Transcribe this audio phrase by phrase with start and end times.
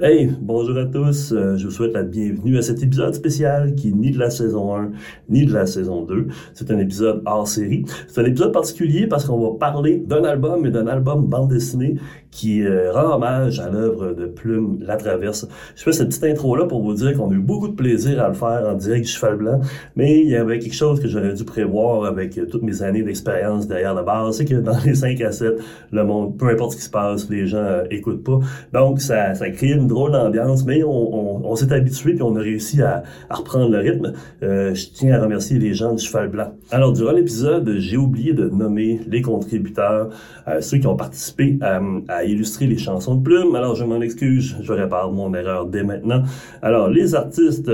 [0.00, 1.30] Hey, bonjour à tous.
[1.30, 4.28] Euh, je vous souhaite la bienvenue à cet épisode spécial qui est ni de la
[4.28, 4.90] saison 1
[5.28, 6.26] ni de la saison 2.
[6.52, 7.84] C'est un épisode hors série.
[8.08, 11.94] C'est un épisode particulier parce qu'on va parler d'un album et d'un album bande dessinée
[12.34, 15.46] qui euh, rend hommage à l'œuvre de Plume La Traverse.
[15.76, 18.26] Je fais cette petite intro-là pour vous dire qu'on a eu beaucoup de plaisir à
[18.26, 19.60] le faire en direct du Cheval Blanc,
[19.94, 23.68] mais il y avait quelque chose que j'aurais dû prévoir avec toutes mes années d'expérience
[23.68, 25.60] derrière la barre, c'est que dans les 5 à 7,
[25.92, 28.40] le monde, peu importe ce qui se passe, les gens euh, écoutent pas.
[28.72, 32.40] Donc, ça, ça crée une drôle d'ambiance, mais on, on, s'est habitué puis on a
[32.40, 34.12] réussi à, à reprendre le rythme.
[34.42, 36.52] Euh, je tiens à remercier les gens du Cheval Blanc.
[36.72, 40.10] Alors, durant l'épisode, j'ai oublié de nommer les contributeurs,
[40.48, 43.54] euh, ceux qui ont participé à, à illustrer les chansons de Plume.
[43.54, 46.22] Alors, je m'en excuse, je répare mon erreur dès maintenant.
[46.62, 47.70] Alors, les artistes,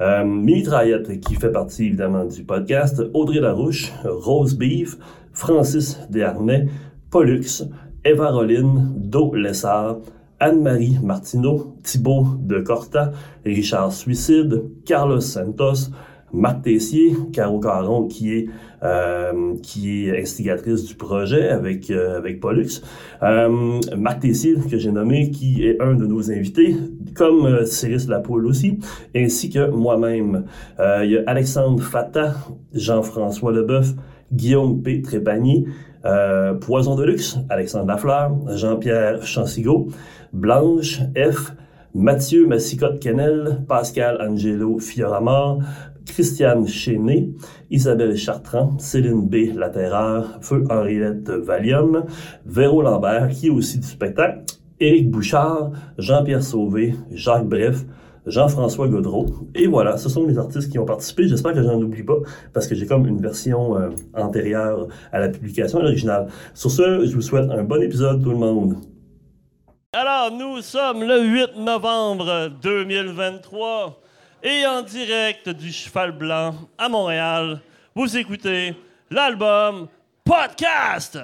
[0.00, 0.64] euh, Mimi
[1.20, 4.96] qui fait partie évidemment du podcast, Audrey Larouche, Rose Beef,
[5.32, 6.66] Francis Desharnais,
[7.10, 7.64] Pollux,
[8.04, 9.98] Eva Roline, Do Lessard,
[10.40, 13.12] Anne-Marie Martineau, Thibaut de Corta,
[13.44, 15.90] Richard Suicide, Carlos Santos,
[16.32, 18.46] Marc Tessier, Caro Caron, qui est
[18.82, 19.54] euh,
[20.18, 22.82] instigatrice du projet avec euh, avec Pollux,
[23.22, 26.76] euh, Marc Tessier que j'ai nommé, qui est un de nos invités,
[27.14, 28.78] comme Cyrus Lapoule aussi,
[29.14, 30.44] ainsi que moi-même.
[30.78, 32.34] Il y a Alexandre Fatta,
[32.72, 33.94] Jean-François Leboeuf,
[34.32, 35.02] Guillaume P.
[35.02, 35.66] Trépanier,
[36.60, 39.88] Poison de luxe, Alexandre Lafleur, Jean-Pierre Chansigo,
[40.32, 41.52] Blanche F.
[41.92, 45.58] Mathieu Massicotte-Kennel, Pascal Angelo Fioramar,
[46.10, 47.30] Christiane Chéné,
[47.70, 49.54] Isabelle Chartrand, Céline B.
[49.54, 52.04] Laterreur, Feu Henriette Valium,
[52.44, 54.42] Véro Lambert, qui est aussi du spectacle,
[54.80, 57.84] Éric Bouchard, Jean-Pierre Sauvé, Jacques Bref,
[58.26, 59.26] Jean-François Godreau.
[59.54, 61.28] Et voilà, ce sont les artistes qui ont participé.
[61.28, 62.18] J'espère que j'en oublie pas
[62.52, 66.26] parce que j'ai comme une version euh, antérieure à la publication originale.
[66.54, 68.76] Sur ce, je vous souhaite un bon épisode tout le monde.
[69.92, 74.00] Alors, nous sommes le 8 novembre 2023
[74.42, 77.60] et en direct du Cheval Blanc à Montréal,
[77.94, 78.74] vous écoutez
[79.10, 79.88] l'album
[80.24, 81.18] Podcast.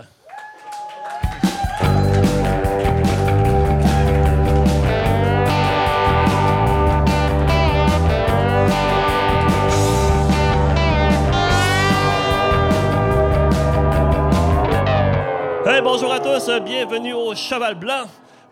[15.64, 18.06] Hey, bonjour à tous, bienvenue au Cheval Blanc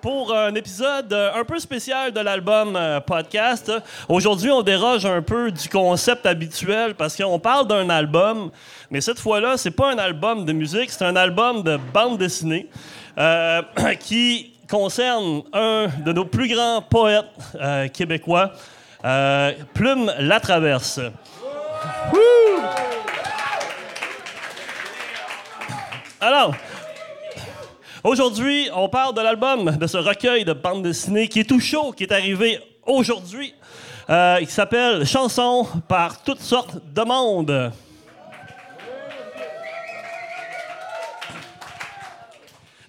[0.04, 3.72] pour un épisode euh, un peu spécial de l'album euh, podcast.
[4.06, 8.50] Aujourd'hui, on déroge un peu du concept habituel parce qu'on parle d'un album,
[8.90, 12.68] mais cette fois-là, c'est pas un album de musique, c'est un album de bande dessinée
[13.16, 13.62] euh,
[13.98, 17.24] qui concerne un de nos plus grands poètes
[17.94, 18.52] québécois,
[19.72, 21.00] Plume La Traverse.
[26.20, 26.54] Alors,
[28.04, 31.90] Aujourd'hui, on parle de l'album, de ce recueil de bande dessinée qui est tout chaud,
[31.90, 33.54] qui est arrivé aujourd'hui.
[34.10, 37.72] Euh, qui s'appelle Chansons par toutes sortes de monde.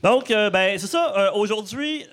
[0.03, 1.13] Donc, euh, ben, c'est ça.
[1.15, 2.05] Euh, aujourd'hui,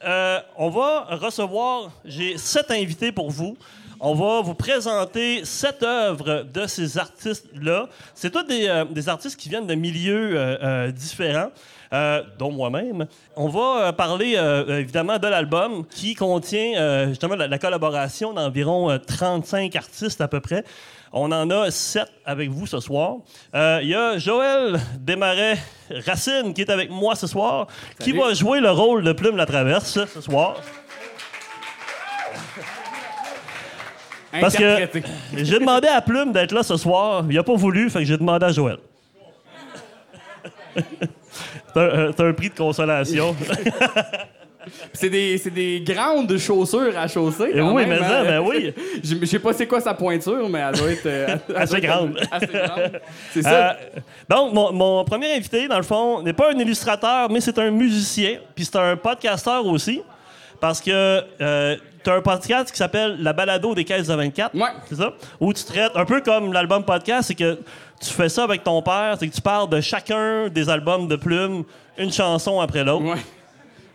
[0.56, 3.56] on va recevoir, j'ai sept invités pour vous.
[4.04, 7.88] On va vous présenter sept œuvres de ces artistes-là.
[8.14, 11.50] C'est tous des, des, artistes qui viennent de milieux différents.
[11.92, 13.06] Euh, dont moi-même.
[13.36, 19.76] On va euh, parler euh, évidemment de l'album qui contient justement la, collaboration d'environ 35
[19.76, 20.64] artistes à peu près.
[21.12, 23.16] On en a sept avec vous ce soir.
[23.52, 25.58] Il y a Joël Desmarais
[26.06, 27.66] Racine qui est avec moi ce soir,
[28.00, 30.56] qui va jouer le rôle de Plume la Traverse ce soir.
[34.40, 34.88] Parce que
[35.36, 37.24] j'ai demandé à Plume d'être là ce soir.
[37.28, 38.78] Il n'a pas voulu, fait que j'ai demandé à Joël.
[41.74, 43.34] C'est un, prix de consolation.
[44.92, 47.50] c'est des, des, grandes chaussures à chausser.
[47.54, 48.24] Eh oui, mais hein.
[48.24, 48.72] ben oui.
[49.04, 52.18] Je sais pas c'est quoi sa pointure, mais elle doit être euh, assez, grande.
[52.30, 53.00] assez grande.
[53.32, 53.70] C'est ça.
[53.70, 57.58] Euh, donc, mon, mon, premier invité, dans le fond, n'est pas un illustrateur, mais c'est
[57.58, 60.02] un musicien, puis c'est un podcasteur aussi,
[60.60, 61.22] parce que
[62.02, 64.54] euh, tu as un podcast qui s'appelle La balado des caisses de 24.
[64.54, 64.68] Ouais.
[64.88, 65.12] C'est ça?
[65.40, 67.58] Où tu traites, un peu comme l'album podcast, c'est que
[68.00, 71.16] tu fais ça avec ton père, c'est que tu parles de chacun des albums de
[71.16, 71.64] Plume,
[71.98, 73.04] une chanson après l'autre.
[73.04, 73.20] Ouais.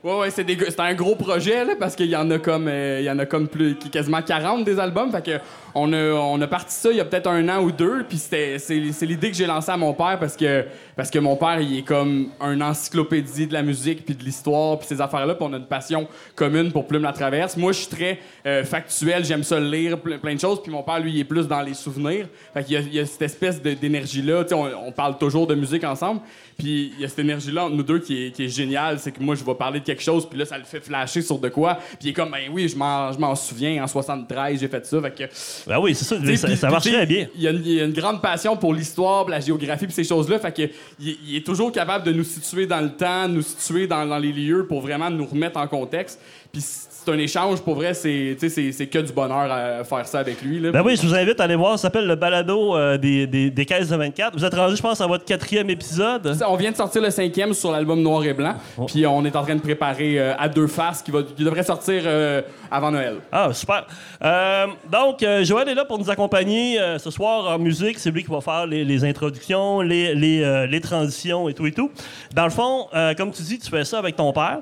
[0.04, 3.06] Ouais, ouais, c'est, un gros projet, là, parce qu'il y en a comme, euh, il
[3.06, 5.12] y en a comme plus, quasiment 40 des albums.
[5.12, 5.32] Fait que
[5.78, 8.18] on a, on a parti ça il y a peut-être un an ou deux, puis
[8.18, 8.58] c'est,
[9.02, 10.66] l'idée que j'ai lancée à mon père parce que,
[10.96, 14.80] parce que mon père, il est comme un encyclopédie de la musique, puis de l'histoire,
[14.80, 17.56] puis ces affaires-là, puis on a une passion commune pour Plume la Traverse.
[17.58, 21.00] Moi, je suis très euh, factuel, j'aime ça lire plein, de choses, puis mon père,
[21.00, 22.28] lui, il est plus dans les souvenirs.
[22.54, 25.54] Fait qu'il y a, il y a cette espèce d'énergie-là, tu on, parle toujours de
[25.56, 26.22] musique ensemble,
[26.58, 29.12] puis il y a cette énergie-là entre nous deux qui est, qui est géniale, c'est
[29.12, 31.38] que moi, je vais parler de quelque chose, puis là, ça le fait flasher sur
[31.38, 34.60] de quoi, puis il est comme, ben oui, je m'en, je m'en souviens, en 73,
[34.60, 35.24] j'ai fait ça, fait que...
[35.68, 36.18] Ben oui, c'est ça.
[36.18, 37.28] T'sais, Ça, puis marche très bien.
[37.36, 39.86] Il y, a une, il y a une grande passion pour l'histoire, pour la géographie,
[39.86, 40.40] puis ces choses-là.
[40.40, 44.06] Fait que il, est- toujours capable de nous situer dans le temps, nous situer dans,
[44.06, 46.20] dans les lieux pour vraiment nous remettre en contexte.
[46.52, 46.62] Puis
[47.08, 50.42] c'est un échange, pour vrai, c'est c'est c'est que du bonheur à faire ça avec
[50.42, 50.60] lui.
[50.60, 50.72] Là.
[50.72, 51.74] Ben oui, je vous invite à aller voir.
[51.78, 54.38] Ça s'appelle le balado euh, des, des, des caisses de 24.
[54.38, 56.38] Vous êtes rendu, je pense, à votre quatrième épisode.
[56.48, 58.86] On vient de sortir le cinquième sur l'album Noir et Blanc, Oh.
[58.86, 61.64] puis on est en train de préparer euh, à deux faces qui, va, qui devrait
[61.64, 63.16] sortir euh, avant Noël.
[63.32, 63.86] Ah, super.
[64.92, 68.00] Donc, Joël est là pour nous accompagner ce soir en musique.
[68.00, 71.72] C'est lui qui va faire les, les introductions, les, les, les transitions et tout et
[71.72, 71.92] tout.
[72.36, 72.88] Dans le fond,
[73.18, 74.60] comme tu dis, tu fais ça avec ton père.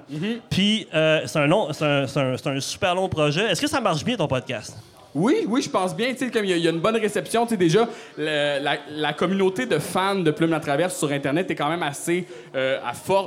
[0.50, 1.86] Puis, euh, c'est un, long- c'est
[2.20, 3.46] un, un- c'est un super long projet.
[3.52, 4.76] Est-ce que ça marche bien, ton podcast?
[5.16, 6.14] Oui, oui, je pense bien.
[6.14, 10.30] Tu comme il y, a- une bonne réception, tu déjà, la, communauté de fans de
[10.30, 12.80] Plume la Traverse sur Internet est quand même assez euh,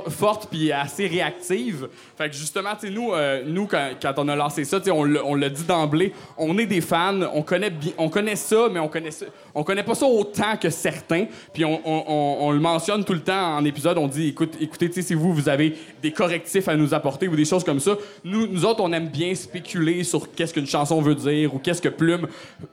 [0.07, 1.89] forte puis assez réactive.
[2.15, 3.65] Fait que justement, nous, euh,
[3.99, 7.71] quand, on a lancé ça, on l'a dit d'emblée, on est des fans, on connaît,
[7.97, 9.09] on connaît ça, mais on connaît,
[9.65, 11.25] connaît pas ça autant que certains.
[11.53, 15.33] Puis on, le mentionne tout le temps en épisode, on dit, écoute, écoutez, si vous,
[15.33, 18.81] vous avez des correctifs à nous apporter ou des choses comme ça, nous, nous autres,
[18.83, 22.27] on aime bien spéculer sur qu'est-ce qu'une chanson veut dire ou qu'est-ce que Plume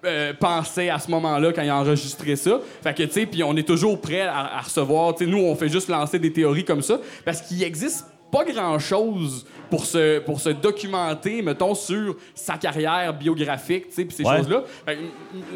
[0.04, 2.60] euh, pensait à ce moment-là quand il a enregistré ça.
[2.82, 5.14] Fait que, tu sais, puis on est toujours prêt à, à recevoir.
[5.14, 8.44] Tu sais, nous, on fait juste lancer des théories comme ça parce qu'il existe pas
[8.44, 14.24] grand-chose pour se, pour se documenter, mettons, sur sa carrière biographique, tu sais, puis ces
[14.24, 14.36] Ouais.
[14.38, 14.64] choses-là.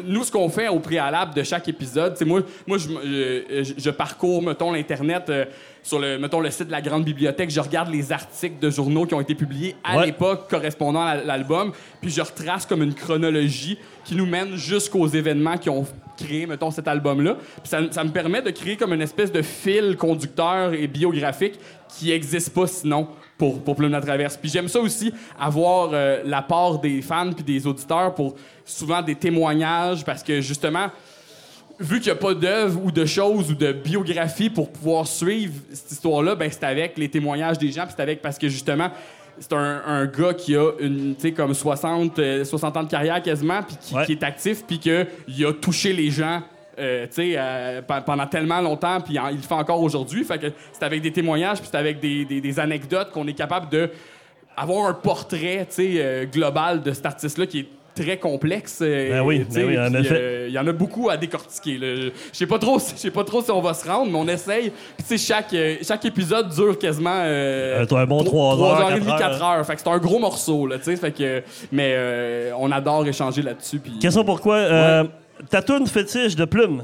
[0.05, 3.63] Nous, ce qu'on fait au préalable de chaque épisode, tu sais, moi, moi je, euh,
[3.63, 5.45] je, je parcours, mettons, l'Internet euh,
[5.83, 9.05] sur le, mettons, le site de la Grande Bibliothèque, je regarde les articles de journaux
[9.05, 10.05] qui ont été publiés à Ouais.
[10.07, 11.71] l'époque correspondant à l'album,
[12.01, 15.85] puis je retrace comme une chronologie qui nous mène jusqu'aux événements qui ont
[16.17, 17.35] créé, mettons, cet album-là.
[17.35, 21.55] Puis ça, ça me permet de créer comme une espèce de fil conducteur et biographique
[21.89, 23.07] qui n'existe pas sinon
[23.41, 24.37] pour, pour Plume la Traverse.
[24.37, 29.01] Puis j'aime ça aussi, avoir euh, la part des fans puis des auditeurs pour souvent
[29.01, 30.91] des témoignages, parce que justement,
[31.79, 35.55] vu qu'il n'y a pas d'œuvre ou de choses ou de biographie pour pouvoir suivre
[35.73, 38.91] cette histoire-là, ben c'est avec les témoignages des gens, puis c'est avec parce que justement,
[39.39, 42.89] c'est un, un gars qui a une, tu sais, comme 60, euh, 60 ans de
[42.91, 44.05] carrière quasiment, puis qui, Ouais.
[44.05, 46.43] qui est actif, puis qu'il a touché les gens.
[46.79, 50.23] Euh, euh, pe- pendant tellement longtemps, puis il le fait encore aujourd'hui.
[50.23, 53.33] Fait que c'est avec des témoignages, puis c'est avec des, des- des anecdotes qu'on est
[53.33, 53.89] capable de
[54.57, 58.79] avoir un portrait, euh, global de cet artiste-là qui est très complexe.
[58.81, 60.15] euh, Ben oui, ben oui, en puis, effet.
[60.17, 61.77] euh, il y en a beaucoup à décortiquer.
[61.79, 64.27] Je sais pas trop, je sais pas trop si on va se rendre, mais on
[64.27, 64.71] essaye.
[65.07, 65.53] Puis chaque
[65.83, 69.31] chaque épisode dure quasiment Euh, un bon trois- 3 heures, trois et demie, 4 heures.
[69.39, 69.65] 4 heures.
[69.65, 70.77] Fait que c'est un gros morceau là.
[70.79, 73.79] Fait que mais euh, on adore échanger là-dessus.
[73.79, 75.05] Puis Question pourquoi.
[75.49, 76.83] Ta toune fétiche de plume.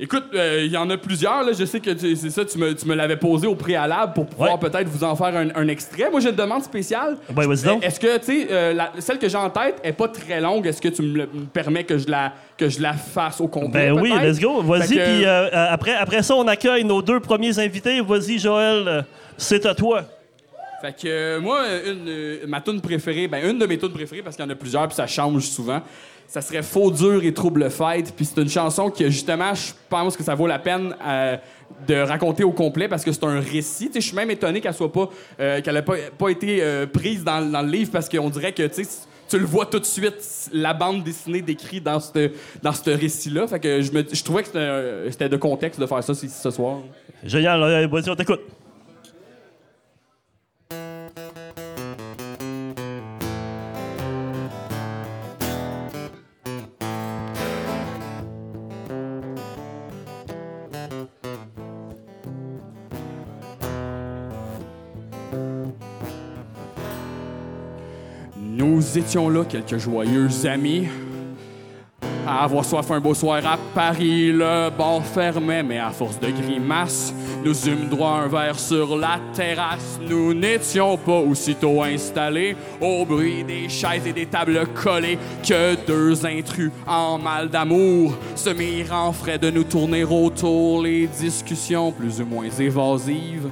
[0.00, 1.42] écoute, euh, il y en a plusieurs.
[1.44, 1.52] Là.
[1.56, 4.26] Je sais que tu- c'est ça, tu me, tu me l'avais posé au préalable pour
[4.26, 4.68] pouvoir Ouais.
[4.70, 6.10] peut-être vous en faire un, un extrait.
[6.10, 7.16] Moi, j'ai une demande spéciale.
[7.30, 7.84] Ben, vas-y donc.
[7.84, 10.66] Est-ce que, tu sais, euh, celle que j'ai en tête est pas très longue?
[10.66, 13.90] Est-ce que tu me, permets que je la, que je la fasse au complet?
[13.92, 14.62] Ben oui, let's go.
[14.62, 18.00] Vas-y, que- puis euh, après, après ça, on accueille nos deux premiers invités.
[18.00, 19.04] Vas-y, Joël,
[19.36, 20.02] c'est à toi.
[20.82, 24.44] Fait que moi, une, ma tune préférée, ben une de mes tunes préférées, parce qu'il
[24.44, 25.80] y en a plusieurs, puis ça change souvent,
[26.26, 28.12] ça serait Faux dur et trouble fête.
[28.14, 31.36] Puis c'est une chanson que, justement, je pense que ça vaut la peine euh,
[31.86, 33.90] de raconter au complet, parce que c'est un récit.
[33.94, 35.08] Je suis même étonné qu'elle soit pas,
[35.40, 38.68] euh, qu'elle ait pas, pas été euh, prise dans, le livre, parce qu'on dirait que,
[39.28, 42.30] tu le vois tout de suite, la bande dessinée décrite dans ce
[42.62, 43.46] dans récit-là.
[43.46, 46.80] Fait que je, me, je trouvais que c'était, de contexte de faire ça ce soir.
[47.24, 48.42] Génial, vas-y, on t'écoute.
[68.96, 70.86] Étions là, quelques joyeux amis,
[72.24, 74.30] à avoir soif un beau soir à Paris.
[74.30, 77.12] Le bar fermait, mais à force de grimaces,
[77.44, 79.98] nous eûmes droit un verre sur la terrasse.
[80.08, 86.24] Nous n'étions pas aussitôt installés au bruit des chaises et des tables collées que deux
[86.24, 92.20] intrus en mal d'amour se mirent en frais de nous tourner autour les discussions plus
[92.20, 93.48] ou moins évasives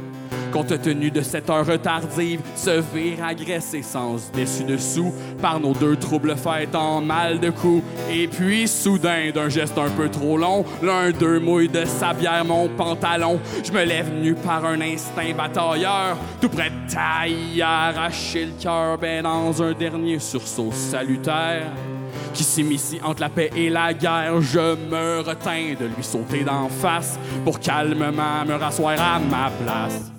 [0.53, 6.37] compte tenu de cette heure tardive, se vire agressé sans dessus-dessous par nos deux troubles
[6.37, 7.83] faits en mal de coups.
[8.11, 12.45] Et puis, soudain, d'un geste un peu trop long, l'un d'eux mouille de sa bière
[12.45, 13.41] mon pantalon.
[13.65, 18.99] Je me lève nu par un instinct batailleur, tout près de taille arracher le cœur,
[18.99, 21.73] ben dans un dernier sursaut salutaire
[22.35, 24.41] qui s'immisce entre la paix et la guerre.
[24.41, 30.13] Je me retins de lui sauter d'en face pour calmement me rasseoir à ma place.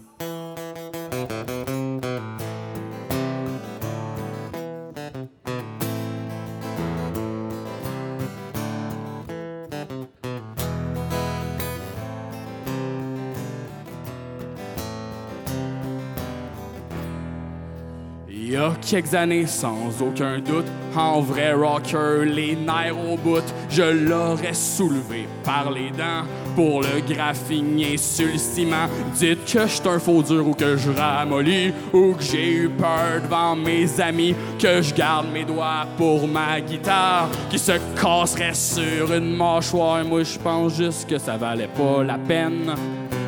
[18.53, 23.41] Il y a quelques années, sans aucun doute, en vrai rocker, les nerfs au bout,
[23.67, 28.87] je l'aurais soulevé par les dents pour le graffiner sur le ciment.
[29.15, 33.23] Dites que je un faux dur ou que je ramollis ou que j'ai eu peur
[33.23, 39.11] devant mes amis, que je garde mes doigts pour ma guitare qui se casserait sur
[39.13, 40.05] une mâchoire.
[40.05, 42.75] Moi, je pense juste que ça valait pas la peine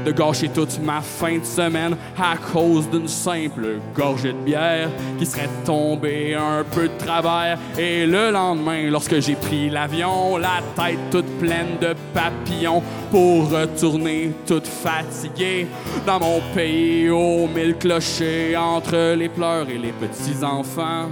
[0.06, 5.26] de gâcher toute ma fin de semaine à cause d'une simple gorgée de bière qui
[5.26, 7.58] serait tombée un peu de travers.
[7.78, 14.32] Et le lendemain, lorsque j'ai pris l'avion, la tête toute pleine de papillons pour retourner
[14.46, 15.68] toute fatiguée
[16.06, 21.10] dans mon pays aux mille clochers entre les pleurs et les petits enfants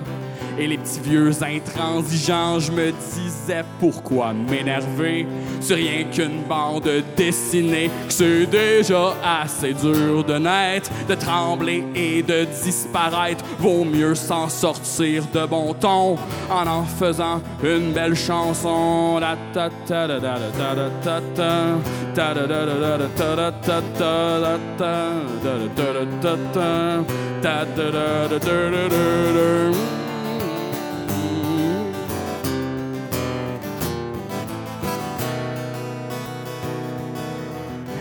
[0.58, 5.28] et les petits vieux intransigeants, je me disais pourquoi m'énerver
[5.62, 12.22] sur rien qu'une bande dessinée, que c'est déjà assez dur de naître, de trembler et
[12.22, 13.44] de disparaître.
[13.60, 16.18] Vaut mieux s'en sortir de bon ton
[16.50, 19.20] en en faisant une belle chanson.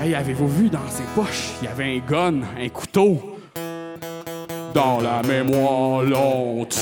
[0.02, 3.38] Hey, avez-vous vu dans ses poches, il y avait un gun, un couteau.
[4.75, 6.76] Dans la mémoire longtemps.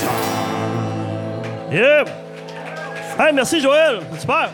[1.71, 2.05] Yeah!
[3.19, 4.49] Hey, merci Joël, super.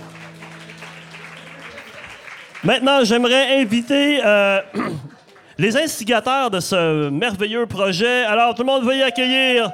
[2.61, 4.59] Maintenant, j'aimerais inviter euh,
[5.57, 8.25] les instigateurs de ce merveilleux projet.
[8.25, 9.71] Alors, tout le monde veuillez accueillir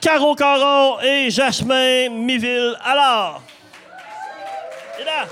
[0.00, 2.74] Caro Caron et Jachmin Miville.
[2.84, 3.42] Alors,
[5.00, 5.26] et là.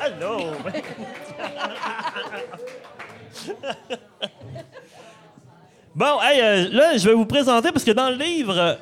[0.00, 0.38] Allô.
[5.92, 8.78] Bon, hey, euh, là, je vais vous présenter parce que dans le livre,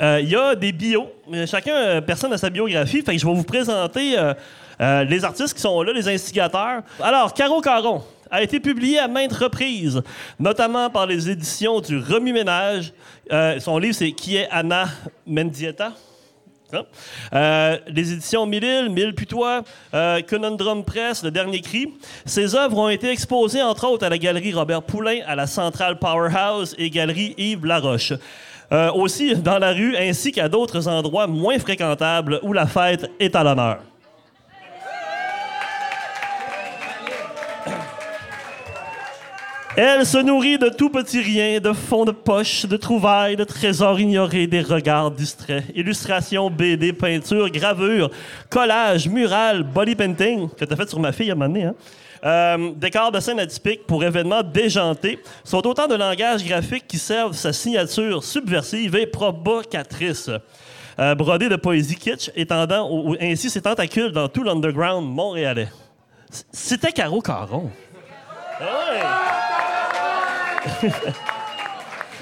[0.00, 1.06] euh, il y a des bios.
[1.46, 3.02] Chacun, euh, personne a sa biographie.
[3.02, 4.16] Fait que je vais vous présenter
[4.80, 6.82] les artistes qui sont là, les instigateurs.
[7.00, 10.02] Alors, Caro Caron a été publié à maintes reprises,
[10.40, 12.92] notamment par les éditions du Remue-Ménage.
[13.58, 14.86] Son livre, c'est Qui est Anna
[15.26, 15.92] Mendieta?
[16.72, 16.82] Hein?
[17.32, 19.62] Euh, les éditions Mille Mille Putois,
[19.94, 21.94] euh, Conundrum Press, Le Dernier Cri.
[22.24, 25.98] Ces œuvres ont été exposées, entre autres, à la Galerie Robert Poulain, à la Centrale
[25.98, 28.12] Powerhouse et Galerie Yves Laroche.
[28.72, 33.36] Euh, aussi dans la rue, ainsi qu'à d'autres endroits moins fréquentables où la fête est
[33.36, 33.78] à l'honneur.
[39.78, 44.00] Elle se nourrit de tout petits riens, de fonds de poche, de trouvailles, de trésors
[44.00, 48.10] ignorés, des regards distraits, illustrations, BD, peintures, gravures,
[48.48, 51.74] collages, murales, body painting, que t'as fait sur ma fille à un moment donné, hein?
[52.24, 57.34] Euh, décors de scènes atypiques pour événements déjantés sont autant de langages graphiques qui servent
[57.36, 60.30] sa signature subversive et provocatrice.
[60.98, 65.68] Euh, brodé de poésie kitsch, étendant au- ainsi ses tentacules dans tout l'underground montréalais.
[66.50, 67.70] C'était Caro Caron.
[68.58, 68.66] Ouais.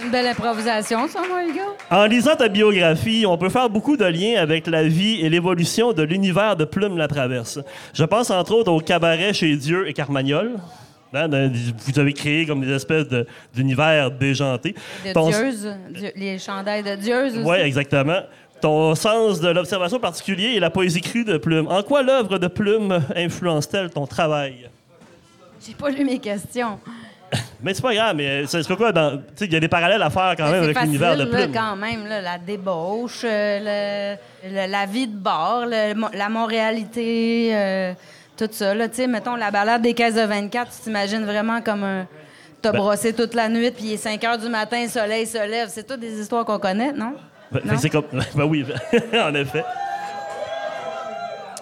[0.03, 1.63] Une belle improvisation, ça, moi, les gars.
[1.91, 5.93] En lisant ta biographie, on peut faire beaucoup de liens avec la vie et l'évolution
[5.93, 7.61] de l'univers de Plume la Traverse.
[7.95, 10.57] Je pense entre autres au cabaret chez Dieu et Carmagnol.
[11.17, 11.49] Hein, de-
[11.87, 13.25] vous avez créé comme des espèces de-
[13.55, 14.75] d'univers déjantés.
[15.07, 17.47] De Ton- Dieuse, Dieu- les chandails de Dieuse aussi.
[17.49, 18.19] Oui, exactement.
[18.61, 21.69] Ton sens de l'observation particulier et la poésie crue de Plume.
[21.69, 24.69] En quoi l'œuvre de Plume influence-t-elle ton travail?
[25.65, 26.81] J'ai pas lu mes questions.
[27.63, 29.17] Mais c'est pas grave, mais c'est c'est quoi dans.
[29.19, 31.25] Tu sais, il y a des parallèles à faire quand même C'est avec l'univers de
[31.25, 31.53] là, Plume.
[31.55, 35.17] quand même, là, la débauche, euh, le- le- la vie de
[35.65, 37.93] le- mo- la moralité, euh,
[38.37, 38.75] tout ça.
[38.75, 42.07] Là, mettons, la balade des caisses de 24, tu t'imagines vraiment comme un...
[42.61, 45.27] T'as Ben- brossé toute la nuit, puis il est 5 heures du matin, le soleil
[45.27, 45.69] se lève.
[45.71, 47.15] C'est toutes des histoires qu'on connaît, non?
[47.53, 47.77] Ben, Non?
[47.91, 48.05] comme.
[48.35, 48.65] Ben oui,
[49.15, 49.65] en effet.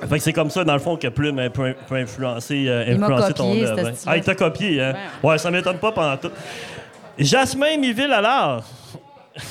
[0.08, 2.84] Fait que c'est comme ça, dans le fond, que Plume euh, peut, peut influencer, euh,
[2.88, 3.86] Il m'a influencer ton copié, œuvre.
[3.88, 3.92] hein.
[4.06, 4.94] Ah, il t'a copié, hein?
[5.22, 6.30] Ouais, ça m'étonne pas pendant tout.
[7.18, 8.64] Jasmin Miville alors.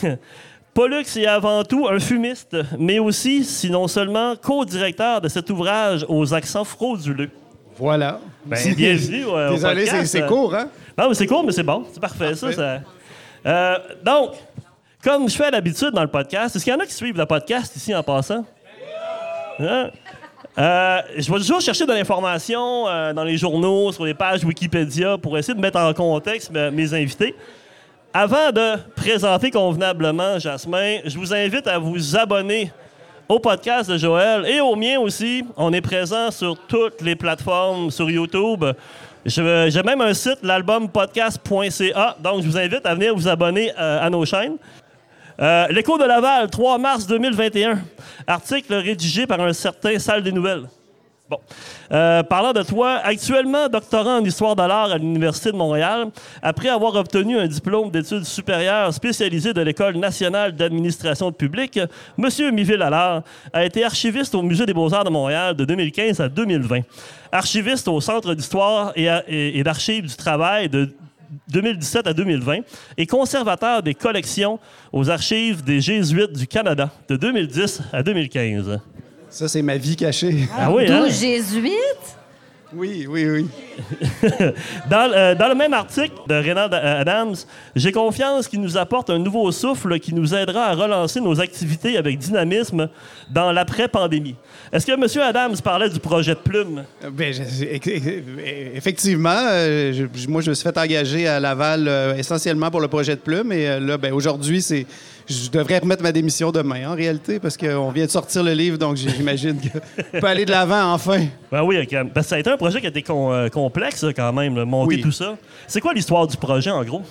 [0.73, 6.33] Pollux est avant tout un fumiste, mais aussi, sinon seulement, co-directeur de cet ouvrage aux
[6.33, 7.29] accents frauduleux.
[7.77, 8.19] Voilà.
[8.45, 10.05] Ben, bienvenue au Désolé, podcast.
[10.07, 10.69] c'est c'est court, hein?
[10.97, 11.85] Non, mais c'est court, mais c'est bon.
[11.91, 12.51] C'est parfait, ça.
[12.51, 12.79] ça.
[13.45, 14.31] Euh, donc,
[15.03, 17.17] comme je fais à l'habitude dans le podcast, est-ce qu'il y en a qui suivent
[17.17, 18.45] le podcast ici en passant?
[19.59, 19.89] Hein?
[20.57, 25.17] Euh, je vais toujours chercher de l'information euh, dans les journaux, sur les pages Wikipédia
[25.17, 27.33] pour essayer de mettre en contexte me- mes invités.
[28.13, 32.69] Avant de présenter convenablement Jasmin, je vous invite à vous abonner
[33.29, 35.45] au podcast de Joël et au mien aussi.
[35.55, 38.65] On est présent sur toutes les plateformes, sur YouTube.
[39.25, 42.17] J'ai même un site, l'albumpodcast.ca.
[42.21, 44.57] Donc, je vous invite à venir vous abonner euh, à nos chaînes.
[45.39, 47.79] Euh, L'écho de Laval, 3 mars 2021.
[48.27, 50.67] Article rédigé par un certain Salle des Nouvelles.
[51.31, 51.39] Bon.
[51.93, 56.09] Euh, parlant de toi, actuellement doctorant en histoire de l'art à l'Université de Montréal,
[56.41, 61.79] après avoir obtenu un diplôme d'études supérieures spécialisé de l'École nationale d'administration publique,
[62.17, 62.53] M.
[62.53, 63.23] Miville Allard
[63.53, 66.81] a été archiviste au Musée des beaux-arts de Montréal de 2015 à 2020.
[67.31, 70.89] Archiviste au Centre d'histoire et, d'archives du travail de
[71.49, 72.59] 2017 à 2020
[72.97, 74.59] et conservateur des collections
[74.91, 78.79] aux archives des Jésuites du Canada de 2010 à 2015.
[79.29, 80.47] Ça, c'est ma vie cachée.
[80.57, 81.03] Ah oui, hein?
[81.03, 82.17] Douze jésuites?
[82.73, 83.47] Oui, oui, oui.
[84.89, 87.35] Dans, euh, dans le même article de Reynald Adams,
[87.75, 91.97] j'ai confiance qu'il nous apporte un nouveau souffle qui nous aidera à relancer nos activités
[91.97, 92.87] avec dynamisme
[93.29, 94.35] dans l'après-pandémie.
[94.71, 95.21] Est-ce que M.
[95.21, 96.83] Adams parlait du projet de plume?
[97.11, 97.65] Ben, je-
[98.75, 102.87] effectivement, euh, je- moi, je me suis fait engager à Laval euh, essentiellement pour le
[102.87, 103.51] projet de plume.
[103.51, 104.85] Et euh, là, ben, aujourd'hui, c'est.
[105.31, 108.77] Je devrais remettre ma démission demain, en réalité, parce qu'on vient de sortir le livre,
[108.77, 111.25] donc j'imagine qu'on peut aller de l'avant enfin.
[111.51, 112.11] Ben oui, ok.
[112.13, 114.55] Parce que ça a été un projet qui a été com- euh, complexe quand même,
[114.57, 115.01] là, monter Oui.
[115.01, 115.37] tout ça.
[115.67, 117.01] C'est quoi l'histoire du projet en gros?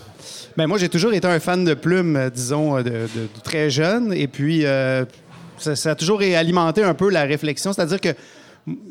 [0.57, 3.41] Ben, moi, j'ai toujours été un fan de plumes, euh, disons, euh, de, de- de
[3.43, 4.13] très jeune.
[4.13, 5.05] Et puis, euh,
[5.59, 7.73] ça, ça a toujours alimenté un peu la réflexion.
[7.73, 8.11] C'est-à-dire que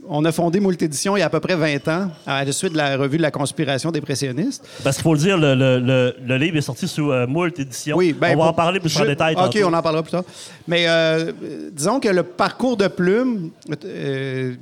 [0.09, 2.51] on a fondé Moult Édition il y a à peu près 20 ans, à la
[2.51, 4.67] suite de la revue de la conspiration dépressionniste.
[4.83, 7.57] Parce qu'il faut le dire, le, le- le- le livre est sorti sous euh, moult
[7.59, 7.95] éditions.
[7.95, 9.35] Oui, ben, on va en parler plus en je- détail.
[9.35, 9.59] OK, tantôt.
[9.65, 10.23] on en parlera plus tard.
[10.67, 11.31] Mais euh,
[11.71, 13.51] disons que le parcours de Plume
[13.85, 14.55] euh,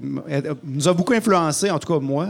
[0.64, 2.28] nous a beaucoup influencé, en tout cas moi,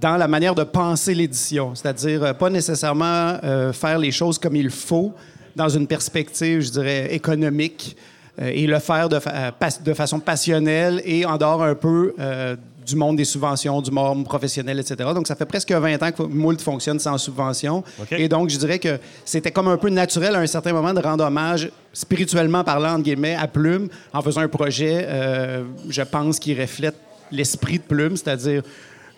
[0.00, 1.74] dans la manière de penser l'édition.
[1.74, 3.38] C'est-à-dire euh, pas nécessairement
[3.72, 5.12] faire les choses comme il faut
[5.56, 7.96] dans une perspective, je dirais, économique
[8.38, 12.56] et le faire de, fa- euh, de façon passionnelle et en dehors un peu euh,
[12.86, 14.96] du monde des subventions, du monde professionnel, etc.
[15.12, 17.82] Donc, ça fait presque 20 ans que Moult fonctionne sans subvention.
[18.16, 21.00] Et donc, je dirais que c'était comme un peu naturel à un certain moment de
[21.00, 26.38] rendre hommage, spirituellement parlant, entre guillemets, à Plume, en faisant un projet, euh, je pense,
[26.38, 26.94] qui reflète
[27.32, 28.62] l'esprit de Plume, c'est-à-dire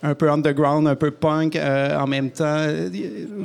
[0.02, 2.66] un peu underground, un peu punk euh, en même temps.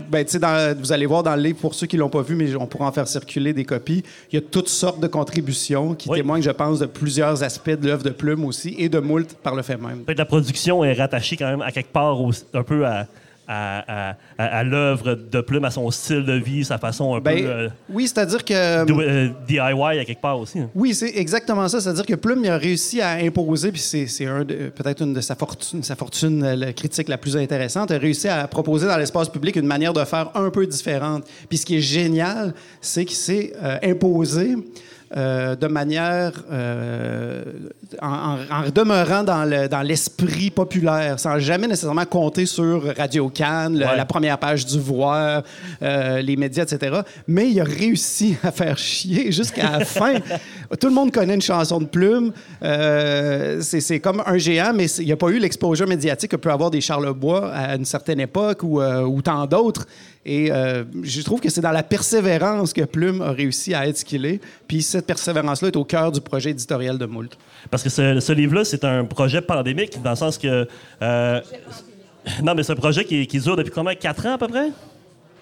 [0.09, 2.55] Ben, dans- vous allez voir dans le livre, pour ceux qui l'ont pas vu, mais
[2.55, 6.09] on pourra en faire circuler des copies, il y a toutes sortes de contributions qui
[6.09, 6.17] Oui.
[6.19, 9.55] témoignent, je pense, de plusieurs aspects de l'œuvre de Plume aussi et de Moult par
[9.55, 10.03] le fait même.
[10.15, 13.07] La production est rattachée quand même à quelque part au- un peu à,
[13.47, 17.19] à, à- à- à l'œuvre de Plume, à son style de vie, sa façon un
[17.19, 18.85] Ben, peu euh, oui, c'est-à-dire que...
[18.85, 19.59] do- euh, DIY
[19.99, 20.59] à quelque part aussi.
[20.59, 20.69] hein.
[20.75, 21.81] Oui, c'est exactement ça.
[21.81, 25.35] C'est-à-dire que Plume il a réussi à imposer, puis c'est un peut-être une de sa
[25.35, 29.29] fortune, sa fortune euh, la critique la plus intéressante, a réussi à proposer dans l'espace
[29.29, 31.23] public une manière de faire un peu différente.
[31.49, 34.55] Puis ce qui est génial, c'est qu'il s'est euh, imposé.
[35.15, 37.43] Euh, de manière euh,
[38.01, 38.37] en,
[38.73, 43.95] demeurant dans le- dans l'esprit populaire, sans jamais nécessairement compter sur Radio Cannes, Ouais.
[43.97, 45.43] la première page du Voir,
[45.83, 47.01] euh, les médias, etc.
[47.27, 50.15] Mais il a réussi à faire chier jusqu'à la fin.
[50.79, 52.31] Tout le monde connaît une chanson de plume.
[52.63, 56.51] Euh, c'est comme un géant, mais il n'y a pas eu l'exposure médiatique que peut
[56.51, 59.85] avoir des Charlebois à une certaine époque ou, ou tant d'autres.
[60.25, 63.97] Et euh, je trouve que c'est dans la persévérance que Plume a réussi à être
[63.97, 64.39] ce qu'il est.
[64.67, 67.37] Puis cette persévérance-là est au cœur du projet éditorial de Moult.
[67.69, 70.65] Parce que ce, ce livre-là, c'est un projet pandémique, dans le sens que.
[71.01, 71.41] euh,
[72.41, 73.95] non, mais c'est un projet qui, qui dure depuis combien?
[73.95, 74.69] Quatre ans à peu près?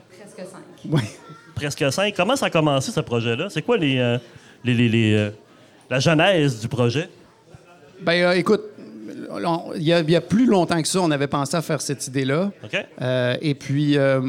[0.09, 0.61] Presque cinq.
[0.89, 1.01] Oui.
[1.53, 2.15] Presque cinq.
[2.17, 3.49] Comment ça a commencé, ce projet-là?
[3.51, 4.17] C'est quoi les, euh,
[4.63, 5.29] les, les- les, euh,
[5.91, 7.07] la genèse du projet?
[8.01, 8.61] Ben, euh, écoute,
[9.77, 11.81] il y, a, il y a plus longtemps que ça, on avait pensé à faire
[11.81, 12.51] cette idée-là.
[13.01, 14.21] Euh, et puis, euh,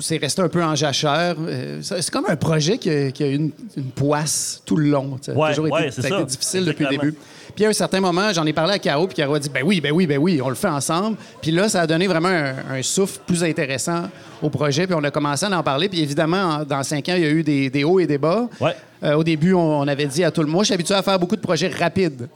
[0.00, 1.36] c'est resté un peu en jachère.
[1.40, 4.88] Euh, c'est comme un projet qui a, qui a eu une, une poisse tout le
[4.90, 5.18] long.
[5.20, 6.16] Ça a toujours ouais, été, ça a ça.
[6.16, 7.14] été difficile depuis le début.
[7.54, 9.62] Puis à un certain moment, j'en ai parlé à Caro, puis Caro a dit ben
[9.62, 11.18] oui, ben oui, ben oui, on le fait ensemble.
[11.42, 14.04] Puis là, ça a donné vraiment un, un souffle plus intéressant
[14.40, 15.88] au projet, puis on a commencé à en parler.
[15.90, 18.16] Puis évidemment, en- dans cinq ans, il y a eu des, des hauts et des
[18.16, 18.48] bas.
[18.58, 18.74] Ouais.
[19.04, 20.94] Euh, au début, on, on avait dit à tout le monde, moi, je suis habitué
[20.94, 22.28] à faire beaucoup de projets rapides.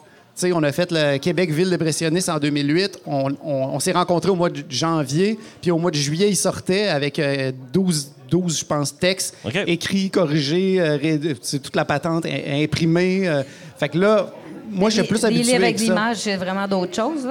[0.53, 3.01] On a fait le Québec Ville dépressionniste en 2008.
[3.07, 6.37] On, on- on s'est rencontrés au mois de janvier, puis au mois de juillet, il
[6.37, 11.21] sortait avec euh, 12, 12, je pense, textes écrits, corrigés, euh, ré-
[11.63, 13.29] toute la patente im- imprimée.
[13.29, 13.43] euh.
[13.79, 14.31] fait que là,
[14.71, 17.27] moi, je suis plus habitué livres avec l'image, c'est vraiment d'autres choses.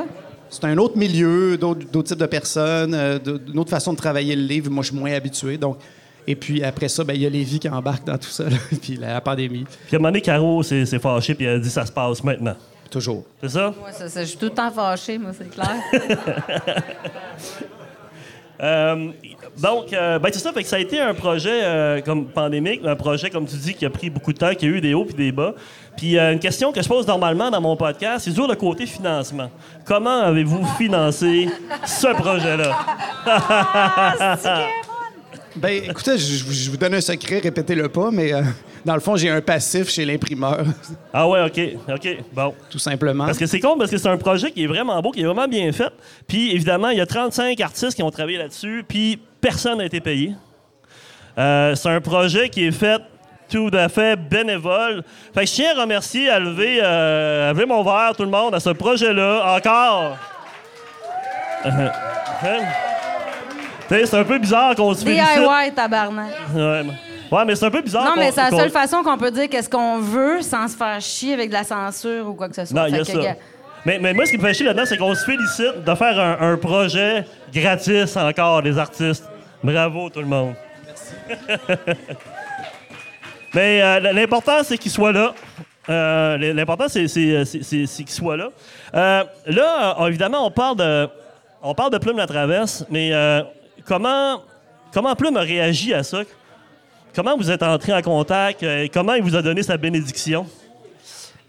[0.50, 4.36] C'est un autre milieu, d'autres d'autres types de personnes, euh, d'une autre façon de travailler
[4.36, 4.70] le livre.
[4.72, 5.58] Moi, je suis moins habitué.
[5.58, 5.78] Donc,
[6.28, 8.56] et puis après ça, ben, il y a Lévi qui embarque dans tout ça, là,
[8.82, 11.56] puis la, la pandémie, Puis à un moment donné, Caro s'est s'est fâchée puis elle
[11.58, 12.56] a dit ça se passe maintenant.
[12.90, 13.24] Toujours.
[13.42, 13.74] C'est ça?
[13.80, 15.76] Moi, ça, ça, je suis tout le temps fâchée, moi, c'est clair.
[18.62, 19.12] Euh,
[19.62, 22.82] donc, euh, ben, c'est ça, fait que ça a été un projet euh, comme pandémique,
[22.86, 24.94] un projet, comme tu dis, qui a pris beaucoup de temps, qui a eu des
[24.94, 25.54] hauts puis des bas.
[25.96, 28.86] Puis euh, une question que je pose normalement dans mon podcast, c'est toujours le côté
[28.86, 29.50] financement.
[29.86, 31.50] Comment avez-vous financé
[31.86, 32.76] ce projet-là?
[35.56, 38.42] Ben, écoutez, je, vous donne un secret, répétez-le pas, mais euh,
[38.84, 40.66] dans le fond, j'ai un passif chez l'imprimeur,
[41.14, 41.60] Ah ouais, OK,
[41.94, 42.54] OK, bon.
[42.70, 43.26] tout simplement.
[43.26, 45.26] Parce que c'est con, parce que c'est un projet qui est vraiment beau, qui est
[45.26, 45.92] vraiment bien fait.
[46.28, 50.02] Puis évidemment, il y a 35 artistes qui ont travaillé là-dessus, puis personne n'a été
[50.02, 50.34] payé.
[51.38, 53.02] Euh, c'est un projet qui est fait
[53.50, 55.04] tout à fait bénévole.
[55.34, 58.30] Fait que je tiens à remercier, à lever, euh, à lever mon verre, tout le
[58.30, 60.18] monde, à ce projet-là, encore.
[63.90, 65.28] C'est un peu bizarre qu'on se félicite.
[65.38, 66.32] DIY, tabarnak.
[66.54, 69.18] Ouais, mais- ouais, mais c'est un peu bizarre Non, mais c'est la seule façon qu'on
[69.18, 72.50] peut dire qu'est-ce qu'on veut sans se faire chier avec de la censure ou quoi
[72.50, 72.80] que ce soit.
[72.82, 73.36] Non, il y a que, ça.
[73.86, 76.20] Mais, mais moi, ce qui me fait chier là-dedans, c'est qu'on se félicite de faire
[76.20, 79.24] un, un projet gratis encore, les artistes.
[79.64, 80.56] Bravo, tout le monde.
[83.54, 85.34] mais euh, l'important, c'est qu'ils soient là.
[85.90, 87.44] Euh, l'important, c'est c'est
[88.04, 88.50] qu'ils soient là.
[88.96, 91.08] Euh, là, euh, évidemment, on parle de,
[91.62, 93.42] on parle de Plume la Traverse, mais euh,
[93.86, 94.42] comment,
[94.94, 96.24] comment a réagi à ça?
[97.14, 98.62] Comment vous êtes entré en contact?
[98.64, 100.46] Euh, comment il vous a donné sa bénédiction?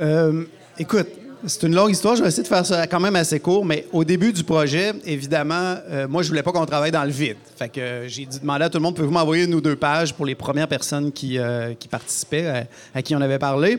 [0.00, 0.44] Euh,
[0.78, 1.08] écoute,
[1.44, 2.14] c'est une longue histoire.
[2.14, 4.92] Je vais essayer de faire ça quand même assez court, mais au début du projet,
[5.04, 7.38] évidemment, euh, moi, je voulais pas qu'on travaille dans le vide.
[7.56, 10.24] Fait que j'ai demandé à tout le monde, pouvez-vous m'envoyer une ou deux pages pour
[10.24, 11.38] les premières personnes qui,
[11.80, 13.78] qui participaient, à qui on avait parlé?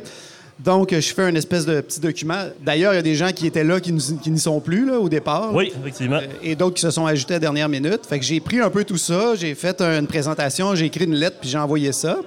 [0.60, 2.46] Donc, euh, je fais une espèce de petit document.
[2.65, 5.08] D'ailleurs, il y a des gens qui étaient là qui n'y sont plus là, au
[5.08, 5.54] départ.
[5.54, 6.17] Oui, effectivement.
[6.17, 8.02] Euh, et d'autres qui se sont ajoutés à la dernière minute.
[8.10, 11.13] Fait que j'ai pris un peu tout ça, j'ai fait une présentation, j'ai écrit une
[11.15, 12.17] lettre, puis j'ai envoyé ça.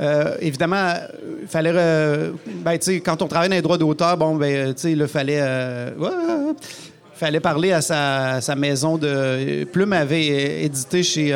[0.00, 0.94] Euh, évidemment,
[1.42, 1.72] il fallait.
[1.74, 2.30] euh,
[2.64, 5.06] ben, tu sais, quand on travaille dans les droits d'auteur, bon, ben, tu sais, il
[5.06, 5.40] fallait.
[5.40, 6.08] euh, ouais,
[7.14, 9.64] fallait parler à sa, sa maison de.
[9.64, 11.34] Plume avait euh, édité chez.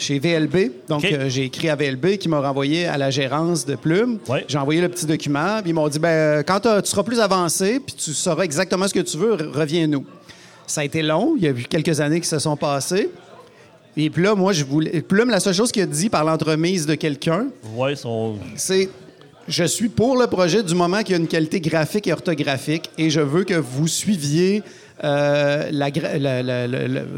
[0.00, 0.72] Euh, chez VLB.
[0.88, 4.18] Donc, euh, j'ai écrit à VLB qui m'a renvoyé à la gérance de Plume.
[4.28, 4.44] Ouais.
[4.48, 5.60] J'ai envoyé le petit document.
[5.60, 8.88] Puis ils m'ont dit ben, quand t'as- tu seras plus avancé, puis tu sauras exactement
[8.88, 10.04] ce que tu veux, re- reviens-nous.
[10.66, 11.34] Ça a été long.
[11.36, 13.10] Il y a eu quelques années qui se sont passées.
[13.96, 15.02] Et puis là, moi, je voulais.
[15.02, 18.36] Plume, la seule chose qu'il a dit par l'entremise de quelqu'un, Ouais, son...
[18.56, 18.88] c'est
[19.48, 22.88] je suis pour le projet du moment qu'il y a une qualité graphique et orthographique
[22.96, 24.62] et je veux que vous suiviez
[25.02, 25.90] euh, la,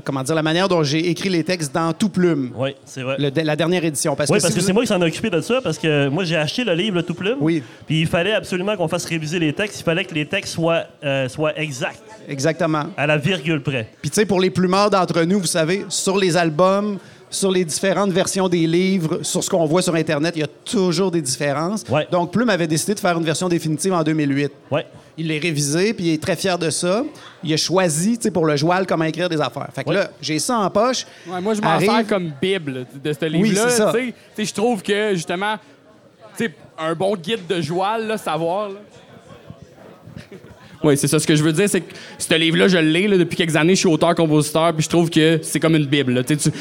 [0.04, 3.16] comment dire, la manière dont j'ai écrit les textes dans Tout Plume, Oui, c'est vrai.
[3.18, 4.14] le- la dernière édition.
[4.14, 5.60] Parce oui, que parce si que vous- c'est moi qui s'en ai occupé de ça,
[5.62, 7.38] parce que moi, j'ai acheté le livre, le tout plume.
[7.40, 7.62] Oui.
[7.86, 9.80] Puis il fallait absolument qu'on fasse réviser les textes.
[9.80, 12.84] Il fallait que les textes soient, euh, soient exacts, Exactement.
[12.96, 13.88] à la virgule près.
[14.00, 16.98] Puis, tu sais, pour les plumards d'entre nous, vous savez, sur les albums,
[17.30, 20.48] sur les différentes versions des livres, sur ce qu'on voit sur Internet, il y a
[20.64, 21.82] toujours des différences.
[21.88, 22.06] Ouais.
[22.12, 24.52] Donc, Plume avait décidé de faire une version définitive en 2008.
[24.70, 24.84] Ouais.
[25.18, 27.04] Il l'a révisé, puis il est très fier de ça.
[27.44, 29.68] Il a choisi, tu sais, pour le joual, comment écrire des affaires.
[29.74, 29.96] Fait que Ouais.
[29.96, 31.04] là, j'ai ça en poche.
[31.26, 33.92] Ouais, moi, je m'en Arrive- sers comme Bible de ce Oui, livre-là.
[33.92, 35.56] sais, Je trouve que, justement,
[36.36, 38.70] tu sais, un bon guide de joual, là, savoir.
[38.70, 38.74] là.
[40.84, 41.20] Oui, c'est ça.
[41.20, 43.74] Ce que je veux dire, c'est que ce livre-là, je l'ai là, depuis quelques années.
[43.76, 46.12] Je suis auteur-compositeur, puis je trouve que c'est comme une Bible.
[46.12, 46.24] là.
[46.24, 46.58] Tu sais, tu-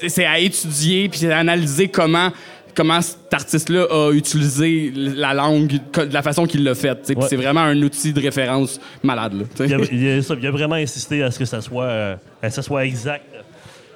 [0.00, 2.30] tu- c'est à étudier, puis c'est à analyser comment,
[2.76, 7.10] comment cet artiste-là a utilisé la langue de la façon qu'il l'a faite.
[7.16, 7.26] Ouais.
[7.28, 9.32] C'est vraiment un outil de référence malade.
[9.32, 9.66] Là.
[9.66, 12.16] Il a, il a- ça, il a vraiment insisté à ce que ça soit, euh,
[12.42, 13.24] à ce que ça soit exact.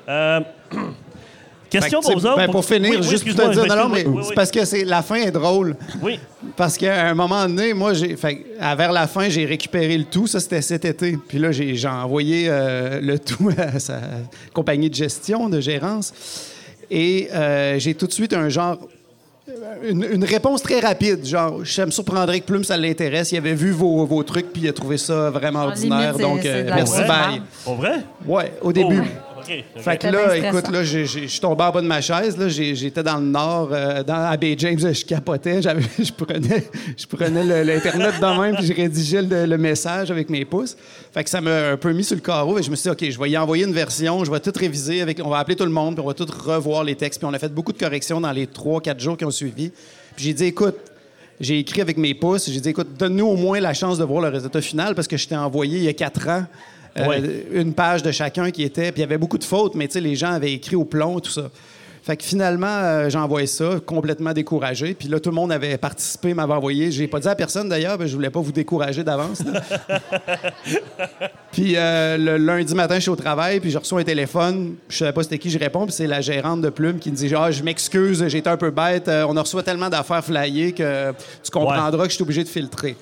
[0.08, 0.40] Euh,
[1.70, 2.36] question pour vous autres.
[2.36, 4.06] ben, pour finir, Oui, oui, juste pour te dire, non, non, mais.
[4.06, 5.76] Oui, c'est parce que c'est, la fin est drôle.
[6.00, 6.18] Oui.
[6.56, 10.04] Parce qu'à un moment donné, moi, j'ai, fait, à vers la fin, j'ai récupéré le
[10.04, 10.26] tout.
[10.26, 11.18] Ça, c'était cet été.
[11.28, 14.00] Puis là, j'ai, j'ai envoyé euh, le tout à sa
[14.54, 16.14] compagnie de gestion, de gérance.
[16.90, 18.78] Et euh, j'ai tout de suite un genre.
[19.82, 23.32] Une, une réponse très rapide, genre, je me surprendrais que Plume, ça l'intéresse.
[23.32, 26.16] Il avait vu vos, vos trucs, puis il a trouvé ça vraiment En ordinaire.
[26.18, 27.42] donc, c'est euh, merci, bye.
[27.64, 27.94] Pour vrai?
[28.26, 29.02] Ouais, au début.
[29.02, 29.29] Oh,
[29.76, 32.36] Fait que là, écoute, là, je suis tombé en bas de ma chaise.
[32.36, 35.62] Là, J'ai- j'étais dans le nord, euh, dans, à Bay James, je capotais.
[35.62, 36.64] J'avais- je prenais,
[36.96, 40.76] je prenais le- l'Internet de même, puis je rédigeais le, le message avec mes pouces.
[41.12, 42.58] Fait que ça m'a un peu mis sur le carreau.
[42.58, 44.52] Et je me suis dit, OK, je vais y envoyer une version, je vais tout
[44.54, 45.00] réviser.
[45.02, 47.20] Avec, on va appeler tout le monde, puis on va tout revoir les textes.
[47.20, 49.70] Puis on a fait beaucoup de corrections dans les trois, quatre jours qui ont suivi.
[50.16, 50.76] Puis j'ai dit, écoute,
[51.40, 52.50] j'ai écrit avec mes pouces.
[52.50, 55.16] J'ai dit, écoute, donne-nous au moins la chance de voir le résultat final parce que
[55.16, 56.44] je t'ai envoyé il y a quatre ans
[56.98, 58.92] euh, une page de chacun qui était.
[58.92, 60.84] Puis il y avait beaucoup de fautes, mais tu sais, les gens avaient écrit au
[60.84, 61.50] plomb, tout ça.
[62.02, 64.94] Fait que finalement, euh, j'ai envoyé ça, complètement découragé.
[64.94, 66.90] Puis là, tout le monde avait participé, m'avait envoyé.
[66.90, 69.42] J'ai pas dit à personne d'ailleurs, que je voulais pas vous décourager d'avance.
[71.52, 74.76] puis euh, le lundi matin, je suis au travail, puis je reçois un téléphone.
[74.88, 77.16] Je savais pas c'était qui, je réponds, puis c'est la gérante de Plume qui me
[77.16, 79.06] dit Ah, je m'excuse, j'ai été un peu bête.
[79.08, 82.48] Euh, on a reçu tellement d'affaires flyées que tu comprendras que je suis obligé de
[82.48, 82.96] filtrer.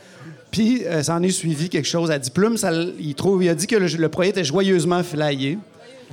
[0.51, 2.11] Puis, euh, ça en est suivi quelque chose.
[2.57, 5.59] Ça, l- il, trouve, il a dit que le, le projet était joyeusement flyé.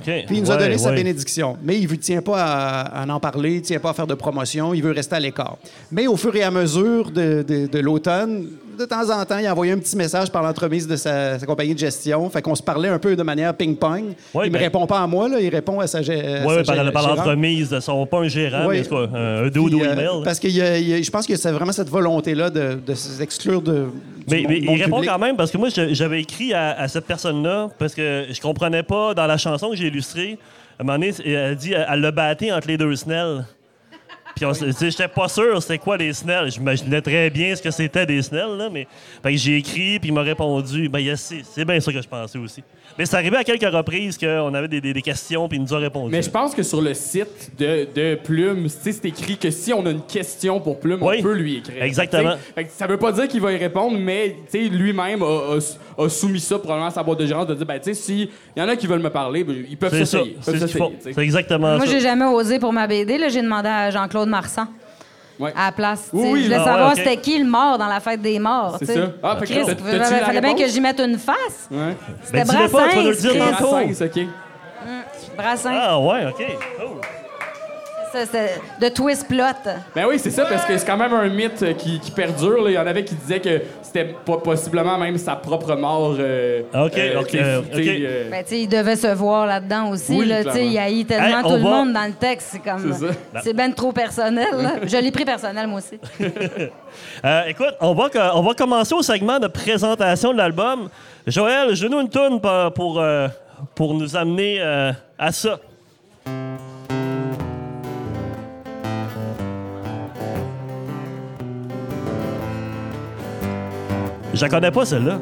[0.04, 1.56] Puis il nous a Ouais, donné sa bénédiction.
[1.62, 4.06] Mais il ne tient pas à, à en parler, il ne tient pas à faire
[4.06, 5.56] de promotion, il veut rester à l'écart.
[5.90, 8.44] Mais au fur et à mesure de, de- de l'automne,
[8.78, 11.46] de temps en temps, il a envoyé un petit message par l'entremise de sa, sa
[11.46, 12.28] compagnie de gestion.
[12.28, 14.04] Fait qu'on se parlait un peu de manière ping-pong.
[14.34, 16.62] Ouais, il me ben- répond pas à moi, là, il répond à sa, à Oui,
[16.66, 20.08] par, par l'entremise de son, pas un gérant, mais quoi, un, dodo euh, email.
[20.24, 23.86] parce que je pense que c'est vraiment cette volonté-là de, de s'exclure de.
[24.30, 25.10] Mais, monde- mais il répond public.
[25.10, 28.82] quand même parce que moi, j'avais écrit à, à cette personne-là parce que je comprenais
[28.82, 30.38] pas dans la chanson que j'ai illustrée.
[30.78, 33.44] À un moment donné, elle dit elle l'a batté entre les deux snells.
[34.34, 34.44] Puis
[34.82, 36.50] j'étais pas sûr c'était quoi les snells.
[36.50, 38.86] J'imaginais très bien ce que c'était des snells, là, mais
[39.22, 40.88] que j'ai écrit puis il m'a répondu.
[40.90, 42.62] Ben yes, c'est bien ça que je pensais aussi.
[42.98, 45.74] Mais c'est arrivé à quelques reprises qu'on avait des, des- des questions puis il nous
[45.74, 46.10] a répondu.
[46.10, 49.84] Mais je pense que sur le site de, de Plume, c'est écrit que si on
[49.84, 51.16] a une question pour Plume, Oui.
[51.18, 51.82] on peut lui écrire.
[51.82, 52.34] Exactement.
[52.54, 56.08] Fait que ça veut pas dire qu'il va y répondre, mais lui-même a, a- a
[56.08, 58.62] soumis ça probablement à sa boîte de gérance de dire, ben, tu sais, s'il y
[58.62, 60.18] en a qui veulent me parler, ben, ils peuvent c'est ça.
[60.18, 60.36] s'essayer.
[60.40, 61.12] C'est ce.
[61.12, 61.92] C'est exactement Moi, ça.
[61.92, 63.18] j'ai jamais osé pour ma BD.
[63.18, 63.28] là.
[63.28, 64.68] J'ai demandé à Jean-Claude Marsan.
[65.38, 65.52] Ouais.
[65.54, 66.08] À la place.
[66.12, 68.38] Oui, oui, je voulais ah ouais, savoir c'était qui le mort dans la fête des
[68.38, 68.76] morts.
[68.78, 69.12] C'est ça.
[69.22, 71.68] Ah, Chris, il fallait bien que j'y mette une face.
[71.70, 71.96] Ouais.
[72.22, 73.32] C'était Ben, dis-le pas, tu vas nous le Brassens.
[73.32, 73.44] dire.
[73.44, 74.26] Brassens, OK.
[75.36, 75.70] Brassens.
[75.74, 76.44] Ah ouais, OK.
[76.82, 77.00] Oh.
[78.80, 79.44] De twist plot.
[79.94, 82.62] Ben oui, c'est ça, parce que c'est quand même un mythe euh, qui, qui perdure.
[82.64, 82.70] là.
[82.70, 86.16] Il y en avait qui disaient que c'était pas possiblement même sa propre mort.
[86.18, 87.78] euh, Ok, euh, ok, euh, ok.
[87.78, 90.16] euh, Ben, tu sais, il devait se voir là-dedans aussi.
[90.18, 90.70] Oui, là, tu sais, clairement.
[90.70, 92.48] il haït tellement Hey, tout le monde dans le texte.
[92.52, 92.92] C'est comme.
[92.92, 93.40] C'est.
[93.42, 94.48] C'est ben trop personnel.
[94.56, 94.72] là.
[94.84, 95.98] Je l'ai pris personnel, moi aussi.
[97.24, 100.88] Euh, écoute, on va, co- on va commencer au segment de présentation de l'album.
[101.26, 103.02] Joël, je nous une tourne pour, pour,
[103.74, 105.58] pour nous amener euh, à ça.
[114.36, 115.18] Je la connais pas, celle-là.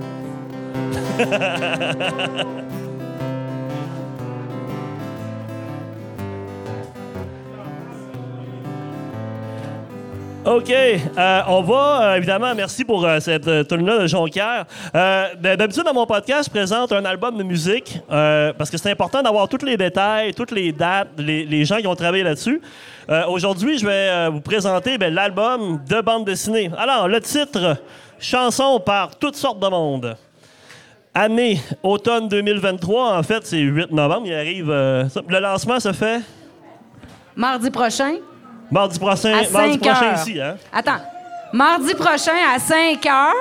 [10.44, 10.70] OK.
[10.70, 14.66] Euh, on va, euh, évidemment, merci pour euh, cette tune-là de Jonquière.
[14.92, 19.22] D- D'habitude, dans mon podcast, je présente un album de musique parce que c'est important
[19.22, 22.60] d'avoir tous les détails, toutes les dates, les, gens qui ont travaillé là-dessus.
[23.28, 26.70] Aujourd'hui, je vais vous présenter ben, l'album de bande dessinée.
[26.76, 27.76] Alors, le titre,
[28.18, 30.16] Chanson par toutes sortes de monde.
[31.14, 33.18] Année, automne 2023.
[33.18, 34.26] En fait, c'est 8 novembre.
[34.26, 34.70] Il arrive.
[34.70, 36.20] euh, le lancement se fait
[37.36, 38.14] Mardi prochain,
[38.70, 40.14] mardi prochain, à mardi 5 prochain heures.
[40.20, 40.40] ici.
[40.40, 40.56] Hein?
[40.72, 41.00] Attends.
[41.52, 43.32] Mardi prochain à 5 heures.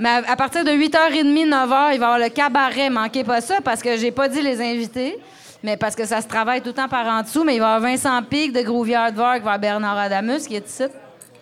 [0.00, 2.90] Mais à, à partir de 8h30, 9h, il va y avoir le cabaret.
[2.90, 5.18] Manquez pas ça parce que j'ai pas dit les invités.
[5.62, 7.42] Mais parce que ça se travaille tout le temps par en dessous.
[7.44, 9.58] Mais il va y avoir Vincent Pic de Grouvière de Vark, il va y avoir
[9.58, 10.84] Bernard Adamus qui est ici.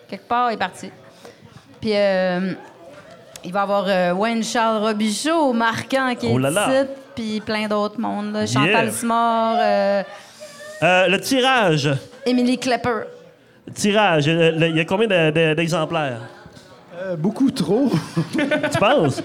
[0.09, 0.89] Quelque part, il est parti.
[1.81, 2.53] Puis euh,
[3.43, 6.67] il va y avoir euh, Wayne Charles Robichaud, Marquant qui est Oh là là.
[6.67, 6.89] ici.
[7.15, 8.33] Puis plein d'autres mondes.
[8.33, 8.45] là.
[8.45, 8.91] Chantal Yeah.
[8.91, 10.03] Simard, euh,
[10.83, 11.89] Euh, le tirage.
[12.25, 13.01] Émilie Klepper.
[13.73, 14.27] Tirage.
[14.27, 16.19] euh, le- Il y a combien de- de- d'exemplaires?
[17.01, 17.89] Euh, beaucoup trop.
[18.31, 19.21] tu penses?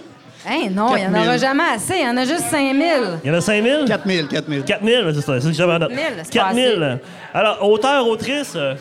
[0.48, 1.20] Hein, non, il n'y en 4000.
[1.28, 1.94] aura jamais assez.
[1.98, 3.18] Il y en a juste 5000.
[3.22, 3.84] Il y en a 5000?
[3.86, 4.64] 4000, 4000.
[4.64, 5.90] 4000, c'est ça, c'est ce que j'avais en note.
[5.90, 6.98] 4000, c'est pas 4000.
[7.34, 8.54] Alors, auteur, autrice?
[8.56, 8.74] euh,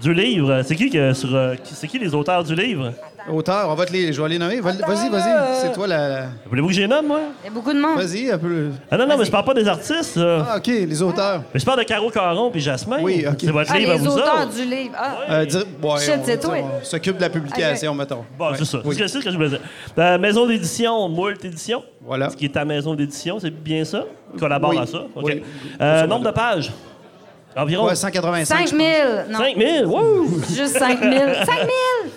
[0.00, 2.92] du livre, c'est qui, que sur, euh, qui- c'est qui les auteurs du livre?
[3.32, 4.60] Auteur, on va te les, je vais les nommer.
[4.60, 5.56] Va- Vas-y, vas-y.
[5.60, 6.08] C'est toi la.
[6.08, 7.20] la- Voulez-vous que je les nomme, moi?
[7.42, 7.96] Il y a beaucoup de monde.
[7.98, 8.68] Vas-y, un peu.
[8.88, 10.46] Ah non, non, mais je parle pas des artistes, là.
[10.48, 11.42] Ah, OK, les auteurs.
[11.52, 12.98] Mais je parle de Caro Caron puis Jasmin.
[13.02, 13.34] Oui, ok.
[13.40, 14.54] C'est votre Ah, livre à les vous auteurs autres.
[14.54, 14.92] du livre.
[14.96, 15.16] Ah.
[15.28, 16.54] Euh, dire- ouais, Shit, on- c'est toi.
[16.80, 18.24] On s'occupe de la publication, mettons.
[18.38, 18.78] Bon, Ouais, c'est ça.
[18.84, 18.94] oui.
[18.96, 19.60] C'est ce que je voulais dire.
[19.98, 21.82] Euh, maison d'édition, Moult Édition.
[22.02, 22.30] Voilà.
[22.30, 24.04] Ce qui est ta maison d'édition, c'est bien ça?
[24.38, 24.78] Collabore Oui.
[24.78, 24.98] à ça?
[25.16, 25.24] OK.
[25.24, 25.42] Oui.
[25.80, 26.70] Euh, nombre de pages?
[27.56, 27.86] Environ?
[27.86, 28.68] Ouais, 185.
[28.68, 28.86] 5000.
[29.30, 29.86] Non, 5000?
[29.86, 30.42] Wouh!
[30.54, 31.18] juste 5000.
[31.44, 31.68] 5000!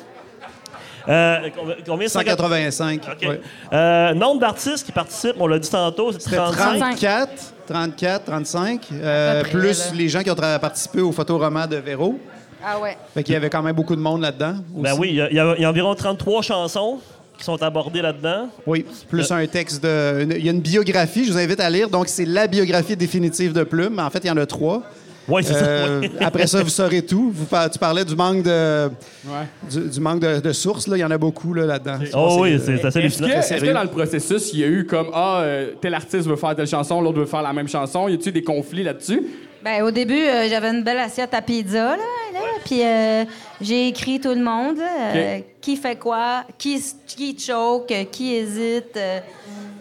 [1.08, 2.08] Euh, combien- combien?
[2.08, 3.02] 185.
[3.04, 3.28] OK.
[3.30, 3.41] ouais.
[3.73, 6.80] Euh, nombre d'artistes qui participent, on l'a dit tantôt, c'est C'était 35.
[6.99, 7.30] 34,
[7.67, 9.91] 34, 35, euh, À peu près, plus là.
[9.95, 12.19] les gens qui ont participé au photoroman de Véro.
[12.63, 12.95] Ah ouais.
[13.13, 14.56] Fait qu'il y avait quand même beaucoup de monde là-dedans.
[14.71, 16.99] Ben oui, il y, a- il y a, il y a environ 33 chansons
[17.39, 18.49] qui sont abordées là-dedans.
[18.67, 18.93] Oui, Euh.
[19.10, 20.28] plus un texte de.
[20.38, 21.89] Il y a une biographie, je vous invite à lire.
[21.89, 23.97] Donc, c'est la biographie définitive de Plume.
[23.99, 24.84] En fait, il y en a trois.
[25.30, 26.12] Ouais, c'est ça, Euh, ouais.
[26.22, 27.32] Après ça, vous saurez tout.
[27.34, 28.88] Vous tu parlais du manque de,
[29.26, 29.46] Ouais.
[29.70, 30.88] du, du manque de, de sources.
[30.88, 30.98] Là.
[30.98, 31.98] Il y en a beaucoup là, là-dedans.
[32.00, 34.63] Pense Oh que oui, c'est assez Est-ce que, est-ce que dans le processus, il y
[34.63, 37.54] a eu comme Ah, euh, tel artiste veut faire telle chanson, l'autre veut faire la
[37.54, 38.08] même chanson?
[38.08, 39.22] Y a-tu des conflits là-dessus?
[39.63, 41.98] Ben, au début, euh, j'avais une belle assiette à pizza, là,
[42.34, 43.26] là, puis euh,
[43.60, 48.98] j'ai écrit tout le monde, là, euh, qui fait quoi, qui, qui choke, qui hésite,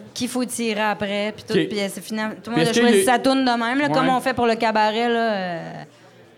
[0.09, 2.37] euh, qui faut tirer après, puis tout, puis euh, c'est final...
[2.43, 3.93] Tout le monde a est-ce qu'il choisi y a- sa tourne de même, là, Ouais.
[3.93, 5.83] comme on fait pour le cabaret, là, euh,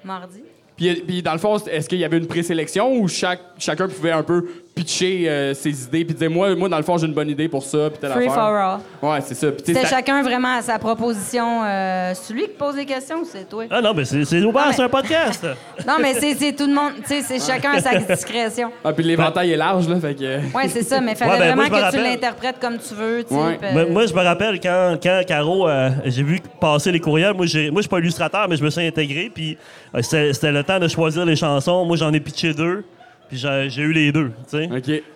[0.03, 0.41] mardi.
[0.77, 4.12] Puis, puis dans le fond, est-ce qu'il y avait une présélection ou chaque, chacun pouvait
[4.12, 4.47] un peu
[4.84, 7.48] pitcher euh, ses idées puis dire moi, moi dans le fond j'ai une bonne idée
[7.48, 8.34] pour ça puis telle Free affaire.
[8.34, 8.80] for all.
[9.02, 9.48] Ouais, c'est ça.
[9.63, 11.63] C'était chacun vraiment à sa proposition.
[11.63, 13.65] euh, celui qui pose des questions, c'est toi?
[13.70, 15.46] Ah non, mais c'est c'est ouvert, mais- c'est un podcast.
[15.88, 18.72] Non, mais c'est c'est tout le monde, tu sais, c'est chacun à sa discrétion.
[18.84, 20.39] Ah, puis l'éventail est large là, fait que.
[20.56, 23.24] Oui, c'est ça, mais il fallait Ouais, ben, vraiment que tu l'interprètes comme tu veux,
[23.24, 23.34] tu.
[23.34, 23.58] Ouais.
[23.74, 27.34] Moi, euh, moi, je me rappelle quand, quand Caro, euh, j'ai vu passer les courriels.
[27.34, 29.32] Moi, j'ai- moi je suis pas illustrateur, mais je me suis intégré.
[29.34, 29.58] Puis
[29.96, 31.86] euh, c'était le temps de choisir les chansons.
[31.86, 32.84] Moi, j'en ai pitché deux.
[33.32, 34.32] Puis j'ai eu les deux.
[34.50, 34.67] tu sais.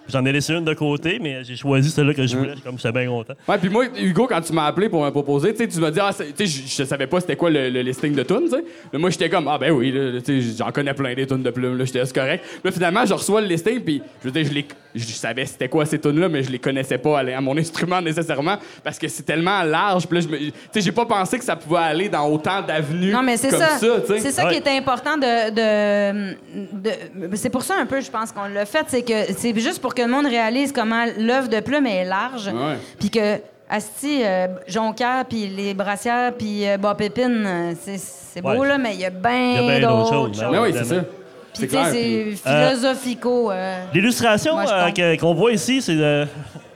[0.08, 2.54] J'en ai laissé une de côté, mais j'ai choisi celle-là que je voulais.
[2.64, 3.34] Comme j'étais bien content.
[3.48, 5.92] Ouais, puis moi, Hugo, quand tu m'as appelé pour me proposer, tu sais, tu m'as
[5.92, 8.44] dit, ah, tu sais, je je savais pas c'était quoi le, le listing de tunes,
[8.44, 8.64] tu sais.
[8.94, 11.44] Mais moi, j'étais comme, ah, ben oui, là, tu sais, j'en connais plein des tunes
[11.44, 12.44] de plumes, là, j'étais, c'est correct.
[12.64, 15.70] Là, finalement, je reçois le listing, puis je veux dire, je, les, je savais c'était
[15.70, 19.08] quoi ces tunes-là, mais je les connaissais pas à, à mon instrument nécessairement, parce que
[19.08, 21.80] c'est tellement large, puis là, je me- tu sais, j'ai pas pensé que ça pouvait
[21.80, 23.78] aller dans autant d'avenues Non, mais c'est comme ça.
[23.80, 23.88] ça,
[24.20, 24.62] c'est ça Ouais.
[24.62, 25.50] qui est important de.
[25.50, 26.36] de-
[26.74, 28.86] de- c'est pour ça un peu, je pense qu'on l'a fait.
[28.88, 32.48] C'est que c'est juste pour que le monde réalise comment l'œuvre de plume est large.
[32.48, 32.78] Ouais.
[33.00, 33.40] Puis que.
[33.68, 38.68] Asti, euh, Jonquière, puis les brassières, puis euh, Bob Pépine, euh, c'est, c'est beau, Ouais.
[38.68, 40.40] là, mais il y a bien d'autres choses, choses.
[40.40, 40.96] ben Mais oui, c'est ça.
[41.02, 41.08] Puis,
[41.54, 43.52] C'est tu sais, c'est puis- philosophico.
[43.52, 43.80] euh.
[43.92, 46.28] L'illustration euh, qu'on voit ici, c'est de,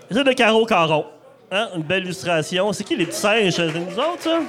[0.09, 1.05] c'est de Caro Caron.
[1.51, 1.67] Hein?
[1.75, 2.73] Une belle illustration.
[2.73, 3.53] C'est qui les petits singes?
[3.53, 4.39] C'est nous autres, ça?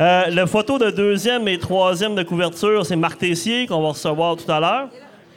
[0.00, 4.36] Euh, la photo de deuxième et troisième de couverture, c'est Marc Tessier qu'on va recevoir
[4.36, 4.88] tout à l'heure.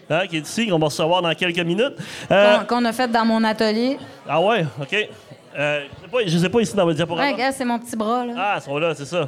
[0.10, 1.94] Hein, qui est ici, qu'on va recevoir dans quelques minutes.
[2.30, 3.98] Euh, qu'on, a fait dans mon atelier.
[4.28, 5.10] ah ouais, OK.
[5.58, 5.82] Euh,
[6.28, 7.26] je ne sais pas ici dans votre diaporama.
[7.28, 8.34] Ouais, regarde, c'est mon petit bras, là.
[8.38, 9.28] Ah, ils sont là, c'est ça.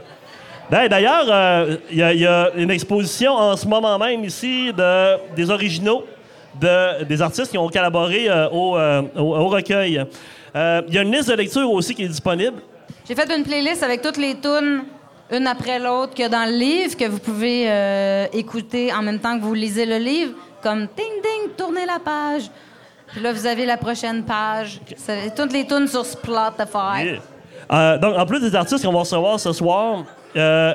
[0.69, 4.23] Ben, D'ailleurs, euh, il y, a- il y a une exposition en ce moment même
[4.25, 6.03] ici de, des originaux
[6.59, 10.03] de, des artistes qui ont collaboré au, au- au recueil.
[10.53, 12.57] Il y a une liste de lecture aussi qui est disponible.
[13.07, 14.83] J'ai fait une playlist avec toutes les tunes,
[15.33, 19.37] une après l'autre, que dans le livre, que vous pouvez euh, écouter en même temps
[19.37, 22.49] que vous lisez le livre, comme ding ding, tournez la page.
[23.07, 24.79] Puis là, vous avez la prochaine page.
[24.97, 27.03] C'est toutes les tunes sur Spotify.
[27.03, 27.19] Yeah.
[27.71, 30.03] Euh, donc, en plus des artistes qu'on va recevoir ce soir,
[30.35, 30.73] euh,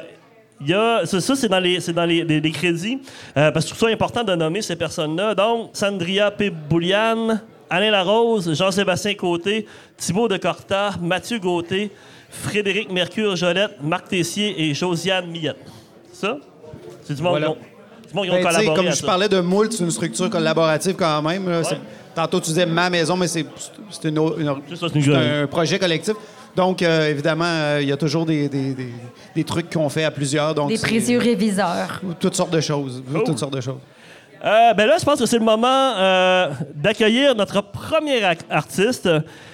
[0.60, 3.00] il y a, ça, ça, c'est dans les, c'est dans les, les- les crédits,
[3.36, 5.34] euh, parce que je trouve ça important de nommer ces personnes-là.
[5.34, 6.50] Donc, Sandria P.
[6.50, 7.40] Bouliane,
[7.70, 9.66] Alain Larose, Jean-Sébastien Côté,
[9.96, 11.90] Thibaut de Corta, Mathieu Gauthier,
[12.30, 15.56] Frédéric Mercure-Jolette, Marc Tessier et Josiane Millette.
[16.12, 16.36] Ça?
[17.04, 17.46] C'est du monde, Voilà.
[17.46, 17.56] qui ont-
[18.08, 19.06] du monde qui ont Ben, collaboré comme à je ça.
[19.06, 21.48] parlais de moule, c'est une structure collaborative quand même.
[21.48, 21.62] là.
[22.14, 23.46] Tantôt, tu disais ma maison, mais c'est
[23.90, 26.14] c'est une, un projet collectif.
[26.56, 28.92] Donc, euh, évidemment, euh, il y a toujours des, des- des-
[29.36, 30.52] des trucs qu'on fait à plusieurs.
[30.54, 32.00] Donc Des précieux réviseurs.
[32.18, 33.02] Toutes sortes de choses.
[33.14, 33.20] Oh.
[33.24, 33.78] Toutes sortes de choses.
[34.44, 39.08] Euh, ben là, je pense que c'est le moment euh, d'accueillir notre premier artiste.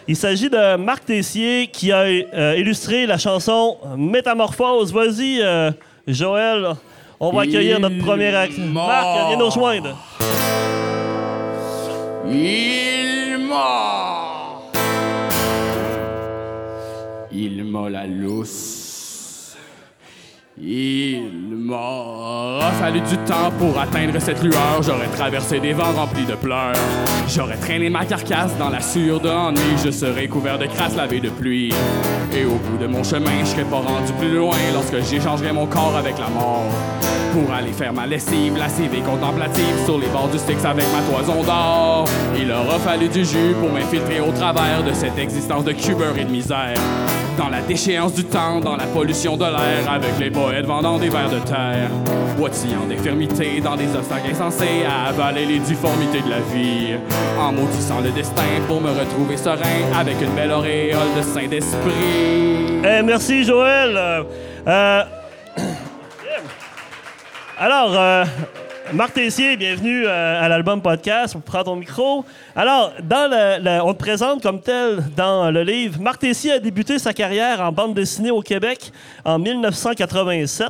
[0.06, 4.92] Il s'agit de Marc Tessier qui a euh, illustré la chanson Métamorphose.
[4.92, 5.70] Vas-y, euh,
[6.06, 6.72] Joël,
[7.18, 8.58] on va accueillir notre premier acte.
[8.58, 9.96] Marc, viens nous rejoindre.
[12.30, 14.60] Il m'a.
[17.32, 18.83] Il m'a la lousse.
[20.56, 24.80] Il m'a fallu du temps pour atteindre cette lueur.
[24.82, 26.74] J'aurais traversé des vents remplis de pleurs.
[27.26, 29.60] J'aurais traîné ma carcasse dans la sueur de l'ennui.
[29.84, 31.72] Je serais couvert de crasse lavée de pluie.
[32.32, 35.66] Et au bout de mon chemin, je serais pas rendu plus loin lorsque j'échangerais mon
[35.66, 36.70] corps avec la mort.
[37.32, 41.02] Pour aller faire ma lessive, lascive et contemplative sur les bords du Styx avec ma
[41.02, 42.04] toison d'or.
[42.38, 46.22] Il aura fallu du jus pour m'infiltrer au travers de cette existence de cubeur et
[46.22, 46.78] de misère.
[47.36, 51.08] Dans la déchéance du temps, dans la pollution de l'air, avec les poètes vendant des
[51.08, 51.88] vers de terre.
[52.36, 56.96] Boitillant d'infirmité dans des obstacles insensés à avaler les difformités de la vie.
[57.38, 62.80] En maudissant le destin pour me retrouver serein avec une belle auréole de Saint-Esprit.
[62.84, 64.24] Eh, merci, Joël.
[64.66, 65.02] Euh,
[67.58, 68.24] alors, euh,
[68.92, 71.36] Marc Tessier, bienvenue euh, à l'album podcast.
[71.44, 72.24] Prends ton micro.
[72.54, 76.00] Alors, dans le, le- on te présente comme tel dans le livre.
[76.00, 78.92] Marc Tessier a débuté sa carrière en bande dessinée au Québec
[79.24, 80.68] en 1987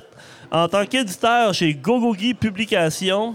[0.53, 3.35] en tant qu'éditeur chez Gogogi Publications.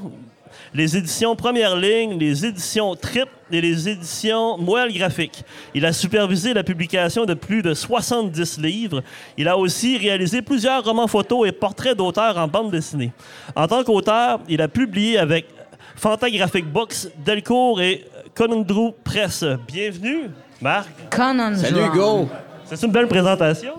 [0.73, 5.44] Les éditions Première Ligne, les éditions Trip et les éditions Moelle Graphique.
[5.73, 9.02] Il a supervisé la publication de plus de 70 livres.
[9.37, 13.12] Il a aussi réalisé plusieurs romans photos et portraits d'auteurs en bande dessinée.
[13.56, 15.48] En tant qu'auteur, il a publié avec
[15.96, 19.44] Fantagraphic Books, Delcourt et Conundrum Press.
[19.67, 20.29] Bienvenue,
[20.62, 20.87] Marc.
[21.10, 22.29] Conan Salut Hugo!
[22.65, 23.73] C'est une belle présentation.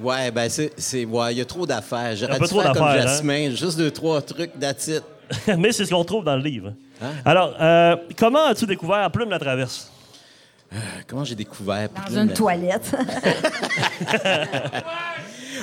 [0.00, 0.70] Ouais, ben c'est.
[0.76, 2.14] c'est- Ouais, il y a trop d'affaires.
[2.14, 3.06] J'aurais dû trop faire comme d'affaires, hein?
[3.08, 5.02] Jasmin, juste deux, trois trucs d'attitude.
[5.58, 6.72] Mais c'est ce qu'on trouve dans le livre.
[7.02, 7.10] Hein?
[7.24, 9.90] Alors, euh, comment as-tu découvert Plume la Traverse?
[11.06, 11.88] Comment j'ai découvert?
[11.88, 12.92] Dans Plume une la- toilette.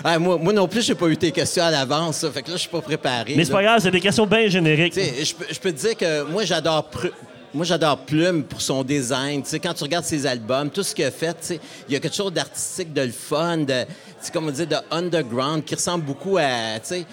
[0.04, 2.28] Ah, moi, moi non plus, j'ai pas eu tes questions à l'avance.
[2.30, 3.34] Fait que là, je suis pas préparé.
[3.36, 4.94] Mais c'est pas grave, c'est des questions bien génériques.
[4.94, 7.12] Tu sais, je peux, je te dire que moi, j'adore Pru-
[7.54, 9.42] Moi, j'adore Plume pour son design.
[9.42, 11.94] Tu sais, quand tu regardes ses albums, tout ce qu'il a fait, tu sais, il
[11.94, 13.88] y a quelque chose d'artistique, de le fun, de, tu
[14.20, 17.06] sais, comme on dit, de underground, qui ressemble beaucoup à, tu sais,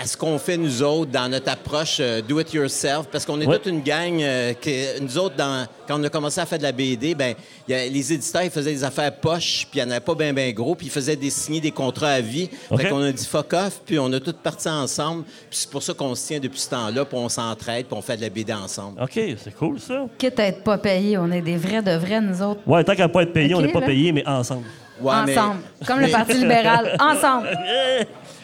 [0.00, 3.40] à ce qu'on fait nous autres dans notre approche euh, do it yourself parce qu'on
[3.40, 3.56] est Ouais.
[3.58, 6.62] toute une gang euh, que nous autres dans, quand on a commencé à faire de
[6.62, 7.34] la BD ben
[7.68, 10.14] y a- les éditeurs ils faisaient des affaires poches puis il n'y en avait pas
[10.14, 12.80] bien bien gros puis ils faisaient des signer des contrats à vie OK.
[12.80, 15.82] fait qu'on a dit fuck off puis on a tous parti ensemble puis c'est pour
[15.82, 18.30] ça qu'on se tient depuis ce temps-là puis on s'entraide puis on fait de la
[18.30, 20.06] BD ensemble OK, c'est cool, ça.
[20.18, 22.60] Quitte à être pas payé, on est des vrais de vrais, nous autres.
[22.66, 23.86] Ouais, tant qu'à pas être payé, on n'est pas là.
[23.86, 24.64] payé, mais ensemble.
[25.00, 25.60] Ouais, mais- ensemble.
[25.86, 26.96] Comme le Parti libéral.
[27.00, 27.48] Ensemble.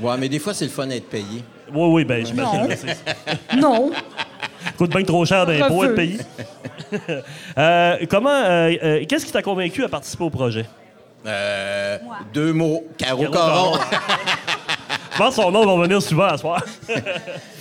[0.01, 1.43] Ouais mais des fois c'est le fun d'être payé
[1.73, 2.61] Oui, oui, ben j'imagine.
[2.63, 2.69] Non.
[2.69, 3.91] que c'est- Non.
[4.79, 5.89] coûte bien trop cher d'impôts Refus.
[5.91, 6.19] être payé.
[7.59, 10.67] Euh, comment, euh, euh, qu'est-ce qui t'a convaincu à participer au projet?
[11.27, 11.99] Euh,
[12.33, 13.79] deux mots Caro Caro Caron Caron.
[15.17, 16.63] Je pense que son nom va venir souvent à soir.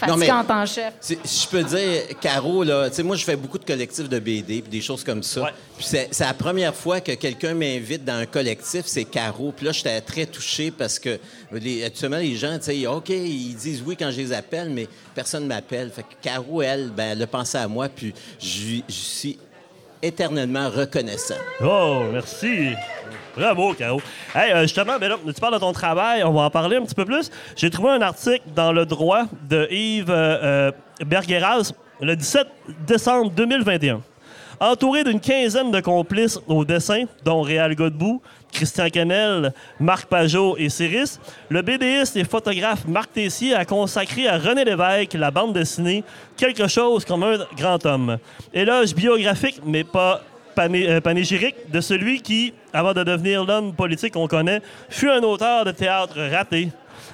[0.08, 0.94] Non, mais- Fatigante en chef.
[1.00, 4.20] Si je peux dire, Caro, là, tu sais, moi, je fais beaucoup de collectifs de
[4.20, 5.44] BD puis des choses comme ça.
[5.44, 5.50] Ouais.
[5.78, 9.54] Puis c'est c'est la première fois que quelqu'un m'invite dans un collectif, c'est Caro.
[9.56, 11.18] Puis là, j'étais très touché parce que
[11.52, 14.88] les, actuellement, les gens, tu sais, OK, ils disent oui quand je les appelle, mais
[15.14, 15.90] personne ne m'appelle.
[15.92, 19.38] Fait que Caro, elle, ben, elle a pensé à moi, puis je lui- je suis
[20.06, 21.36] éternellement reconnaissant.
[21.62, 22.74] Oh, merci.
[23.36, 24.02] Bravo, Caro.
[24.34, 26.96] Hey, euh, justement, ben tu parles de ton travail, on va en parler un petit
[26.96, 27.30] peu plus.
[27.58, 30.72] J'ai trouvé un article dans Le Droit de Yves euh, euh,
[31.06, 32.48] Bergueras le 17
[32.88, 34.02] décembre 2021.
[34.62, 38.22] Entouré d'une quinzaine de complices au dessin, dont Réal Godbout,
[38.56, 44.38] Christian Canel, Marc Pajot et Céris, le BDiste et photographe Marc Tessier a consacré à
[44.38, 46.04] René Lévesque la bande dessinée
[46.38, 48.18] Quelque chose comme un grand homme.
[48.54, 50.22] Éloge biographique, mais pas
[50.58, 55.66] euh, panégyrique, de celui qui, avant de devenir l'homme politique qu'on connaît, fut un auteur
[55.66, 56.70] de théâtre raté,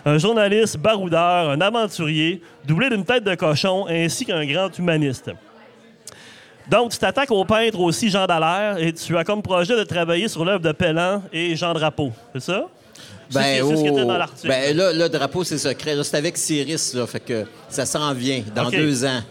[0.06, 5.32] un journaliste baroudeur, un aventurier, doublé d'une tête de cochon, ainsi qu'un grand humaniste.
[6.70, 10.28] Donc, tu t'attaques au peintre aussi Jean Dallaire et tu as comme projet de travailler
[10.28, 12.66] sur l'œuvre de Pellan et Jean Drapeau, c'est ça?
[13.30, 14.48] Qui- c'est ce qui était dans l'article.
[14.50, 15.96] ben là, le drapeau, c'est secret.
[16.04, 19.22] C'est avec Cyrus, là, fait que ça s'en vient dans deux ans.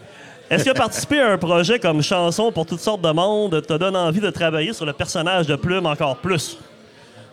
[0.49, 3.95] Est-ce que participer à un projet comme Chanson pour toutes sortes de monde te donne
[3.95, 6.57] envie de travailler sur le personnage de Plume encore plus?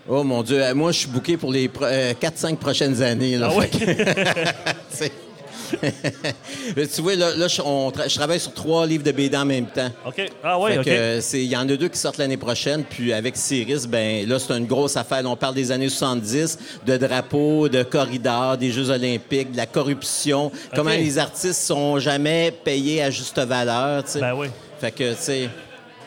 [0.08, 3.36] Oh mon Dieu, euh, moi je suis booké pour les 4-5 prochaines années.
[3.36, 3.62] Là, Ah?
[6.94, 7.32] Tu vois, là,
[7.64, 9.90] on tra- je travaille sur trois livres de BD en même temps.
[10.06, 10.30] OK.
[10.42, 10.86] Ah oui, OK.
[10.88, 14.38] euh, Il y en a deux qui sortent l'année prochaine, puis avec Cyrus, ben là,
[14.38, 15.22] c'est une grosse affaire.
[15.22, 19.66] Là, on parle des années 70, de drapeaux, de corridors, des Jeux olympiques, de la
[19.66, 24.04] corruption, comment les artistes sont jamais payés à juste valeur.
[24.20, 24.48] Ben oui.
[24.80, 25.48] Fait que, tu sais...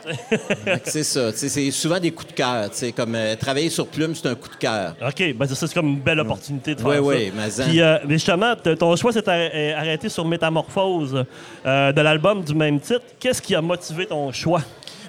[0.86, 1.32] C'est ça.
[1.34, 2.70] C'est souvent des coups de cœur.
[2.96, 4.96] Comme euh, travailler sur Plume, c'est un coup de cœur.
[5.06, 7.02] OK, ben ça, c'est comme une belle opportunité de faire Oui, ça.
[7.04, 11.26] oui, mais en- Puis, euh, mais justement, ton choix s'est arr- arrêté sur Métamorphose
[11.66, 13.02] euh, de l'album du même titre.
[13.20, 14.62] Qu'est-ce qui a motivé ton choix?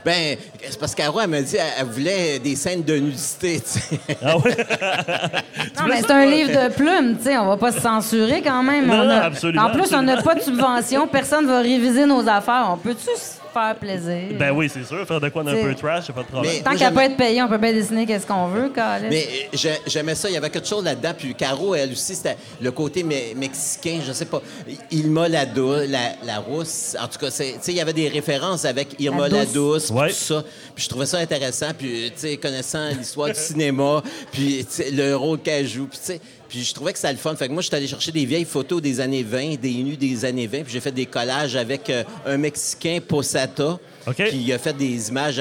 [0.04, 0.36] Ben,
[0.68, 4.00] c'est parce qu'Aro, elle m'a dit elle, elle voulait des scènes de nudité, tu sais.
[4.24, 4.50] Ah oui?
[5.78, 8.62] Non, mais c'est un livre de plumes, tu sais, on va pas se censurer quand
[8.64, 8.86] même.
[8.86, 12.04] Non, On non, a- absolument, En plus, on n'a pas de subvention, personne va réviser
[12.04, 12.68] nos affaires.
[12.72, 13.08] On peut-tu
[13.52, 14.36] faire plaisir?
[14.38, 15.06] ben oui, c'est sûr.
[15.06, 16.52] Faire de quoi d'un peu trash, c'est pas de problème.
[16.56, 18.70] Mais- Tant qu'à pas être payé, on peut bien dessiner qu'est-ce qu'on veut.
[19.10, 20.28] Mais euh, j'ai- j'aimais ça.
[20.28, 21.12] Il y avait quelque chose là-dedans.
[21.16, 24.42] Puis Caro, elle aussi, c'était le côté me- mexicain, je sais pas.
[24.90, 26.96] Ilma la, la, la rousse.
[27.00, 29.44] En tout cas, c'est- tu sais, il y avait des références avec Irma La la
[29.46, 29.90] douce.
[29.90, 30.08] Ouais.
[30.08, 30.44] tout ça.
[30.74, 31.68] Puis je trouvais ça intéressant.
[31.76, 36.20] Puis, tu sais, connaissant l'histoire du cinéma, puis le rôle qu'elle joue, puis tu sais...
[36.52, 37.34] Puis je trouvais que c'était le fun.
[37.34, 39.96] Fait que moi, je suis allé chercher des vieilles photos des années 20, des nus
[39.96, 44.16] des années 20, puis j'ai fait des collages avec euh, un Mexicain, Posata, OK.
[44.16, 45.40] qui il a fait des images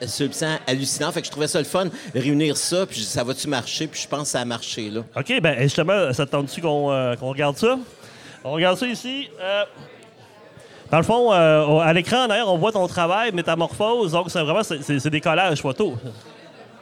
[0.00, 1.12] absolument hallucinantes.
[1.12, 3.88] Fait que je trouvais ça le fun, réunir ça, puis ça va-tu marcher?
[3.88, 5.02] Puis je pense que ça a marché, là.
[5.14, 7.78] OK, ben justement, ça te tente-tu qu'on euh, qu'on regarde ça?
[8.42, 9.28] On regarde ça ici.
[9.42, 9.64] Euh,
[10.90, 14.12] dans le fond, euh, à l'écran, d'ailleurs, on voit ton travail, Métamorphose.
[14.12, 15.92] Donc, c'est vraiment c'est des collages photos.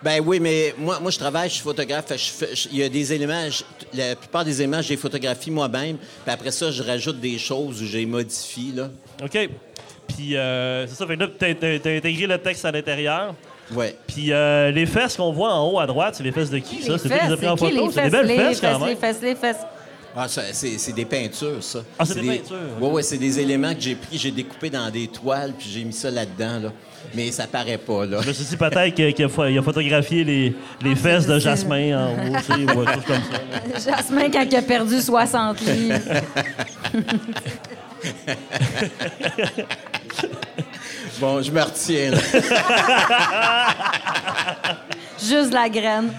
[0.03, 2.05] Ben oui, mais moi, moi je travaille, je suis photographe.
[2.11, 3.65] je Il y a des éléments, je-
[3.97, 5.97] la plupart des éléments, je les photographie moi-même.
[5.97, 8.73] Puis après ça, je rajoute des choses ou je les modifie.
[8.75, 8.91] Là.
[9.23, 9.49] OK.
[10.09, 11.07] Puis, euh, c'est ça.
[11.07, 11.49] Fait que là, t'as,
[11.97, 13.35] intégré le texte à l'intérieur.
[13.73, 13.97] Ouais.
[14.07, 16.83] Puis, euh, les fesses qu'on voit en haut à droite, c'est les fesses de qui,
[16.83, 16.97] ça?
[16.99, 17.91] C'est qui les pris en photo?
[17.91, 18.89] des belles Les fesses, quand même.
[18.91, 19.57] les fesses, les fesses.
[20.19, 21.81] Ah, ça, c'est, c'est des peintures, ça.
[21.99, 24.89] Ah, c'est des peintures, Oui, oui, c'est des éléments que j'ai pris, j'ai découpé dans
[24.89, 26.59] des toiles, puis j'ai mis ça là-dedans.
[26.61, 26.73] Là.
[27.15, 28.19] Mais ça paraît pas, là.
[28.23, 31.99] Je me suis dit peut-être qu'il a, il a photographié les, les fesses de Jasmin
[31.99, 33.91] en haut, tu sais, ou quelque chose comme ça.
[33.97, 35.99] Jasmin, quand il a perdu 60 livres.
[41.19, 42.19] Bon, je me retiens, là.
[45.19, 46.13] Juste la graine.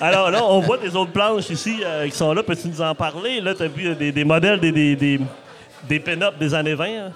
[0.00, 2.42] Alors là, on voit des autres planches ici euh, qui sont là.
[2.42, 3.40] Peux-tu nous en parler?
[3.42, 5.20] Là, tu as vu euh, des, des modèles des, des, des,
[5.86, 6.84] des pin-up des années 20.
[6.86, 7.12] hein?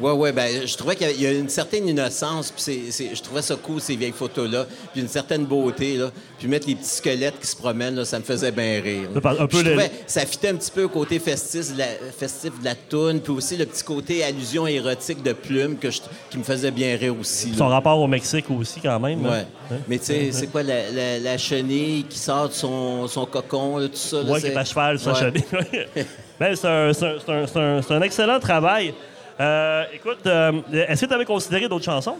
[0.00, 3.22] Oui, oui, ben, je trouvais qu'il y a une certaine innocence, puis c'est- c'est- je
[3.22, 6.10] trouvais ça cool, ces vieilles photos-là, puis une certaine beauté, là.
[6.38, 9.08] Puis mettre les petits squelettes qui se promènent, là, ça me faisait bien rire.
[9.14, 11.86] Un peu je trouvais, ça fitait un petit peu au côté festif de la,
[12.18, 16.00] festif de la toune, puis aussi le petit côté allusion érotique de plume que je-
[16.30, 17.50] qui me faisait bien rire aussi.
[17.50, 17.58] là.
[17.58, 19.24] Son rapport au Mexique aussi, quand même.
[19.24, 19.46] Ouais.
[19.70, 19.76] hein?
[19.88, 23.78] Mais tu sais, c'est quoi la, la- la chenille qui sort de son, son cocon,
[23.78, 24.22] là, tout ça?
[24.22, 25.18] Ouais, qui c'est- est à cheval sa Ouais.
[25.20, 25.44] chenille.
[26.40, 28.92] ben, c'est un, c'est un- c'est un- c'est un- c'est un excellent travail.
[29.40, 32.16] Euh, écoute, euh, est-ce que tu avais considéré d'autres chansons?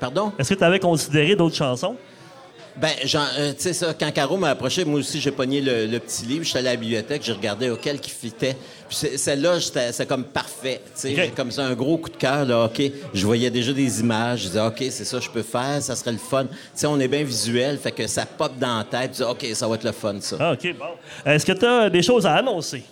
[0.00, 0.32] Pardon?
[0.38, 1.96] Est-ce que tu avais considéré d'autres chansons?
[2.76, 5.98] Ben, euh, tu sais ça, quand Caro m'a approché, moi aussi, j'ai pogné le, le
[5.98, 8.56] petit livre, j'étais allé à la bibliothèque, j'ai regardé auquel qui fitait.
[8.88, 11.16] Puis celle-là, c'est comme parfait, tu sais, OK.
[11.16, 12.80] j'ai comme ça un gros coup de cœur, là, OK.
[13.12, 15.96] Je voyais déjà des images, je disais, OK, c'est ça que je peux faire, ça
[15.96, 16.44] serait le fun.
[16.44, 19.28] Tu sais, on est bien visuel, fait que ça pop dans la tête, tu dis,
[19.28, 20.36] OK, ça va être le fun, ça.
[20.38, 20.86] Ah, OK, bon.
[21.32, 22.84] Est-ce que tu as des choses à annoncer?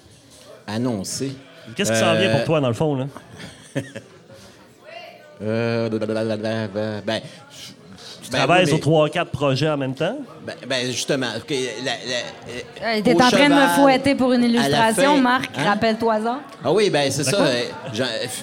[0.67, 1.31] Annoncé.
[1.77, 2.97] Qu'est-ce qui s'en vient pour toi, dans le fond?
[2.97, 3.07] Là?
[5.43, 5.91] Euh,
[7.07, 7.21] ben,
[8.27, 10.19] Tu ben travailles oui, sur mais- trois, quatre projets en même temps?
[10.45, 11.51] Ben, ben, justement, OK,
[11.85, 15.51] la, la, euh, T'es en train de me fouetter pour une à illustration, fin- Marc.
[15.57, 15.65] Hein?
[15.65, 16.41] Rappelle-toi ça.
[16.65, 17.37] Ah oui, ben c'est ça.
[17.41, 17.63] euh,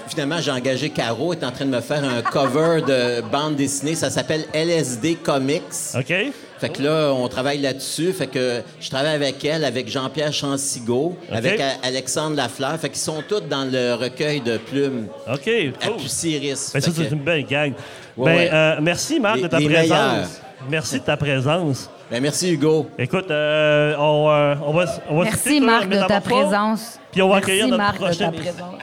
[0.08, 3.56] finalement, j'ai engagé Caro, elle est en train de me faire un cover de bande
[3.56, 3.96] dessinée.
[3.96, 5.62] Ça s'appelle LSD Comics.
[5.98, 6.14] OK?
[6.60, 8.14] Fait que là, on travaille là-dessus.
[8.14, 12.80] Fait que je travaille avec elle, avec Jean-Pierre Chancigo, avec A- Alexandre Lafleur.
[12.80, 15.50] Fait qu'ils sont tous dans le recueil de plumes OK,
[15.82, 15.98] à cool.
[15.98, 16.72] Puciris.
[16.74, 17.74] Ben, ça, c'est que- une belle gang.
[18.18, 18.50] Ouais, ben, ouais.
[18.54, 19.90] euh, merci, Marc, de ta les présence.
[19.90, 20.26] meilleurs.
[20.70, 21.90] Merci de ta présence.
[22.12, 22.88] ben, merci, Hugo.
[22.98, 27.00] Écoute, euh, on, euh, on va, on va se Merci, sur Marc, de ta présence.
[27.12, 28.76] Puis on va Merci, accueillir notre Marc, de ta présence.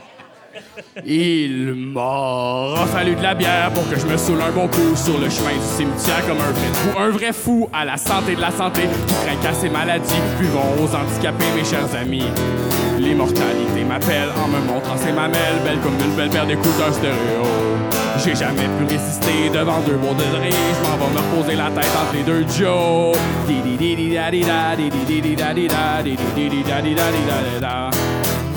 [1.06, 5.18] Il m'a fallu de la bière pour que je me saoule un bon coup sur
[5.18, 6.98] le chemin du cimetière comme un vrai fou.
[6.98, 10.14] Un vrai fou à la santé de la santé qui craint à ses maladies.
[10.38, 12.24] Buvons aux handicapés, mes chers amis.
[12.98, 17.44] L'immortalité m'appelle en me montrant ses mamelles, belle comme une belle paire d'écouteurs stéréo.
[18.18, 20.22] J'ai jamais pu résister devant deux mots de.
[20.22, 23.16] Je m'en vais me reposer la tête entre les deux Joe.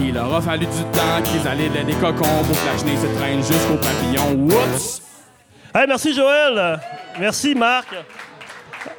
[0.06, 3.08] Il aura fallu du temps qu'ils allaient de des cocons pour que la chenille se
[3.18, 4.34] traîne jusqu'au papillon.
[4.48, 5.02] Whoops!
[5.74, 6.80] Hey, merci, Joël.
[7.20, 7.88] Merci, Marc.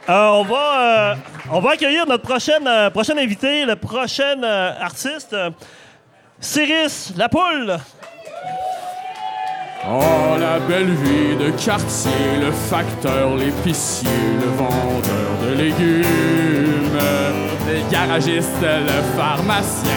[0.09, 1.14] Euh, on, va, euh,
[1.52, 5.36] on va accueillir notre prochaine, euh, prochain invité, le prochain euh, artiste,
[6.40, 7.76] Cyrus La Poule.
[9.86, 10.00] Oh,
[10.45, 14.09] la belle vie de quartier, le facteur, l'épicier,
[14.42, 16.99] le vendeur de légumes,
[17.66, 19.90] le garagiste, le pharmacien,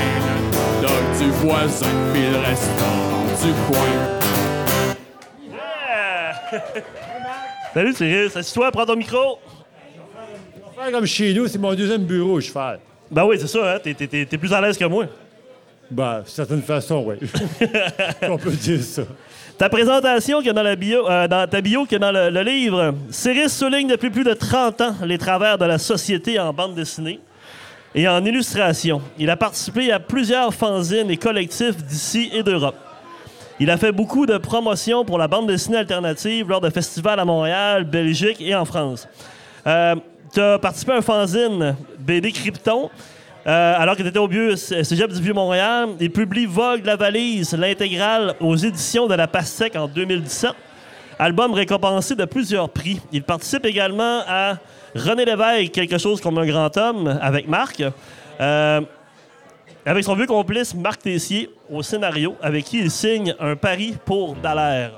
[0.82, 3.94] le dog du voisin, puis le restaurant du coin.
[5.52, 6.62] Yeah!
[7.74, 8.38] Salut, Cyrus.
[8.38, 9.40] Assis-toi, prends ton micro.
[10.80, 12.80] Faire comme chez nous, c'est mon deuxième bureau, je fais.
[13.12, 13.80] Ben oui, c'est ça, hein?
[13.84, 15.06] T'es, t'es- t'es- t'es plus à l'aise que moi.
[15.92, 17.16] Ben, d'une certaine façon, oui.
[18.30, 19.04] On peut dire ça.
[19.58, 22.44] Ta présentation qui est dans, la bio, euh, dans ta bio qui est dans le,
[22.44, 26.76] livre, Cyrus souligne depuis plus de 30 ans les travers de la société en bande
[26.76, 27.20] dessinée
[27.96, 29.02] et en illustration.
[29.18, 32.76] Il a participé à plusieurs fanzines et collectifs d'ici et d'Europe.
[33.60, 37.26] Il a fait beaucoup de promotions pour la bande dessinée alternative lors de festivals à
[37.26, 39.08] Montréal, Belgique et en France.
[39.66, 42.92] tu as participé à un fanzine BD Krypton.
[43.48, 47.54] Euh, alors que tu étais au vieux Cégep du Vieux-Montréal, il publie Vogue la valise,
[47.54, 50.52] l'intégrale aux éditions de la Pastèque en 2017.
[51.18, 53.00] Album récompensé de plusieurs prix.
[53.12, 54.58] Il participe également à
[54.94, 57.82] René Lévesque, quelque chose comme un grand homme, avec Marc.
[58.40, 58.82] Euh,
[59.86, 64.36] avec son vieux complice Marc Tessier au scénario, avec qui il signe un pari pour
[64.36, 64.92] Dallaire.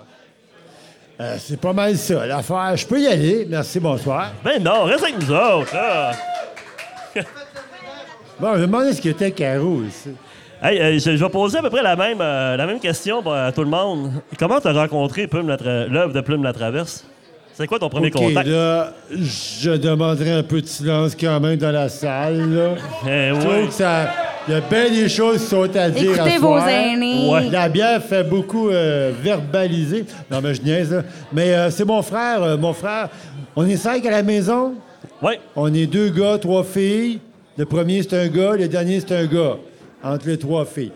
[1.22, 2.76] Euh, c'est pas mal ça, l'affaire.
[2.76, 3.46] Je peux y aller.
[3.48, 4.32] Merci, bonsoir.
[4.44, 5.76] Ben non, reste avec nous autres.
[5.76, 6.14] là.
[8.40, 10.10] Bon, je me demandais ce qu'était Caro ici.
[10.62, 13.22] Hey, euh, je, je vais poser à peu près la même, euh, la même question
[13.32, 14.12] à tout le monde.
[14.38, 17.06] Comment t'as rencontré l'œuvre de Plume la Traverse?
[17.54, 18.48] C'est quoi ton premier OK, contact?
[18.48, 22.70] là, je demanderais un peu de silence quand même dans la salle, là.
[23.06, 23.66] Eh, Je trouve ouais.
[23.68, 24.10] que ça...
[24.48, 26.68] Il y a bien des choses qui sont à dire Écoutez à vos soir.
[26.70, 27.30] aînés.
[27.30, 27.50] Ouais.
[27.52, 30.06] La bière fait beaucoup euh, verbaliser.
[30.32, 31.04] Non, mais je niaise, là.
[31.32, 33.10] Mais euh, c'est mon frère, euh, mon frère.
[33.56, 34.74] On est cinq à la maison?
[35.22, 35.40] Ouais.
[35.56, 37.20] On est deux gars, trois filles.
[37.60, 38.56] Le premier, c'est un gars.
[38.56, 39.58] Le dernier, c'est un gars.
[40.02, 40.94] Entre les trois filles.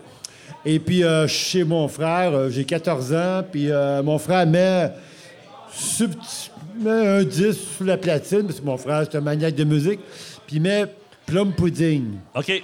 [0.64, 2.32] Et puis, euh, chez mon frère.
[2.32, 3.42] euh, J'ai 14 ans.
[3.52, 4.90] Puis, euh, mon frère met,
[6.86, 8.46] un disque sous la platine.
[8.46, 10.00] Parce que mon frère, c'est un maniaque de musique.
[10.46, 10.86] Puis, il met
[11.26, 12.14] Plum Pudding.
[12.34, 12.48] OK.
[12.48, 12.62] Et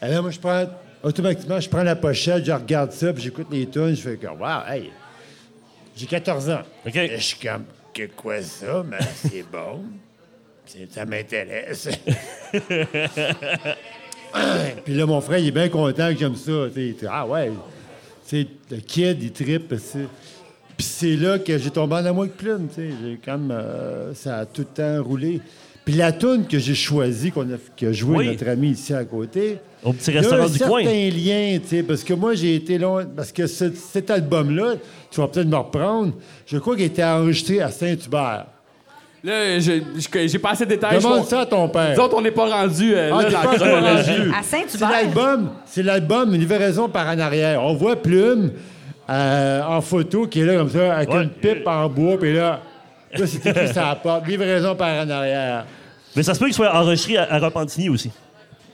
[0.00, 0.66] là, moi, je prends...
[1.02, 3.96] Automatiquement, je prends la pochette, je regarde ça, puis j'écoute les tunes.
[3.96, 4.90] Je fais comme, wow, hey,
[5.96, 6.62] j'ai 14 ans.
[6.86, 6.94] OK.
[6.94, 8.84] Et je suis comme, que quoi ça?
[8.88, 8.98] Mais
[9.28, 9.82] c'est bon.
[10.90, 11.88] Ça m'intéresse.
[14.84, 16.66] Puis là, mon frère, il est bien content que j'aime ça.
[17.10, 17.50] ah ouais,
[18.24, 19.74] c'est le kid, il trippe.
[19.78, 20.06] c'est-
[20.76, 22.68] Puis c'est là que j'ai tombé en amour avec Plume.
[22.68, 22.88] tu sais.
[23.02, 25.40] J'ai comme, euh, ça a tout le temps roulé.
[25.84, 28.26] Puis la tune que j'ai choisie, qu'on a, qui a joué Oui.
[28.28, 31.82] notre ami ici à côté, Au petit il y a un certain lien, tu sais,
[31.82, 33.04] parce que moi, j'ai été long...
[33.16, 34.74] Parce que ce- cet album-là,
[35.10, 36.12] tu vas peut-être me reprendre,
[36.46, 38.46] je crois qu'il était enregistré à Saint-Hubert.
[39.24, 40.98] Là, je- je- j'ai pas assez de détails.
[40.98, 41.94] Demande ça à ton père.
[41.96, 44.10] Nous autres, on n'est pas rendu euh, Ah, là, t'es dans pas la encore chronologie.
[44.18, 44.30] rendu.
[44.30, 44.90] À C'est Saint-Hubert.
[44.90, 47.62] l'album, c'est l'album Livraison par en arrière.
[47.64, 48.52] On voit Plume
[49.10, 51.22] euh, en photo qui est là comme ça, avec Ouais.
[51.24, 52.60] une pipe en bois, puis là,
[53.16, 54.26] là c'est écrit sur la porte.
[54.28, 55.64] Livraison par en arrière.
[56.14, 58.10] Mais ça se peut qu'il soit enregistré à, à Repentigny aussi.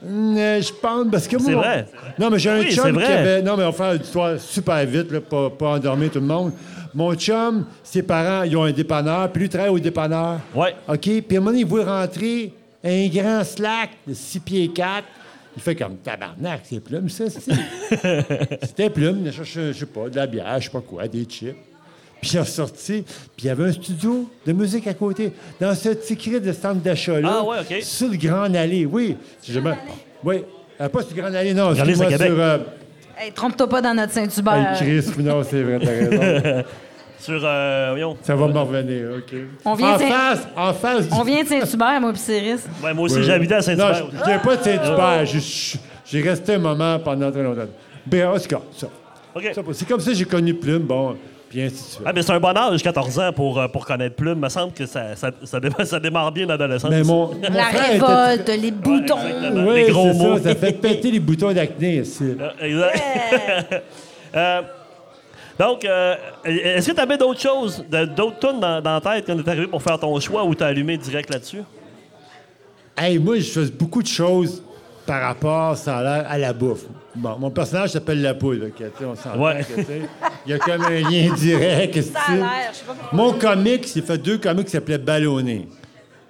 [0.06, 1.46] Hum, euh, je pense, parce que moi...
[1.46, 1.86] C'est vrai.
[2.18, 3.06] Non, mais j'ai un Oui, c'est chum vrai.
[3.06, 3.40] qui avait...
[3.42, 6.26] Non, mais on va faire une histoire super vite, là, pas, pas endormir tout le
[6.26, 6.52] monde.
[6.94, 10.40] Mon chum, ses parents, ils ont un dépanneur, puis lui, il travaille au dépanneur.
[10.54, 10.74] Ouais.
[10.88, 11.00] OK?
[11.00, 12.52] Puis à un moment donné, il voit rentrer
[12.84, 15.04] un grand slack de 6 pieds 4.
[15.56, 17.52] Il fait comme tabarnak, c'est plume, ça, c'est.
[18.62, 21.06] C'était plume, il a cherché, je sais pas, de la bière, je sais pas quoi,
[21.06, 21.54] des chips.
[22.20, 23.02] Puis il est ressorti,
[23.36, 26.52] puis il y avait un studio de musique à côté, dans ce petit cri de
[26.52, 27.36] centre d'achat-là.
[27.40, 27.82] Ah ouais, OK.
[27.82, 29.16] Sur le Grand Allée, oui.
[29.42, 29.74] Si jamais-
[30.24, 30.36] Oui.
[30.80, 31.72] Euh, pas sur le Grand Allée, non.
[31.72, 32.06] Grand Allée, sur...
[32.40, 32.58] euh,
[33.18, 34.72] Hey, trompe-toi pas dans notre Saint-Hubert.
[34.82, 36.64] hey, Chris, non, c'est vrai, t'as raison.
[37.18, 37.40] Sur.
[37.42, 38.16] Euh, voyons.
[38.22, 39.34] Ça va me revenir, OK.
[39.64, 42.60] On vient en de- face, en face du On vient de Saint-Hubert, moi, puis Cyrus.
[42.82, 43.30] Ouais, moi aussi, Oui.
[43.30, 44.04] habité à Saint-Hubert.
[44.04, 45.26] Non, je je viens pas de Saint-Hubert.
[45.26, 47.62] Je- je- J'ai resté un moment pendant très longtemps.
[48.06, 48.88] Ben, en tout cas, ça?
[49.34, 49.50] OK.
[49.54, 51.16] Ça, C'est comme ça que j'ai connu Plume, bon,
[51.54, 52.02] puis ainsi de suite.
[52.04, 54.34] Ah, mais c'est un bon âge, 14 ans, pour, euh, pour connaître Plume.
[54.38, 56.90] Il me semble que ça, ça, ça, dé- ça démarre bien l'adolescence.
[56.90, 59.16] Mais mon, mon La frère était- révolte, les boutons.
[59.18, 59.64] exactement.
[59.68, 60.36] Oui, Les gros c'est mots.
[60.38, 62.34] Ça, ça fait péter les boutons d'acné ici.
[62.40, 63.82] Euh, exact.
[64.36, 64.62] Euh,
[65.56, 69.24] donc, euh, est-ce que tu avais d'autres choses, de- d'autres tunes dans, dans la tête
[69.24, 71.62] quand tu es arrivé pour faire ton choix ou t'as allumé direct là-dessus?
[72.98, 74.60] Hey, moi, je fais beaucoup de choses
[75.06, 76.82] par rapport, ça a l'air, à la bouffe.
[77.16, 79.60] Bon, mon personnage s'appelle La Poule, ok, tu sais, on s'entend Ouais.
[79.62, 79.80] que,
[80.46, 82.02] il y a comme un lien direct.
[82.02, 83.16] Ça a l'air, je sais pas pourquoi.
[83.16, 85.68] Mon comic, j'ai fait deux comics qui s'appelaient Ballonné.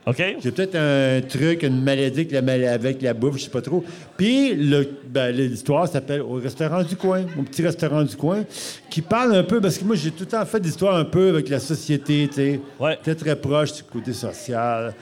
[0.07, 0.23] OK?
[0.43, 3.63] J'ai peut-être un truc, une maladie avec la, mal- avec la bouffe, je sais pas
[3.63, 3.83] trop.
[4.19, 8.45] Puis le- ben, l'histoire s'appelle Au restaurant du coin, mon petit restaurant du coin,
[8.91, 11.07] qui parle un peu, parce que moi j'ai tout le temps fait des histoires un
[11.07, 12.61] peu avec la société, tu sais.
[12.79, 12.99] Ouais.
[13.03, 14.93] Très très proche du côté social,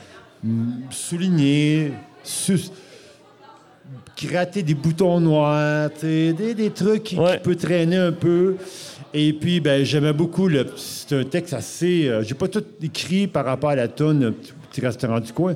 [0.91, 2.71] souligner, sus-
[4.23, 7.39] gratter des boutons noirs, des, des trucs qui, qui Ouais.
[7.39, 8.57] peut traîner un peu.
[9.15, 10.67] Et puis, ben, j'aimais beaucoup le.
[10.77, 12.09] C'est un texte assez.
[12.09, 14.33] euh, j'ai pas tout écrit par rapport à la tonne,
[14.71, 15.55] petit, restaurant du coin,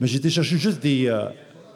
[0.00, 1.22] mais j'ai été chercher juste des, euh,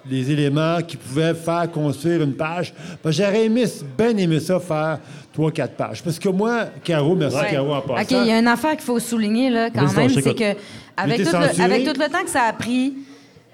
[0.05, 2.75] des éléments qui pouvaient faire construire une page.
[3.03, 3.65] Ben, J'aurais aimé,
[3.97, 4.99] bien aimé ça, faire
[5.33, 6.03] trois, quatre pages.
[6.03, 7.51] Parce que moi, Caro, merci Ouais.
[7.51, 8.03] Caro en passant.
[8.03, 10.59] OK, il y a une affaire qu'il faut souligner, là, quand même, c'est que
[10.99, 12.93] avec tout, le, avec tout le temps que ça a pris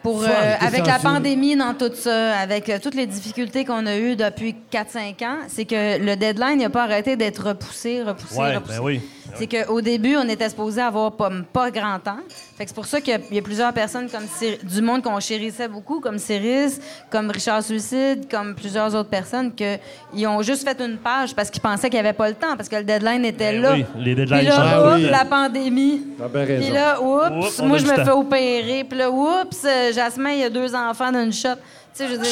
[0.03, 0.27] pour, euh,
[0.61, 4.55] avec la pandémie dans tout ça, avec euh, toutes les difficultés qu'on a eues depuis
[4.71, 8.79] 4-5 ans, c'est que le deadline n'a pas arrêté d'être repoussé, repoussé, Ouais, repoussé.
[8.79, 9.01] ben oui.
[9.37, 12.19] C'est qu'au début, on était supposé avoir pas, pas grand temps.
[12.57, 14.25] Fait que c'est pour ça qu'il y a- il y, a plusieurs personnes comme
[14.65, 16.79] du monde qu'on chérissait beaucoup, comme Cyrus,
[17.11, 19.77] comme Richard Suicide, comme plusieurs autres personnes, que
[20.15, 22.57] ils ont juste fait une page parce qu'ils pensaient qu'il n'y avait pas le temps,
[22.57, 23.73] parce que le deadline était Ben là.
[23.75, 25.03] oui, les deadlines Puis là, oups, Ah oui.
[25.11, 26.03] la pandémie.
[26.33, 28.85] Puis là, oups, moi, je me fais opérer.
[28.85, 31.49] Puis là, oups, euh, Jasmin, il y a deux enfants d'une shot.
[31.95, 32.31] Tu sais, je veux dire,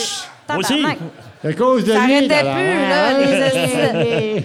[0.49, 0.84] Moi aussi.
[1.44, 2.42] à cause de Ça lui, plus, là.
[2.42, 3.18] là,
[4.03, 4.44] les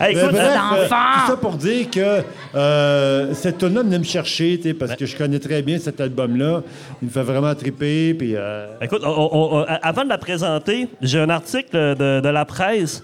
[0.00, 0.76] Hey, écoute, d'enfants.
[0.76, 2.22] euh, tout ça pour dire que
[2.54, 6.00] euh, cette tune-là venait me chercher, tu sais, parce que je connais très bien cet
[6.00, 6.62] album-là.
[7.02, 8.34] Il me fait vraiment triper, puis...
[8.36, 12.44] euh, Écoute, on- on- on- avant de la présenter, j'ai un article de, de la
[12.44, 13.02] presse.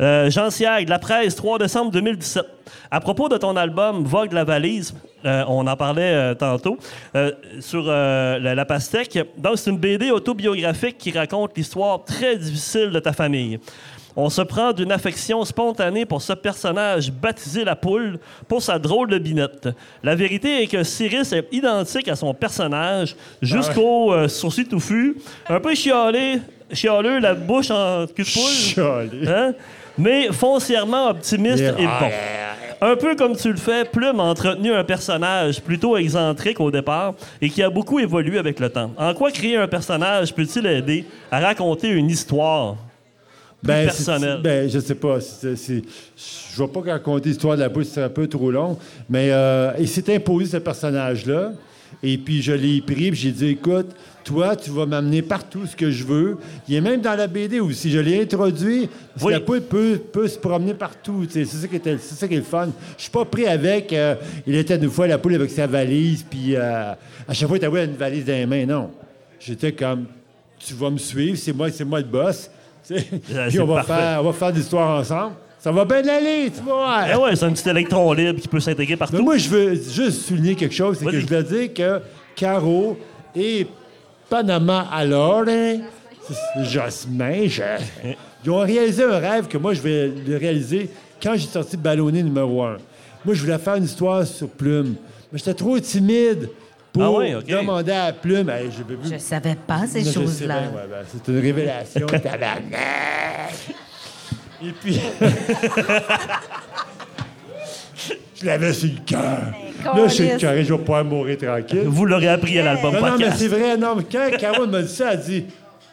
[0.00, 2.44] Euh, Jean Siag, de la presse, 3 décembre 2017.
[2.90, 6.78] À propos de ton album Vogue la valise, euh, on en parlait euh, tantôt,
[7.60, 9.18] sur la, la pastèque.
[9.36, 13.60] Donc, c'est une BD autobiographique qui raconte l'histoire très difficile de ta famille.
[14.16, 19.10] On se prend d'une affection spontanée pour ce personnage baptisé la poule pour sa drôle
[19.10, 19.68] de binette.
[20.04, 25.16] La vérité est que Cyrus est identique à son personnage jusqu'au euh, sourcil touffu,
[25.48, 26.38] un peu chialé,
[26.72, 28.52] chialeux, la bouche en cul de poule.
[28.52, 29.28] Chialé.
[29.28, 29.54] Hein?
[29.98, 31.74] Mais foncièrement optimiste Yeah.
[31.78, 32.10] et bon.
[32.80, 37.14] Un peu comme tu le fais, Plume a entretenu un personnage plutôt excentrique au départ
[37.40, 38.90] et qui a beaucoup évolué avec le temps.
[38.98, 42.74] En quoi créer un personnage peut-il aider à raconter une histoire
[43.62, 44.40] plus Ben, personnelle?
[44.42, 45.18] Ben, je sais pas.
[45.20, 45.54] c'est-
[46.56, 48.76] je vais pas raconter l'histoire de la bouche, c'est un peu trop long.
[49.08, 51.52] Mais euh, il s'est imposé ce personnage-là.
[52.02, 53.86] Et puis, je l'ai pris, puis j'ai dit, écoute,
[54.24, 56.38] toi, tu vas m'amener partout ce que je veux.
[56.68, 57.90] Il est même dans la BD aussi.
[57.90, 58.88] Je l'ai introduit.
[58.88, 59.32] Parce que Oui.
[59.34, 61.26] La poule peut, peut se promener partout.
[61.28, 62.68] C'est ça, qui était- c'est ça qui est le fun.
[62.96, 63.92] Je suis pas pris avec.
[63.92, 64.14] euh,
[64.46, 66.92] il était une fois la poule avec sa valise, puis euh,
[67.28, 68.66] à chaque fois, il avait une valise dans les mains.
[68.66, 68.90] Non.
[69.38, 70.06] J'étais comme,
[70.58, 72.50] tu vas me suivre, c'est moi, c'est moi le boss.
[73.48, 73.92] Puis on va, parfait.
[73.94, 75.32] faire, on va faire de l'histoire ensemble.
[75.58, 77.06] Ça va bien aller, tu voir.
[77.10, 79.16] Eh ouais, c'est un petit électron libre qui peut s'intégrer partout.
[79.16, 82.00] Mais moi, je veux juste souligner quelque chose, c'est que je veux dire que
[82.36, 82.98] Caro
[83.34, 83.66] et
[84.28, 85.78] Panama alors, hein,
[86.62, 87.62] Jasmin, je-
[88.44, 90.90] ils ont réalisé un rêve que moi, je vais le réaliser
[91.22, 92.76] quand j'ai sorti Ballonné numéro un.
[93.24, 94.96] Moi, je voulais faire une histoire sur Plume,
[95.32, 96.50] mais j'étais trop timide
[96.92, 98.48] pour Ah ouais, demander à Plume.
[98.50, 98.68] Hey,
[99.10, 100.58] Je savais pas ces choses-là.
[100.60, 102.06] ouais, ben, c'est une révélation.
[104.62, 105.00] Et puis...
[108.44, 109.20] je l'avais sur le cœur.
[109.84, 110.40] Là, je suis câlisse.
[110.42, 111.84] carré, je vais pouvoir mourir tranquille.
[111.86, 114.82] Vous l'aurez appris à l'album Non, non, mais c'est vrai, non, mais quand Caro m'a
[114.82, 115.44] dit ça, elle a dit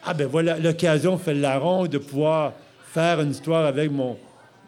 [0.04, 2.52] Ah, ben voilà, l'occasion fait le larron de pouvoir
[2.92, 4.16] faire une histoire avec mon,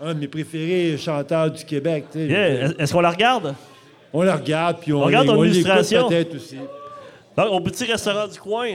[0.00, 2.06] un de mes préférés chanteurs du Québec.
[2.10, 2.26] tu sais.
[2.26, 2.70] Yeah.
[2.78, 3.54] Est-ce qu'on la regarde?
[4.12, 6.08] On le regarde, puis on, On regarde on ton illustration.
[6.08, 6.58] peut-être aussi.
[7.36, 8.74] Donc, au petit restaurant du coin.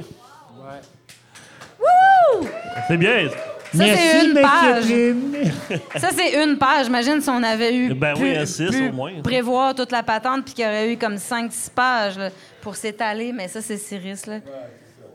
[2.88, 3.30] C'est bien.
[3.74, 6.02] Ça, c'est une page.
[6.02, 6.88] Ça, c'est une page.
[6.88, 7.94] Imagine si on avait eu.
[7.94, 9.12] Ben oui, un six au moins.
[9.24, 12.30] Prévoir toute la patente, puis qu'il y aurait eu comme 5-6 pages là,
[12.62, 13.32] pour s'étaler.
[13.32, 14.26] Mais ça, c'est Cyrus.
[14.26, 14.40] Là.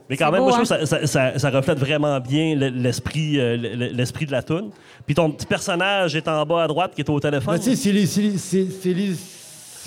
[0.08, 0.80] Mais quand même, beau, moi, je trouve hein?
[0.80, 4.42] que ça, ça- ça- ça reflète vraiment bien le- l'esprit euh, le- l'esprit de la
[4.42, 4.70] toune.
[5.06, 7.56] Puis ton petit personnage est en bas à droite qui est au téléphone.
[7.56, 9.14] Ben, tu sais, c'est les, c'est les-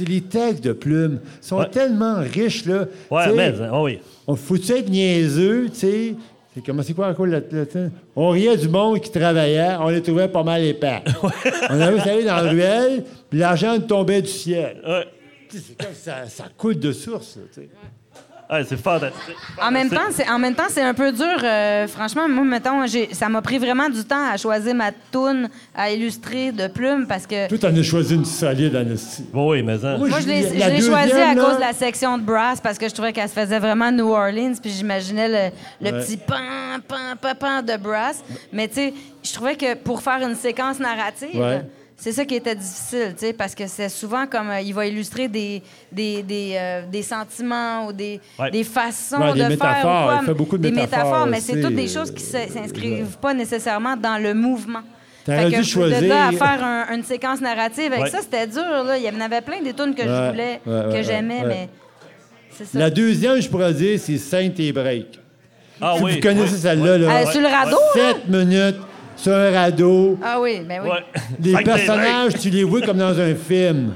[0.05, 1.19] les- textes de Plume.
[1.23, 1.69] Ils sont Ouais.
[1.69, 2.85] tellement riches, là.
[3.11, 3.99] ouais, mais, oh oui.
[4.25, 6.15] On faut-tu être niaiseux, tu sais?
[6.57, 9.89] C'est comment c'est quoi encore le, le- le- On riait du monde qui travaillait, on
[9.89, 11.03] les trouvait pas mal épais.
[11.69, 14.81] on avait allé dans la ruelle, puis l'argent nous tombait du ciel.
[14.83, 15.05] Ouais.
[15.49, 17.61] C'est comme ça, ça coule de source, là,
[18.67, 19.35] c'est fantastique.
[19.61, 21.25] En même temps, c'est en même temps, c'est un peu dur.
[21.43, 25.49] euh, franchement, moi, mettons, j'ai- ça m'a pris vraiment du temps à choisir ma toune
[25.75, 29.25] à illustrer de plumes parce que Toi, t'en as choisi une solide, Anastie.
[29.33, 29.97] Bon, oui, mais hein.
[29.97, 32.61] moi, je l'ai je la l'ai choisi à là, cause de la section de brass
[32.61, 35.55] parce que je trouvais qu'elle se faisait vraiment New Orleans, puis j'imaginais le,
[35.89, 36.03] le Ouais.
[36.03, 36.35] petit pan,
[36.87, 38.23] pan, pan, pan de brass.
[38.53, 38.93] Mais tu sais,
[39.23, 41.35] je trouvais que pour faire une séquence narrative.
[41.39, 41.61] Ouais.
[41.99, 44.85] C'est ça qui était difficile, tu sais, parce que c'est souvent comme euh, il va
[44.85, 48.51] illustrer des, des, des, euh, des sentiments ou des, Ouais.
[48.51, 49.49] des façons Ouais, des de faire.
[49.49, 50.03] métaphores.
[50.03, 52.47] Ou quoi, Il fait beaucoup de des métaphores mais c'est toutes des choses qui ne
[52.53, 54.81] s'inscrivent pas nécessairement dans le mouvement.
[55.25, 58.09] T'aurais dû choisir- de là à faire un- une séquence narrative avec Ouais.
[58.11, 58.61] ça, c'était dur.
[58.61, 58.95] Là.
[58.97, 61.47] Il y en avait plein des tunes que je voulais, ouais, ouais, que j'aimais, ouais.
[61.47, 61.69] mais
[62.55, 62.77] c'est ça.
[62.79, 65.19] La deuxième, je pourrais dire, c'est Sainte et Break.
[65.81, 66.13] Ah Si oui.
[66.15, 66.59] Vous connaissez ouais.
[66.59, 67.07] celle-là, là?
[67.27, 68.01] Euh, sur le radeau, là?
[68.13, 68.77] Sept minutes
[69.17, 70.17] sur un radeau.
[70.23, 70.89] Ah oui, ben oui.
[70.89, 71.03] Ouais.
[71.41, 73.93] Les personnages, tu les vois comme dans un film.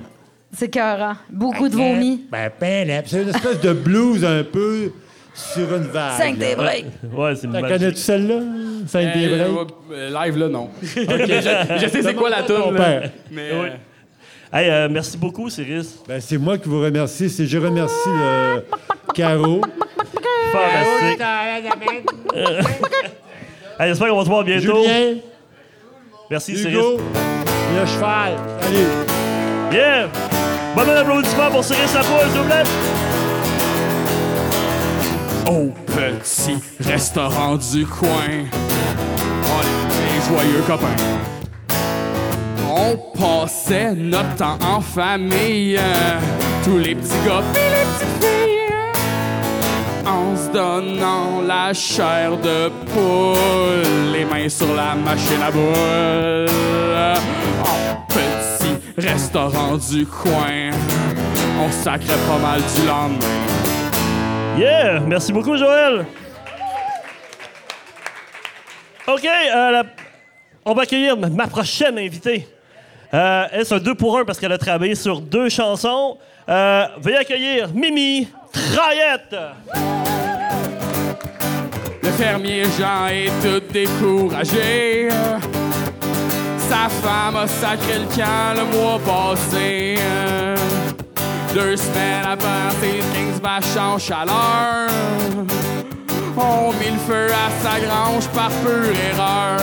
[0.53, 1.13] C'est écœurant.
[1.29, 2.25] Beaucoup de vomi.
[2.29, 4.91] Ben, ben, là, C'est une espèce de blues un peu
[5.33, 6.17] sur une vague.
[6.17, 6.45] Cinq là.
[6.49, 6.85] des breaks.
[7.15, 7.77] Ouais, c'est T'as magique.
[7.77, 8.35] connais-tu celle-là?
[8.87, 9.69] Cinq des Euh, breaks?
[9.93, 10.69] euh, live, là, non.
[10.81, 10.87] je,
[11.81, 13.09] je sais c'est quoi la père.
[13.31, 13.69] Mais, euh,
[14.53, 15.99] Hey, euh, merci beaucoup, Cyrus.
[16.05, 17.29] Ben, c'est moi qui vous remercie.
[17.29, 18.65] C'est je remercie le
[19.13, 19.61] Caro.
[20.51, 21.21] Fantastique.
[23.81, 24.83] Hey, J'espère qu'on va se voir bientôt.
[24.83, 25.15] Julien,
[26.29, 26.51] Merci.
[26.51, 28.37] Hugo, le cheval.
[28.61, 28.85] Salut.
[29.71, 30.07] Yeah!
[30.75, 32.63] Bon applaudissement pour Cyrus Lapoule, s'il vous plaît.
[35.49, 38.45] Au petit restaurant du coin.
[39.45, 40.85] Oh, les, les joyeux copains.
[42.69, 45.79] On passait notre temps en famille.
[46.63, 48.40] Tous les petits gars pis les petites filles.
[50.05, 54.11] En se donnant la chair de poule.
[54.13, 56.47] Les mains sur la machine à boules.
[57.63, 60.71] Au petit restaurant du coin.
[61.63, 63.17] On sacrait pas mal du lendemain.
[64.57, 64.99] Yeah!
[65.01, 66.05] Merci beaucoup, Joël.
[69.07, 69.83] OK, euh,
[70.65, 72.47] on va accueillir ma- prochaine invitée.
[73.13, 76.17] Euh, elle, c'est un deux pour un parce qu'elle a travaillé sur deux chansons.
[76.47, 79.35] Euh, veuillez accueillir Mimi Traillette.
[82.03, 85.09] Le fermier Jean est tout découragé.
[86.71, 89.95] sa femme a sacré le camp le mois passé.
[91.53, 94.87] Deux semaines après ses 15 vaches en chaleur,
[96.37, 99.59] on mit le feu à sa grange par pure erreur.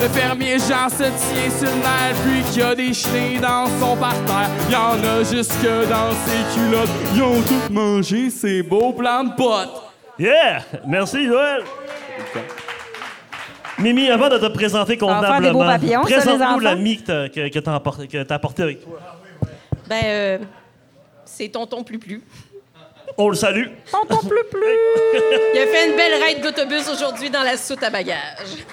[0.00, 3.96] Le fermier Jean se tient sur le nerf, puis qu'il a des chenilles dans son
[3.96, 4.48] parterre.
[4.70, 6.88] Y en a jusque dans ses culottes.
[7.14, 9.82] Ils ont tout mangé ces beaux plants de potes.
[10.16, 10.62] Yeah!
[10.86, 11.64] Merci, Joël!
[13.80, 18.62] Mimi, avant de te présenter convenablement, présente-nous l'ami que t'as que, que t'as t'as apporté
[18.62, 18.98] avec toi.
[19.88, 20.38] Ben, euh,
[21.24, 22.22] c'est Tonton Plus Plus.
[23.20, 23.66] On le salue.
[23.90, 24.60] Tonton plus plus.
[25.54, 28.16] Il a fait une belle ride d'autobus aujourd'hui dans la soute à bagages.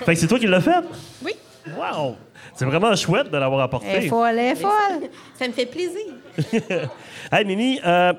[0.05, 0.83] Fait que c'est toi qui l'as fait?
[1.23, 1.33] Oui,
[1.75, 2.15] Wow!
[2.53, 3.87] C'est vraiment chouette de l'avoir Elle apporté.
[4.05, 5.09] est folle, elle est folle.
[5.37, 6.05] ça me fait plaisir.
[7.31, 8.13] Hey, Mimi, euh,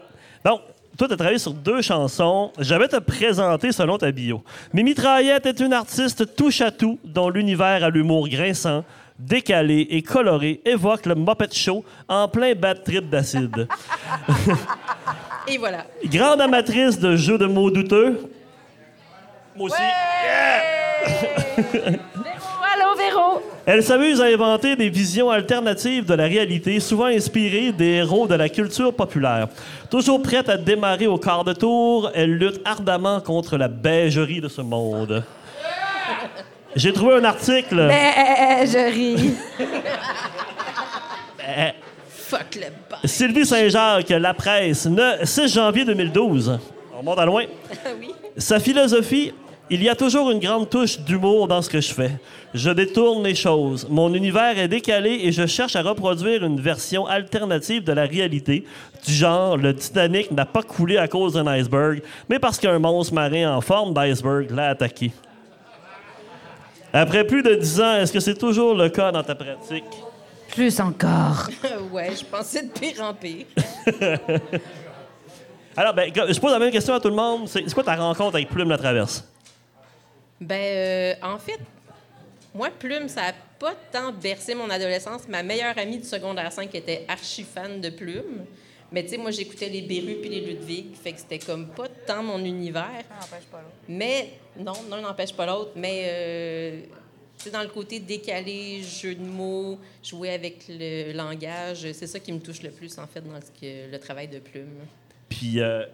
[0.44, 0.62] donc,
[0.98, 2.50] toi, tu as travaillé sur deux chansons.
[2.58, 4.42] Je vais te présenter selon ta bio.
[4.72, 8.84] Mimi Traillette est une artiste touche-à-tout dont l'univers à l'humour grinçant,
[9.18, 13.68] décalé et coloré évoque le Muppet Show en plein bad trip d'acide.
[15.48, 15.84] Et voilà.
[16.04, 18.28] Grande amatrice de jeux de mots douteux.
[19.54, 19.82] Moi aussi.
[22.74, 23.42] Allô, Véro.
[23.64, 28.34] Elle s'amuse à inventer des visions alternatives de la réalité, souvent inspirées des héros de
[28.34, 29.48] la culture populaire.
[29.90, 34.48] Toujours prête à démarrer au quart de tour, elle lutte ardemment contre la beigerie de
[34.48, 35.24] ce monde.
[36.76, 37.74] J'ai trouvé un article.
[37.88, 39.34] Ben, je ris.
[42.10, 42.98] Fuck le bas.
[43.04, 46.58] Sylvie Saint-Jacques, La Presse, ne- 6 janvier 2012.
[46.98, 47.44] On monte à loin.
[48.00, 48.10] oui.
[48.36, 49.32] Sa philosophie,
[49.70, 52.10] il y a toujours une grande touche d'humour dans ce que je fais.
[52.52, 53.86] Je détourne les choses.
[53.88, 58.64] Mon univers est décalé et je cherche à reproduire une version alternative de la réalité,
[59.06, 63.14] du genre le Titanic n'a pas coulé à cause d'un iceberg, mais parce qu'un monstre
[63.14, 65.12] marin en forme d'iceberg l'a attaqué.
[66.92, 69.84] Après plus de 10 ans, est-ce que c'est toujours le cas dans ta pratique?
[70.48, 71.48] Plus encore.
[71.92, 73.46] ouais, je pensais de pire en pire.
[75.76, 77.46] Alors, ben, je pose la même question à tout le monde.
[77.48, 79.28] C'est quoi ta rencontre avec Plume la Traverse?
[80.40, 81.60] Ben, euh, en fait,
[82.54, 85.28] moi, Plume, ça a pas tant bercé mon adolescence.
[85.28, 88.46] Ma meilleure amie du secondaire 5 était archi fan de Plume.
[88.90, 90.94] Mais tu sais, moi, j'écoutais les Berus puis les Ludwig.
[90.94, 93.04] Fait que c'était comme pas tant mon univers.
[93.88, 95.72] Mais, non, non, n'empêche pas l'autre.
[95.76, 96.80] Mais, euh,
[97.38, 102.18] tu sais, dans le côté décalé, jeu de mots, jouer avec le langage, c'est ça
[102.18, 104.68] qui me touche le plus, en fait, dans ce que- le travail de Plume.
[105.28, 105.84] Puis, euh,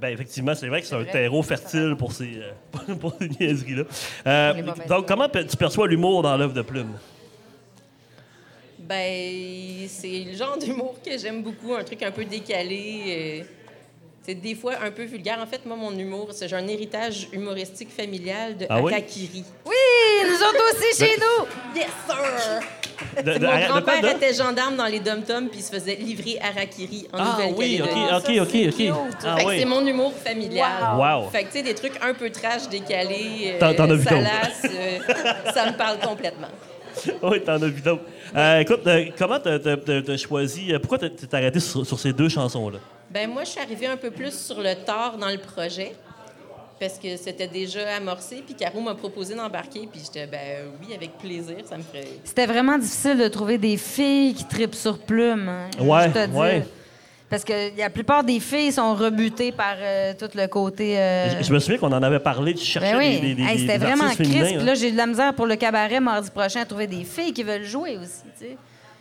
[0.00, 3.84] ben, effectivement, c'est vrai que c'est un terreau fertile pour ces, euh, pour ces niaiseries-là.
[4.26, 6.92] Euh, donc, comment tu perçois l'humour dans l'œuvre de Plume?
[8.78, 13.44] Ben, c'est le genre d'humour que j'aime beaucoup, un truc un peu décalé.
[14.26, 15.38] C'est des fois un peu vulgaire.
[15.42, 18.92] En fait, moi, mon humour, c'est j'ai un héritage humoristique familial de Ah oui?
[18.92, 19.44] Harakiri.
[19.66, 19.72] Oui,
[20.28, 21.46] nous autres aussi chez nous.
[21.74, 22.60] Yes, sir!
[23.24, 26.38] De- de- Mon grand-père de- était gendarme dans les dom-toms puis il se faisait livrer
[26.38, 28.06] Harakiri en Ah oui, Nouvelle-Calédonie.
[28.12, 29.16] OK, OK, OK, OK.
[29.24, 29.56] Ah Fait que oui.
[29.58, 30.70] c'est mon humour familial.
[30.98, 31.30] Wow.
[31.30, 34.04] Fait que, tu sais, des trucs un peu trash, décalés, euh, T'en- t'en as vu
[34.04, 34.10] d'autres.
[34.10, 34.98] salaces, euh,
[35.54, 36.48] ça me parle complètement.
[37.22, 38.02] oui, t'en as vu d'autres.
[38.36, 40.72] Euh, écoute, euh, comment t'as choisi...
[40.72, 42.78] euh, Pourquoi t'as t'es arrêté sur, sur ces deux chansons-là?
[43.10, 45.92] Ben moi, je suis arrivée un peu plus sur le tard dans le projet
[46.78, 48.42] parce que c'était déjà amorcé.
[48.44, 49.88] Puis Caro m'a proposé d'embarquer.
[49.90, 52.06] Puis j'étais, ben oui, avec plaisir, ça me ferait.
[52.24, 55.48] C'était vraiment difficile de trouver des filles qui tripent sur plume.
[55.48, 56.38] hein, Ouais, juste te dire.
[56.38, 56.64] ouais.
[57.30, 60.98] Parce que la plupart des filles sont rebutées par euh, tout le côté.
[60.98, 63.42] euh, Je, je me souviens qu'on en avait parlé, tu cherchais Ben oui, des, des,
[63.44, 64.36] Hey, des- c'était des vraiment artistes crisp.
[64.38, 64.56] féminins.
[64.58, 67.32] Puis là, j'ai de la misère pour le cabaret mardi prochain à trouver des filles
[67.32, 68.56] qui veulent jouer aussi, tu sais.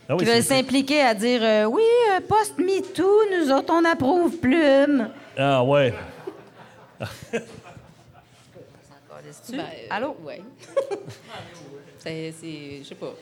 [0.08, 3.10] Ah oui, qui veulent s'impliquer à dire euh, oui, euh, post-MeToo,
[3.40, 5.10] nous autres, on approuve plume.
[5.36, 5.92] Ah ouais.
[9.52, 10.16] Ben, Allô?
[10.24, 10.42] Ouais.
[11.98, 12.32] c'est-
[12.84, 13.14] je sais pas.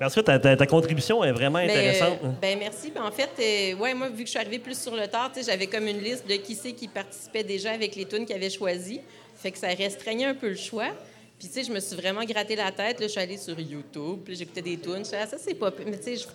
[0.00, 2.18] Parce que ta, ta- ta contribution est vraiment intéressante.
[2.24, 2.90] euh, ben merci.
[2.90, 5.30] Ben, en fait, euh, ouais, moi, vu que je suis arrivée plus sur le tard,
[5.46, 8.48] j'avais comme une liste de qui c'est qui participait déjà avec les tunes qu'ils avaient
[8.48, 9.02] choisies.
[9.36, 10.88] Fait que ça restreignait un peu le choix.
[11.38, 12.98] Puis, tu sais, je me suis vraiment gratté la tête.
[12.98, 15.04] Là, je suis allée sur YouTube, puis j'écoutais des tunes.
[15.04, 15.70] Je ah, ça, c'est pas...
[15.86, 16.26] Mais tu sais,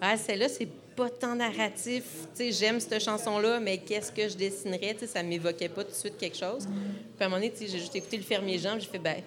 [0.00, 2.02] ah, celle-là, c'est pas tant narratif.
[2.36, 4.94] Tu sais, j'aime cette chanson-là, mais qu'est-ce que je dessinerais?
[4.94, 6.66] Tu sais, ça m'évoquait pas tout de suite quelque chose.
[6.66, 6.74] Puis,
[7.20, 8.98] à un moment donné, tu sais, j'ai juste écouté Le Fermier Jean, puis j'ai fait,
[8.98, 9.22] ben...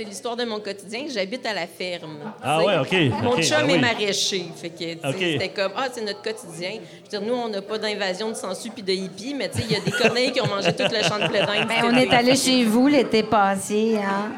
[0.00, 1.04] c'est l'histoire de mon quotidien.
[1.12, 2.32] J'habite à la ferme.
[2.42, 3.78] Ah ouais, OK, Mon chum ah est oui.
[3.78, 4.44] maraîcher.
[4.56, 6.70] Fait que, c'était comme, ah, c'est notre quotidien.
[6.72, 9.58] Je veux dire, nous, on n'a pas d'invasion de sangsues puis de hippies, mais tu
[9.58, 11.68] sais, il y a des corneilles qui ont mangé tout le champ de d'Inde.
[11.68, 14.32] Ben, on est allé chez vous l'été passé, hein?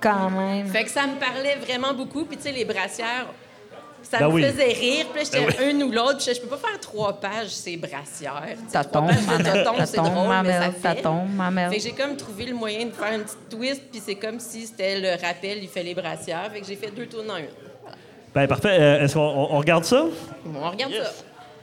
[0.00, 0.66] Quand même.
[0.68, 2.24] Fait que ça me parlait vraiment beaucoup.
[2.24, 3.26] Puis, tu sais, les brassières,
[4.12, 4.42] Ça Ben me oui.
[4.44, 5.06] faisait rire.
[5.10, 5.70] Puis là, j'étais Ben oui.
[5.70, 6.18] une ou l'autre.
[6.18, 8.56] Puis je peux pas faire trois pages, c'est brassière.
[8.68, 11.00] Ça tombe, c'est tombe, drôle, ma mais ça mère, ça fait.
[11.02, 11.70] tombe, ma mère.
[11.70, 14.38] Fait que j'ai comme trouvé le moyen de faire une petite twist, puis c'est comme
[14.38, 16.50] si c'était le rappel, il fait les brassières.
[16.52, 17.46] Fait que j'ai fait deux tours dans une.
[17.82, 17.96] Voilà.
[18.34, 18.76] Ben, parfait.
[18.78, 20.04] Euh, Est-ce qu'on on- on regarde ça?
[20.44, 21.10] Bon, on regarde ça.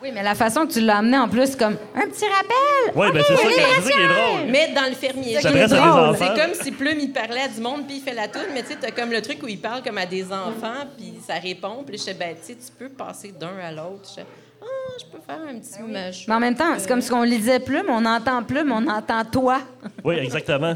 [0.01, 2.95] Oui, mais la façon que tu l'as amené en plus, comme un petit rappel.
[2.95, 4.49] Oui, ben, c'est ça, oui, c'est ça qui est drôle.
[4.49, 5.37] Mais dans le fermier.
[5.41, 8.61] C'est comme si Plume, il parlait à du monde, puis il fait la toune, mais
[8.61, 11.33] tu sais, t'as comme le truc où il parle comme à des enfants, puis ça
[11.35, 14.03] répond, puis je sais, ben, tu sais, tu peux passer d'un à l'autre.
[14.09, 14.25] Je sais,
[14.61, 14.65] ah,
[14.99, 16.25] je peux faire un petit match.
[16.27, 19.23] Mais en même temps, c'est comme si on lisait plume, on entend plume, on entend
[19.25, 19.59] toi.
[20.05, 20.75] Oui, exactement.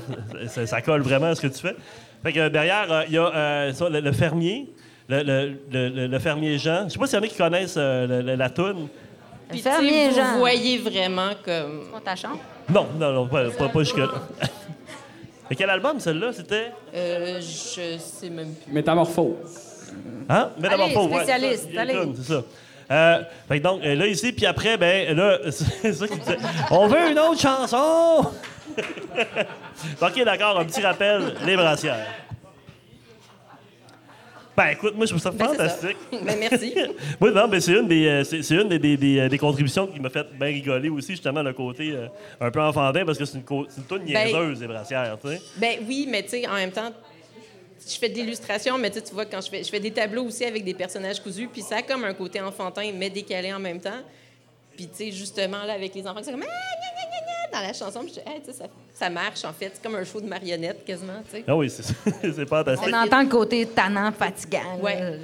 [0.49, 1.75] ça, ça colle vraiment à ce que tu fais.
[2.23, 4.69] Fait que euh, derrière, euh, il y a euh, ça, le, le fermier,
[5.09, 6.85] le, le- le- le- le fermier Jean.
[6.87, 8.87] Je sais pas s'il y en a qui connaissent euh, le- le- la toune.
[9.49, 10.33] Puis, sais, Jean.
[10.33, 11.85] vous voyez vraiment comme.
[11.91, 12.39] Dans ta chambre?
[12.69, 14.09] Non, non, non, pas, pas, pas jusque-là.
[15.51, 16.31] Et quel album, celle-là?
[16.33, 16.71] C'était...
[16.95, 18.73] Euh, je sais même plus.
[18.73, 19.91] Métamorphose.
[20.29, 20.49] Hein?
[20.57, 21.99] Métamorphose, ouais, spécialiste, allez.
[22.15, 22.43] C'est ça.
[22.91, 26.37] Euh, fait que donc, euh, là, ici, puis après, ben, là, c'est ça qu'il disait.
[26.71, 28.31] On veut une autre chanson!
[30.01, 32.07] OK, d'accord, un petit rappel, les brassières.
[34.55, 35.53] Ben, écoute, moi, je trouve ça Ben, ça.
[35.55, 35.97] fantastique.
[36.11, 36.75] Ben, merci.
[37.21, 39.37] oui, non, mais c'est une des, euh, c'est, c'est une des, des- des, euh, des
[39.39, 42.07] contributions qui m'a fait bien rigoler aussi, justement, le côté euh,
[42.39, 45.17] un peu enfantin, parce que c'est une, co- c'est une toune Ben- niaiseuse, les brassières,
[45.21, 45.41] tu sais.
[45.57, 46.91] Ben oui, mais tu sais, en même temps,
[47.85, 50.45] je fais de l'illustration, mais tu vois, quand je fais, je fais des tableaux aussi
[50.45, 53.79] avec des personnages cousus, puis ça a comme un côté enfantin, mais décalé en même
[53.81, 54.01] temps.
[54.75, 56.43] Puis, tu sais, justement, là, avec les enfants, c'est comme...
[56.43, 56.92] Ah,
[57.53, 59.71] dans la chanson, puis je dis, Hey, tu sais, ça, ça marche, en fait.
[59.73, 61.43] C'est comme un show de marionnettes, quasiment, tu sais.
[61.47, 61.83] Ah oui, c'est,
[62.33, 62.89] c'est fantastique.
[62.91, 64.77] On entend le côté tannant, fatigant.
[64.81, 65.19] Ouais.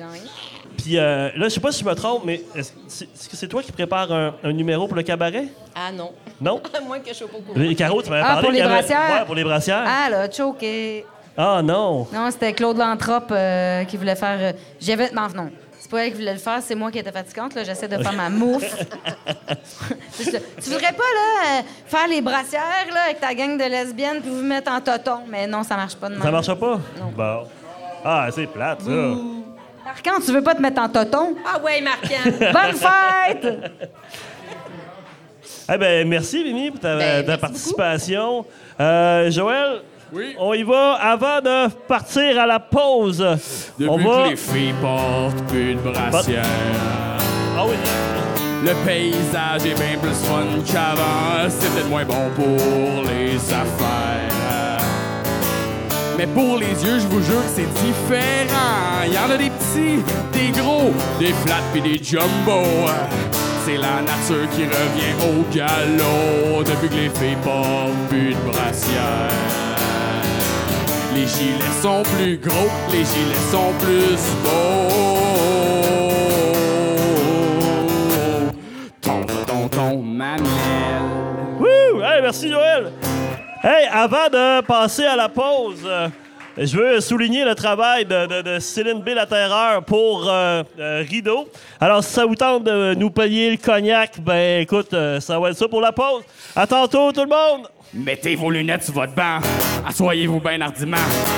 [0.77, 2.71] Puis euh, là, je sais pas si je me trompe, mais est-ce,
[3.03, 5.47] que c'est toi qui prépares un, un numéro pour le cabaret?
[5.75, 6.11] Ah non.
[6.39, 6.61] Non?
[6.73, 7.59] À moins que je sois pas au courant.
[7.59, 8.43] Les- Caro, tu m'avais Ah, parlé.
[8.47, 8.99] pour les brassières?
[9.19, 9.83] Ouais, pour les brassières.
[9.85, 11.05] Ah, là, choqué.
[11.37, 12.05] Ah non!
[12.13, 14.37] Non, c'était Claude Lantrope euh, qui voulait faire.
[14.41, 15.09] euh, J'avais.
[15.11, 15.49] Non, non.
[15.89, 17.55] C'est pas elle qui voulait le faire, c'est moi qui étais fatigante.
[17.55, 18.85] Là, j'essaie de faire ma mouffe.
[20.19, 24.29] Tu voudrais pas là euh, faire les brassières là avec ta gang de lesbiennes puis
[24.29, 26.21] vous mettre en toton, mais non, ça marche pas de même.
[26.21, 26.79] Ça marche pas?
[26.99, 27.11] Non.
[27.15, 27.47] Bon.
[28.05, 28.91] Ah, c'est plate, ça.
[29.83, 31.35] Par contre, tu veux pas te mettre en toton?
[31.43, 32.23] Ah ouais, Marquand.
[32.39, 33.71] Bonne fête!
[35.73, 38.45] Eh ben, merci, Mimi, pour ta, Ben, ta participation.
[38.79, 39.81] Euh, Joël,
[40.11, 40.35] Oui.
[40.39, 43.17] on y va avant de partir à la pause.
[43.77, 44.23] Depuis on va.
[44.25, 46.43] que les filles portent plus de brassière,
[47.57, 47.75] Ah oui.
[48.63, 51.47] le paysage est bien plus fun qu'avant.
[51.49, 54.79] C'est peut-être moins bon pour les affaires.
[56.17, 59.03] Mais pour les yeux, je vous jure que c'est différent.
[59.05, 60.03] Il y en a des petits,
[60.33, 62.61] des gros, des flats puis des jumbo.
[63.65, 69.29] C'est la nature qui revient au galop depuis que les filles portent plus de brassière.
[71.13, 74.89] Les gilets sont plus gros, les gilets sont plus beaux.
[79.01, 80.43] Ton, ton, ton, mamelle.
[81.59, 82.01] Wouh!
[82.01, 82.91] Hey, merci, Joël.
[83.63, 85.89] Hey, avant de passer à la pause,
[86.57, 89.09] je veux souligner le travail de, Céline B.
[89.09, 91.47] La Terreur pour euh, euh, Rideau.
[91.79, 95.49] Alors, si ça vous tente de nous payer le cognac, ben écoute, euh, ça va
[95.49, 96.23] être ça pour la pause.
[96.55, 97.67] À tantôt, tout le monde!
[97.93, 99.39] Mettez vos lunettes sur votre banc.
[99.87, 100.97] Assoyez-vous bien hardiment.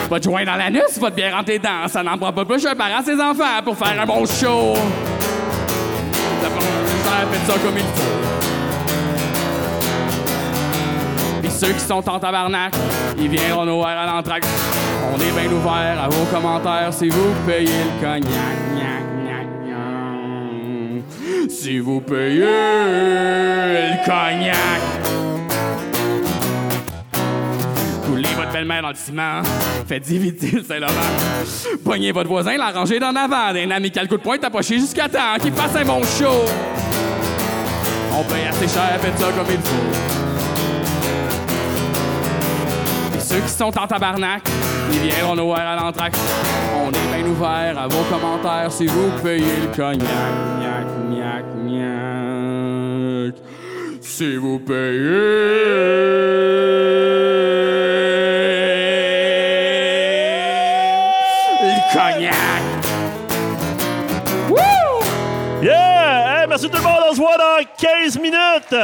[0.09, 1.87] Votre joint dans l'anus, votre bière entre les dents.
[1.87, 4.73] Ça n'en prend pas plus un parent à ses enfants pour faire un bon show.
[7.47, 8.30] Comme il faut.
[11.61, 12.73] Ceux qui sont en tabarnak,
[13.19, 14.45] ils viendront nous voir à l'entraque.
[15.13, 18.23] On est bien ouvert à vos commentaires si vous payez le cognac.
[18.23, 21.03] Gnac, gnac, gnac.
[21.51, 24.81] Si vous payez le cognac.
[28.07, 29.43] Coulez votre belle-mère dans le ciment.
[29.87, 30.93] Faites éviter le Saint-Laurent.
[31.85, 33.53] Pognez votre voisin, l'arrangez d'en avant.
[33.53, 36.45] D'un amical coup de poing, tapochez jusqu'à temps qu'il fasse un bon show.
[38.17, 40.20] On paye assez cher, faites ça comme il faut.
[43.31, 44.43] Ceux qui sont en tabarnak,
[44.91, 46.15] ils viendront nous voir à l'entraque.
[46.75, 49.99] On est bien ouvert à vos commentaires si vous payez le cognac.
[50.59, 53.35] Gnac, gnac, gnac.
[54.01, 54.99] Si vous payez
[61.61, 62.35] le cognac.
[65.61, 66.41] Yeah!
[66.41, 68.75] Hey, merci tout le monde, on se voit dans 15 minutes!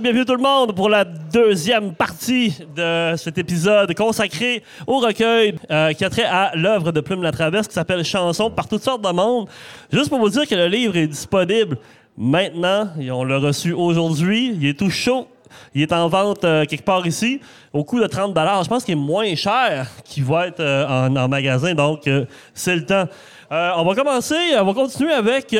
[0.00, 5.92] Bienvenue tout le monde pour la deuxième partie de cet épisode consacré au recueil euh,
[5.92, 9.02] qui a trait à l'œuvre de Plume la Traverse qui s'appelle Chansons par toutes sortes
[9.02, 9.48] de monde.
[9.92, 11.76] Juste pour vous dire que le livre est disponible
[12.16, 15.28] maintenant, et on l'a reçu aujourd'hui, il est tout chaud.
[15.74, 17.40] Il est en vente euh, quelque part ici
[17.74, 21.28] au coût de 30 Je pense qu'il est moins cher qu'il va être euh, en,
[21.28, 22.08] magasin, donc
[22.54, 23.04] c'est le temps.
[23.50, 25.54] On va commencer, on va continuer avec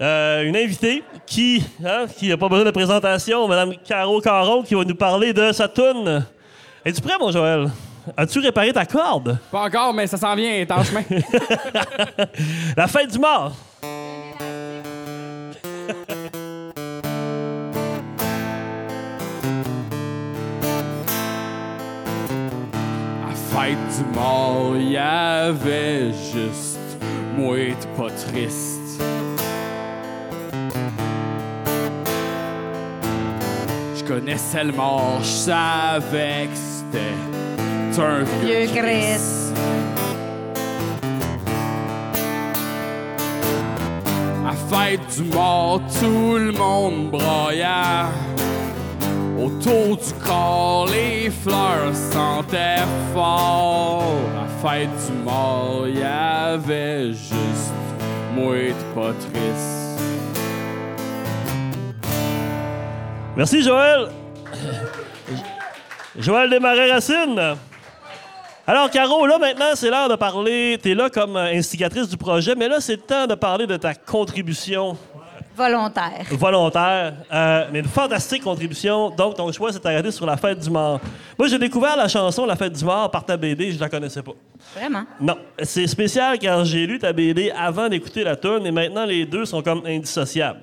[0.00, 4.74] euh, une invitée qui hein, qui n'a pas besoin de présentation, Madame Caro Caron, qui
[4.74, 6.24] va nous parler de sa toune.
[6.84, 7.70] Es-tu prêt, mon Joël?
[8.16, 9.38] As-tu réparé ta corde?
[9.50, 11.02] Pas encore, mais ça s'en vient, est en chemin.
[12.76, 13.52] La fête du mort.
[23.26, 26.78] À fête du mort, y avait juste
[27.36, 28.73] moi et pas triste.
[34.04, 39.52] Je connaissais le mort, je savais que c'était un vieux Vieux Chris.
[44.46, 48.08] À fête du mort, tout le monde broya.
[49.38, 52.84] Autour du corps, les fleurs sentaient
[53.14, 54.04] fort.
[54.36, 57.72] À fête du mort, y avait juste
[58.34, 59.73] moi et pas triste.
[63.36, 64.08] Merci, Joël.
[66.16, 67.56] Joël Desmarais-Racine.
[68.66, 70.78] Alors, Caro, là, maintenant, c'est l'heure de parler.
[70.82, 73.76] Tu es là comme instigatrice du projet, mais là, c'est le temps de parler de
[73.76, 74.96] ta contribution
[75.56, 76.26] Volontaire.
[76.32, 79.10] volontaire, euh, mais une fantastique contribution.
[79.10, 81.00] Donc, ton choix s'est arrêté sur la fête du mort.
[81.38, 84.22] Moi, j'ai découvert la chanson La fête du mort par ta BD, je la connaissais
[84.22, 84.32] pas.
[84.74, 85.04] Vraiment?
[85.20, 89.26] Non, c'est spécial car j'ai lu ta BD avant d'écouter la tune et maintenant les
[89.26, 90.60] deux sont comme indissociables.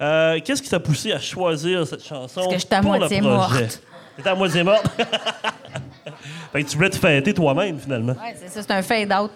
[0.00, 2.98] Euh, Qu'est-ce qui t'a poussé à choisir cette chanson Parce que j'étais à pour le
[2.98, 3.80] moitié morte.
[4.16, 4.86] T'étais à moitié morte?
[6.52, 8.12] fait que tu voulais te fêter toi-même, finalement.
[8.12, 9.30] Ouais, c'est ça, c'est un fade-out.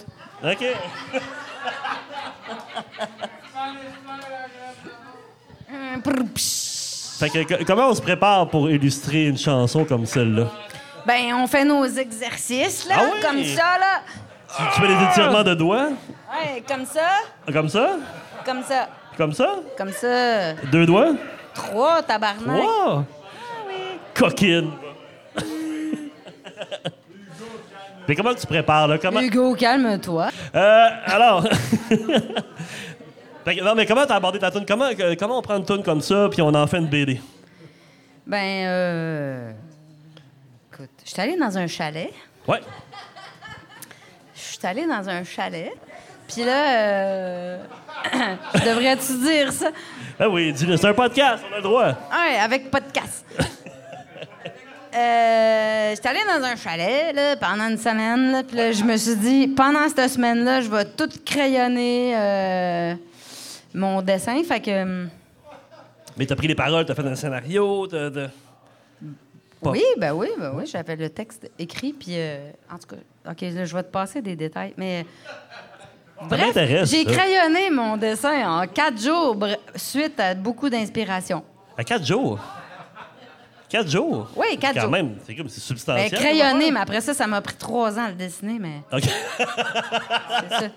[0.45, 0.59] OK.
[7.19, 10.45] Fait que co- comment on se prépare pour illustrer une chanson comme celle-là?
[11.07, 13.21] Ben, on fait nos exercices, là, Ah oui?
[13.23, 14.03] comme ça, là.
[14.57, 15.89] Tu, tu fais des étirements de doigts?
[16.31, 17.09] Ouais, comme ça,
[17.53, 17.97] Comme ça?
[18.45, 18.89] comme ça,
[19.19, 19.57] Comme ça?
[19.77, 20.55] comme ça.
[20.73, 21.12] Deux doigts?
[21.53, 22.62] Trois, tabarnak.
[22.62, 23.05] Wow!
[24.14, 24.71] Coquine!
[28.09, 28.97] Mais comment tu prépares, là?
[28.97, 29.21] Comment...
[29.21, 30.29] Hugo, calme-toi.
[30.55, 31.47] Euh, alors...
[33.62, 34.66] Non, mais comment t'as abordé ta tune?
[34.69, 37.19] Comment, que- comment on prend une tune comme ça, puis on en fait une BD?
[38.27, 39.53] Ben, euh.
[40.71, 42.12] Écoute, je suis allée dans un chalet.
[42.47, 42.61] Ouais.
[44.35, 45.73] Je suis allée dans un chalet.
[46.29, 47.59] Puis là, euh...
[48.55, 49.71] je devrais-tu dire ça?
[50.19, 51.87] Ben oui, dis-le, c'est un podcast, on a le droit.
[51.87, 53.25] Ouais, avec podcast.
[54.97, 58.33] Euh, J'étais allée dans un chalet là, pendant une semaine.
[58.33, 62.95] Là, puis là, je me suis dit, pendant cette semaine-là, je vais tout crayonner euh,
[63.75, 64.43] mon dessin.
[64.45, 64.83] Fait que.
[64.83, 65.11] hum,
[66.17, 68.09] Mais t'as pris les paroles, t'as fait un scénario, t'as...
[69.63, 70.65] Oui, ben oui, ben oui.
[70.67, 71.93] J'avais le texte écrit.
[71.93, 74.73] Puis, euh, en tout cas, OK, là, je vais te passer des détails.
[74.77, 75.05] Mais.
[76.29, 76.57] Bref,
[76.91, 79.37] j'ai crayonné mon dessin en quatre jours
[79.77, 81.43] suite à beaucoup d'inspiration.
[81.77, 82.39] À quatre jours?
[83.69, 84.29] Quatre jours?
[84.35, 84.91] Oui, quatre Quand jours.
[84.91, 86.11] même, c'est comme, c'est Ben, substantiel.
[86.19, 89.03] crayonné, mais après ça, ça m'a pris trois ans à le dessiner, mais OK.
[89.03, 90.69] c'est ça.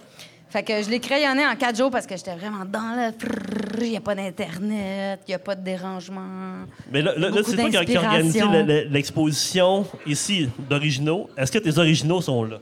[0.50, 3.82] Fait que je l'ai crayonné en quatre jours parce que j'étais vraiment dans le...
[3.84, 6.66] Il n'y a pas d'Internet, il n'y a pas de dérangement.
[6.92, 8.42] Mais là, là, là, c'est toi qui as organisé
[8.90, 11.30] l'exposition ici d'originaux.
[11.38, 12.58] Est-ce que tes originaux sont là,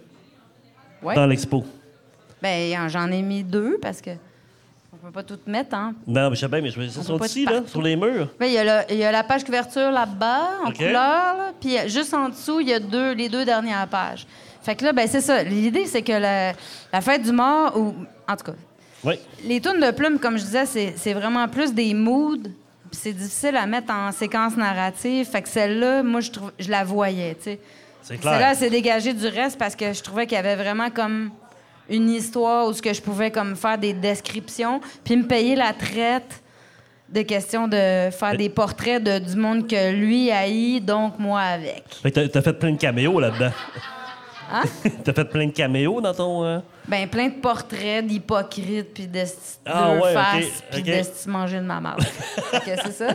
[1.02, 1.16] Ouais.
[1.16, 1.66] dans l'expo?
[2.42, 4.12] Ben, j'en ai mis deux parce que
[4.94, 5.94] on peut pas tout mettre, hein.
[6.08, 8.30] Non, mais je sais bien, mais je- On sont ici, là, sur les murs.
[8.40, 12.30] Ben, il y, a y la page couverture là-bas, en couleur, là, puis juste en
[12.30, 14.26] dessous, il y a deux, les deux dernières pages.
[14.62, 15.42] Fait que là, ben, c'est ça.
[15.44, 16.52] L'idée, c'est que la,
[16.92, 17.94] la fête du mort, ou
[18.28, 18.58] en tout cas,
[19.06, 19.16] Oui.
[19.46, 22.38] Les tunes de plumes, comme je disais, c'est c'est vraiment plus des moods.
[22.44, 22.52] puis
[22.92, 25.26] C'est difficile à mettre en séquence narrative.
[25.28, 27.36] Fait que celle-là, moi, je, trouve, je la voyais.
[27.36, 27.60] tu sais.
[28.02, 28.34] C'est clair.
[28.34, 31.30] Celle-là, elle s'est dégagée du reste parce que je trouvais qu'il y avait vraiment comme
[31.90, 35.74] une histoire où ce que je pouvais comme faire des descriptions, puis me payer la
[35.74, 36.42] traite
[37.10, 41.84] de questions de faire des portraits de, du monde que lui haït, donc moi avec.
[42.04, 43.52] Fait que t'as- fait plein de caméos là-dedans.
[44.52, 44.62] Hein?
[45.04, 46.44] t'as fait plein de caméos dans ton...
[46.44, 49.24] euh, Ben, plein de portraits d'hypocrites, puis de
[49.66, 50.86] Ah deux ouais, ok, faces, puis ok.
[51.26, 52.04] de manger de ma marde.
[52.04, 53.08] que c'est ça.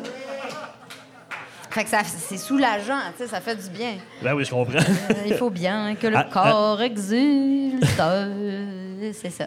[1.75, 3.95] Fait que ça, c'est soulageant, tu sais, ça fait du bien.
[4.23, 4.79] Ben oui, je comprends.
[4.79, 7.85] Euh, il faut bien que le Ah, corps exulte.
[8.01, 9.47] euh, C'est ça.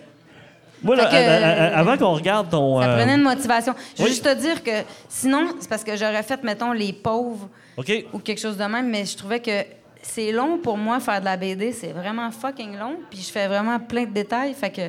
[0.84, 2.82] Moi, là, que, à- avant qu'on regarde ton.
[2.82, 3.74] Ça euh, prenait une motivation.
[3.96, 4.14] Je veux oui.
[4.14, 7.48] juste te dire que sinon, c'est parce que j'aurais fait, mettons, les pauvres
[8.14, 9.64] ou quelque chose de même, mais je trouvais que
[10.02, 11.72] c'est long pour moi faire de la BD.
[11.72, 12.98] C'est vraiment fucking long.
[13.10, 14.54] Puis je fais vraiment plein de détails.
[14.54, 14.82] Fait que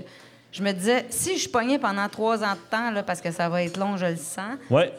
[0.52, 3.48] je me disais, si je pognais pendant trois ans de temps, là, parce que ça
[3.48, 4.92] va être long, je le sens, Ouais.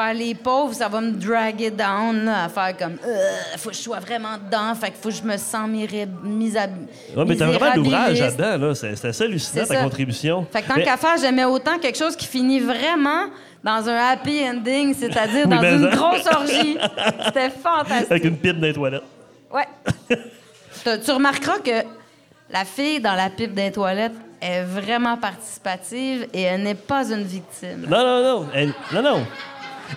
[0.00, 3.74] Faire les pauvres, ça va me draguer down, là, à faire comme, Euh, faut que
[3.76, 6.70] je sois vraiment dedans, fait que faut que je me sens miré- misab...
[7.16, 8.38] Ouais, mais t'as vraiment misérabiliste.
[8.38, 8.74] là-dedans, là.
[8.74, 9.82] C'est assez hallucinant, ta ça.
[9.82, 10.46] contribution.
[10.52, 13.24] Fait que tant Mais- qu'à faire, j'aimais autant quelque chose qui finit vraiment
[13.64, 15.96] dans un happy ending, c'est-à-dire dans une ça.
[15.96, 16.76] grosse orgie.
[17.26, 18.10] C'était fantastique.
[18.10, 19.02] Avec une pipe dans les toilettes.
[19.52, 19.66] Ouais.
[20.08, 21.82] Tu- tu remarqueras que
[22.50, 27.22] la fille dans la pipe des toilettes est vraiment participative et elle n'est pas une
[27.24, 27.86] victime.
[27.88, 28.46] Non, non, non.
[28.54, 29.26] Elle, non, non.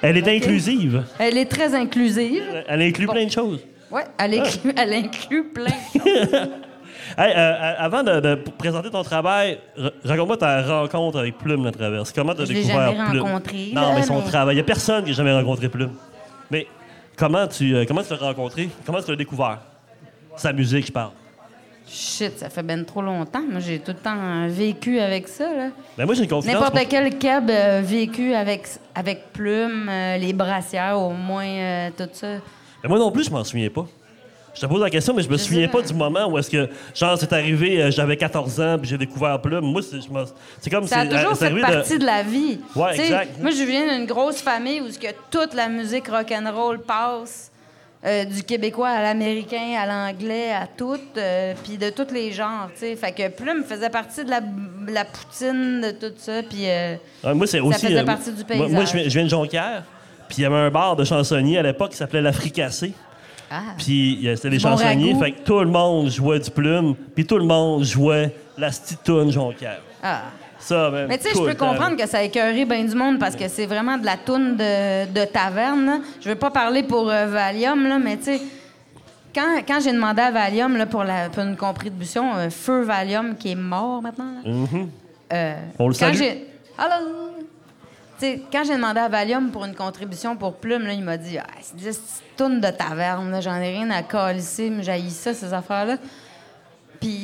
[0.02, 1.04] Elle est inclusive.
[1.18, 2.44] Elle est très inclusive.
[2.68, 3.60] Elle inclut plein de choses.
[3.92, 6.50] Ouais, elle inclut, elle inclut plein de choses.
[7.18, 9.58] Hey, euh, euh, avant de, présenter ton travail,
[10.04, 12.12] raconte-moi ta rencontre avec Plume la traverse.
[12.12, 13.24] Comment tu as découvert jamais Plume?
[13.24, 14.54] rencontré, Non, là, mais son mais- travail.
[14.54, 15.94] Il n'y a personne qui a jamais rencontré Plume.
[16.52, 16.68] Mais
[17.18, 18.70] comment tu euh, comment tu l'as rencontré?
[18.86, 19.60] Comment tu l'as découvert?
[20.36, 21.12] Sa musique, je parle.
[21.92, 23.42] Shit, ça fait ben trop longtemps.
[23.50, 25.70] Moi, j'ai tout le temps euh, vécu avec ça, là.
[25.98, 26.30] Ben moi, j'ai une.
[26.46, 31.90] N'importe pour- quel cab euh, vécu avec, avec plume, euh, les brassières, au moins, euh,
[31.98, 32.28] tout ça.
[32.84, 33.86] Ben moi non plus, je m'en souviens pas.
[34.54, 36.50] Je te pose la question, mais je me Je souviens pas du moment où est-ce
[36.50, 39.62] que, genre, c'est arrivé, j'avais 14 ans, puis j'ai découvert Plume.
[39.62, 40.26] Moi, c'est je m'en-
[40.60, 41.98] c'est comme Ça a toujours fait partie de...
[42.00, 42.06] de...
[42.06, 42.60] la vie.
[42.76, 43.40] Ouais, exact.
[43.40, 47.49] Moi, je viens d'une grosse famille où que toute la musique rock'n'roll passe,
[48.06, 52.70] euh, du québécois à l'américain, à l'anglais, à tout, euh, puis de tous les genres,
[52.74, 52.96] tu sais.
[52.96, 54.40] Fait que Plume faisait partie de la,
[54.88, 56.70] la poutine, de tout ça, puis...
[56.70, 57.88] euh, Ouais, moi, c'est aussi.
[57.88, 59.84] faisait partie du moi- je viens, de Jonquière,
[60.30, 62.94] puis il y avait un bar de chansonniers à l'époque qui s'appelait La Fricassée.
[63.52, 63.62] ah.
[63.78, 65.24] Puis c'était des Du bon chansonniers, ragoût.
[65.26, 69.32] fait que tout le monde jouait du plume, puis tout le monde jouait la stitoune
[69.32, 69.82] Jonquière.
[70.02, 70.22] ah.
[70.60, 70.92] Ça.
[71.08, 73.48] Mais tu sais, je peux comprendre que ça a écœuré bien du monde parce que
[73.48, 76.02] c'est vraiment de la toune de, de taverne.
[76.22, 78.42] Je veux pas parler pour euh, Valium, là, mais tu sais,
[79.34, 83.36] quand, quand j'ai demandé à Valium là, pour, la, pour une contribution, euh, Feu Valium
[83.36, 85.56] qui est mort maintenant, là, euh, Mm-hmm.
[85.78, 86.18] On le quand salue.
[88.18, 91.38] sais, quand j'ai demandé à Valium pour une contribution pour Plume, là, il m'a dit
[91.38, 91.92] ah, c'est des
[92.36, 95.98] tounes de taverne, j'en ai rien à calisser, mais j'ai ça, ces affaires-là.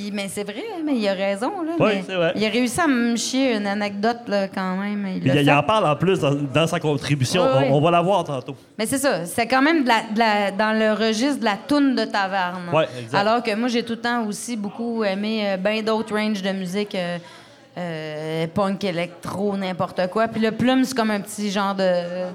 [0.06, 1.52] Puis, mais c'est vrai, mais il a raison.
[1.64, 2.34] Là, Oui, c'est vrai.
[2.36, 5.08] Il a réussi à me chier une anecdote là, quand même.
[5.24, 7.42] Il en parle en plus dans, dans sa contribution.
[7.44, 8.56] On, on va la voir tantôt.
[8.78, 11.58] Mais c'est ça, c'est quand même de la- de la- dans le registre de la
[11.68, 12.70] toune de taverne.
[12.72, 13.18] Ouais, exact.
[13.18, 16.52] Alors que moi, j'ai tout le temps aussi beaucoup aimé euh, bien d'autres ranges de
[16.52, 17.18] musique, euh,
[17.78, 20.28] euh, punk, électro, n'importe quoi.
[20.28, 21.84] Puis le plume, c'est comme un petit genre de...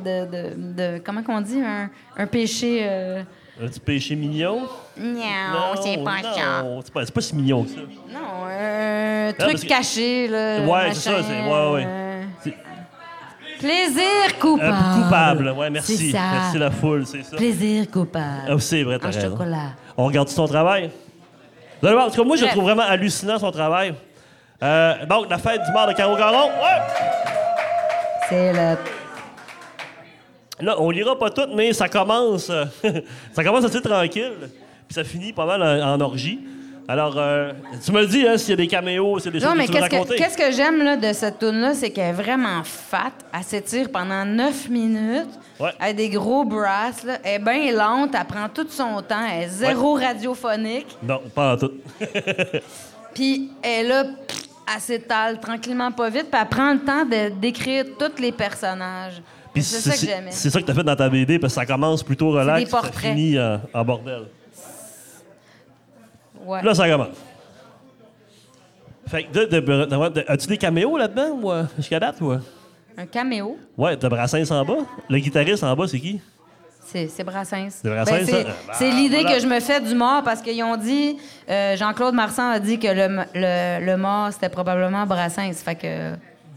[0.05, 1.60] de, de- de- comment qu'on dit?
[1.60, 2.80] Un, un péché...
[2.82, 3.22] euh,
[3.62, 4.62] Un petit péché mignon?
[4.97, 6.65] Non, c'est pas ça.
[6.82, 7.77] c'est pas, c'est pas si mignon que ça.
[7.81, 10.61] Non, un parce truc que- caché, là.
[10.62, 11.85] Ouais, c'est ça, machin, c'est- ouais, ouais.
[11.87, 12.55] euh, C'est-
[13.59, 14.73] Plaisir coupable.
[14.73, 15.97] Un coupable, ouais, merci.
[15.97, 16.23] C'est ça.
[16.32, 17.37] Merci la foule, c'est ça.
[17.37, 18.49] Plaisir coupable.
[18.49, 19.31] Ah, c'est vrai, t'as en raison.
[19.37, 19.73] chocolat.
[19.99, 20.91] On regarde son travail?
[21.82, 22.55] Vous allez voir, en tout cas, moi, je le Bref.
[22.55, 23.95] trouve vraiment hallucinant, son travail.
[24.62, 26.49] Euh, donc, la fête du mort de Caro Caron.
[26.49, 26.81] Ouais!
[28.31, 28.77] C'est le...
[30.61, 32.65] Là, on lira pas tout, mais ça commence, euh,
[33.32, 34.32] ça commence assez tranquille.
[34.89, 36.41] Puis ça finit pas mal en, en orgie.
[36.91, 37.53] Alors, euh,
[37.85, 39.53] tu me le dis, hein, s'il y a des caméos, s'il y a des Non,
[39.53, 42.07] choses mais que tu qu'est-ce que, qu'est-ce que j'aime là, de cette tune-là, c'est qu'elle
[42.07, 43.12] est vraiment fat.
[43.32, 45.28] Elle s'étire pendant 9 minutes.
[45.61, 45.70] Ouais.
[45.78, 47.05] Elle a des gros brasses.
[47.05, 47.19] Là.
[47.23, 48.11] Elle est bien lente.
[48.19, 49.24] Elle prend tout son temps.
[49.32, 50.89] Elle est zéro radiophonique.
[51.01, 51.73] Non, pas en tout.
[53.15, 54.43] Puis elle est là, pff,
[54.74, 56.27] elle s'étale tranquillement pas vite.
[56.28, 59.23] Puis elle prend le temps de, d'écrire tous les personnages.
[59.52, 60.31] Puis c'est ça que j'aimais.
[60.31, 62.70] C'est ça que t'as fait dans ta BD, parce que ça commence plutôt relax, des
[62.70, 64.22] ça finit en, en bordel.
[66.44, 66.62] Ouais.
[66.62, 67.09] Là, ça commence.
[69.06, 72.31] Fait que, de, de- de- de- as-tu des caméos là-dedans, ou, euh, jusqu'à date, ou?
[72.32, 72.39] euh?
[72.97, 73.59] Un caméo?
[73.77, 74.78] Ouais, t'as Brassens en bas.
[75.09, 76.20] Le guitariste en bas, c'est qui?
[76.85, 77.68] C'est, Brassens.
[77.82, 79.36] C'est Brassens, Ben, c'est, c'est Ah, l'idée voilà.
[79.36, 81.16] que je me fais du mort parce qu'ils ont dit,
[81.48, 85.52] euh, Jean-Claude Marsan a dit que le, le, le mort, c'était probablement Brassens.
[85.55, 86.12] Fait que.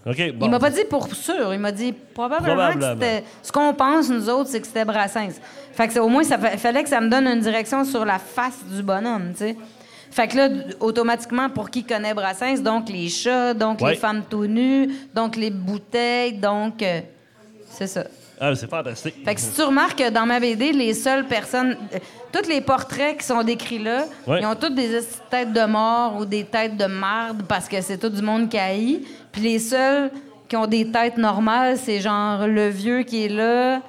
[0.06, 0.46] OK, bon.
[0.48, 2.94] Il m'a pas dit pour sûr, il m'a dit probablement, Probablement.
[2.96, 3.24] que c'était.
[3.42, 5.40] Ce qu'on pense, nous autres, c'est que c'était Brassens.
[5.74, 8.04] Fait que c'est- au moins, ça fa- fallait que ça me donne une direction sur
[8.04, 9.58] la face du bonhomme, tu sais.
[10.12, 10.50] Fait que là,
[10.80, 13.92] automatiquement, pour qui connaît Brassens, donc les chats, donc Ouais.
[13.92, 16.84] les femmes tout nues, donc les bouteilles, donc.
[16.84, 17.00] euh,
[17.70, 18.04] c'est ça.
[18.42, 19.16] Ah, c'est fantastique.
[19.24, 21.78] Fait que si tu remarques que dans ma BD, les seules personnes.
[21.94, 22.00] euh,
[22.32, 24.40] tous les portraits qui sont décrits là, Ouais.
[24.42, 25.00] ils ont toutes des
[25.30, 28.58] têtes de mort ou des têtes de marde parce que c'est tout du monde qui
[28.58, 29.08] haït.
[29.34, 30.10] Puis les seuls
[30.48, 33.82] qui ont des têtes normales, c'est genre le vieux qui est là,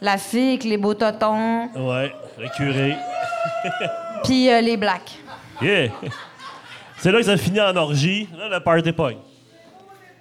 [0.00, 2.94] la fille avec les beaux totons, Ouais, le curé.
[4.24, 5.18] puis euh, les blacks.
[5.60, 5.88] Yeah!
[6.98, 8.28] C'est là que ça finit en orgie.
[8.38, 9.14] Là, le party point.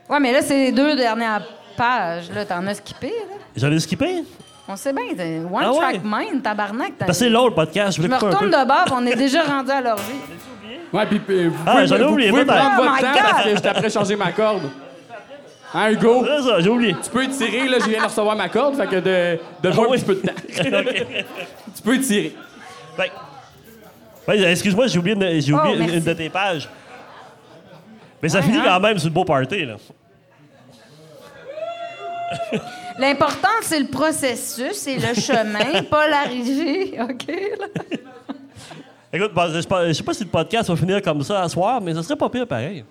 [0.09, 1.43] Ouais, mais là, c'est les deux dernières
[1.77, 2.31] pages.
[2.31, 3.35] Là, t'en as skippé, là?
[3.55, 4.23] J'en ai skippé?
[4.67, 5.77] On sait bien, t'es one Ah ouais?
[5.79, 6.93] track mind, tabarnak.
[6.97, 7.97] t'as- Parce que c'est long, le podcast.
[7.97, 10.03] Je Je me retourne de bord, on est déjà rendu à l'orgie.
[10.91, 12.57] Ouais, puis euh, vous Ah, pouvez, j'en ai vous oublié, pouvez peut-être.
[12.59, 13.21] prendre Oh votre my temps God!
[13.31, 14.71] parce que j'étais après changer ma corde.
[15.73, 16.25] Hein, Hugo?
[16.25, 16.95] C'est ça, j'ai oublié.
[17.03, 19.81] Tu peux étirer, là, je viens de recevoir ma corde, fait que de, de Ah
[19.81, 19.97] un oui.
[19.97, 20.33] petit peu de temps.
[21.75, 22.35] tu peux étirer.
[24.27, 25.97] Ben, ben, excuse-moi, j'ai oublié, une, j'ai oublié Oh, une- merci.
[25.97, 26.69] une de tes pages.
[28.21, 28.63] Mais ça Ouais, finit hein?
[28.65, 29.75] quand même sur le beau party, là.
[32.97, 37.25] L'important, c'est le processus, c'est le chemin, pas l'arrivée, OK?
[37.59, 37.65] là?
[39.11, 41.49] Écoute, je sais pas- je sais pas si le podcast va finir comme ça à
[41.49, 42.83] soir, mais ce serait pas pire pareil.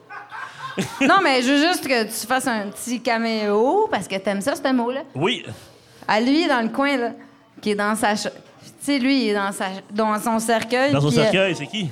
[1.01, 4.55] Non, mais je veux juste que tu fasses un petit caméo, parce que t'aimes ça,
[4.55, 5.01] ce mot-là.
[5.15, 5.45] Oui.
[6.07, 7.11] À lui, dans le coin, là,
[7.61, 8.15] qui est dans sa...
[8.15, 8.29] Tu
[8.81, 9.67] sais, lui, il est dans, sa...
[9.91, 10.93] dans son cercueil.
[10.93, 11.91] Dans son euh, cercueil, c'est qui?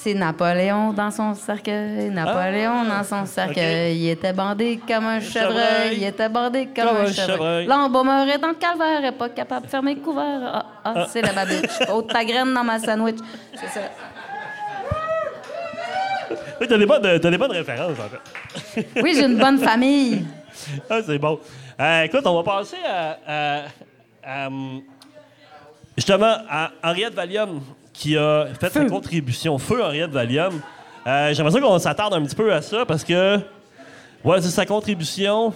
[0.00, 2.08] C'est Napoléon dans son cercueil.
[2.10, 3.98] Napoléon dans son cercueil.
[3.98, 5.96] Il était bandé comme un chevreuil.
[5.96, 7.66] Il était bandé comme, Comme un chevreuil.
[7.66, 9.04] L'embaumeur est dans le calvaire.
[9.04, 10.40] est pas capable de fermer le couvert.
[10.44, 11.68] Ah, ah, c'est la babiche.
[11.92, 13.16] Haute ta graine dans ma sandwich.
[13.54, 13.80] C'est ça.
[16.60, 18.86] Oui, t'as des, bonnes, t'as des bonnes références, en fait.
[19.02, 20.24] Oui, j'ai une bonne famille.
[20.90, 21.38] Ah, c'est bon.
[21.80, 23.62] Euh, écoute, on va passer à, à-
[24.24, 24.48] à,
[25.96, 27.60] justement à Henriette Valium
[27.98, 29.58] qui a fait sa contribution.
[29.58, 30.60] Feu Henriette Valium.
[31.06, 33.38] Euh, J'aimerais ça qu'on s'attarde un petit peu à ça parce que
[34.24, 35.52] ouais, c'est sa contribution.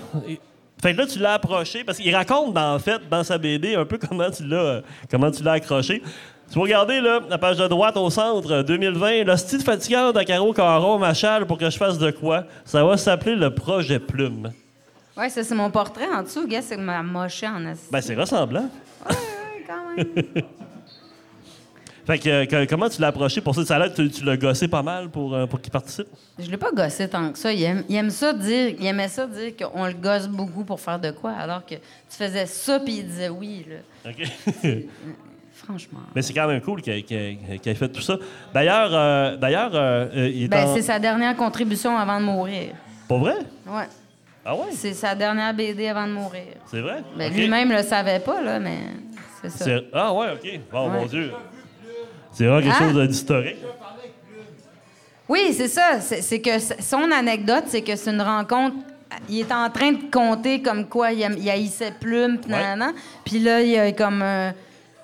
[0.83, 3.77] Fait que là, tu l'as approché parce qu'il raconte, dans, en fait, dans sa BD,
[3.77, 6.03] un peu comment tu l'as, euh, comment tu l'as accroché.
[6.51, 10.11] Tu vas regarder, là, la page de droite au centre, euh, 2020, le style fatigant
[10.11, 12.45] de Caro Caron m'achale pour que je fasse de quoi.
[12.65, 14.51] Ça va s'appeler le projet Plume.
[15.17, 16.49] Oui, ça, c'est mon portrait en dessous.
[16.49, 17.87] Gars, c'est ma mochée en assis.
[17.93, 18.69] Ben, c'est ressemblant.
[19.09, 19.17] Ouais,
[19.67, 20.45] quand même.
[22.07, 23.65] Fait que, euh, que- comment tu l'as approché pour ça?
[23.65, 26.09] Ça a tu, tu l'as gossé pas mal pour, euh, pour qu'il participe?
[26.39, 27.53] Je l'ai pas gossé tant que ça.
[27.53, 30.81] Il, aime, il aime ça dire, il aimait ça dire qu'on le gosse beaucoup pour
[30.81, 31.81] faire de quoi, alors que tu
[32.11, 33.67] faisais ça puis il disait oui.
[34.05, 34.11] Là.
[34.11, 34.63] OK.
[35.65, 36.01] Franchement.
[36.15, 38.17] Mais c'est quand même cool qu'il ait, fait tout ça.
[38.53, 40.75] D'ailleurs, euh, d'ailleurs euh, euh, il est Ben, en...
[40.75, 42.75] c'est sa dernière contribution avant de mourir.
[43.09, 43.37] Pas vrai?
[43.67, 43.85] Ouais.
[44.45, 44.73] Ah ouais?
[44.73, 46.43] C'est sa dernière BD avant de mourir.
[46.67, 47.05] C'est vrai?
[47.17, 47.33] Ben.
[47.33, 48.79] Lui-même le savait pas, là, mais
[49.41, 49.71] c'est ça.
[49.93, 50.61] Ah ouais, OK.
[50.73, 50.99] Bon, Ouais.
[51.01, 51.31] mon Dieu.
[52.33, 52.93] C'est vraiment quelque Ah.
[52.93, 53.57] chose d'historique.
[55.29, 56.01] Oui, c'est ça.
[56.01, 58.77] C'est que son anecdote, c'est que c'est une rencontre.
[59.29, 63.41] Il est en train de compter comme quoi il, il haïssait Plume, puis Ouais.
[63.45, 64.51] là, il y a comme euh,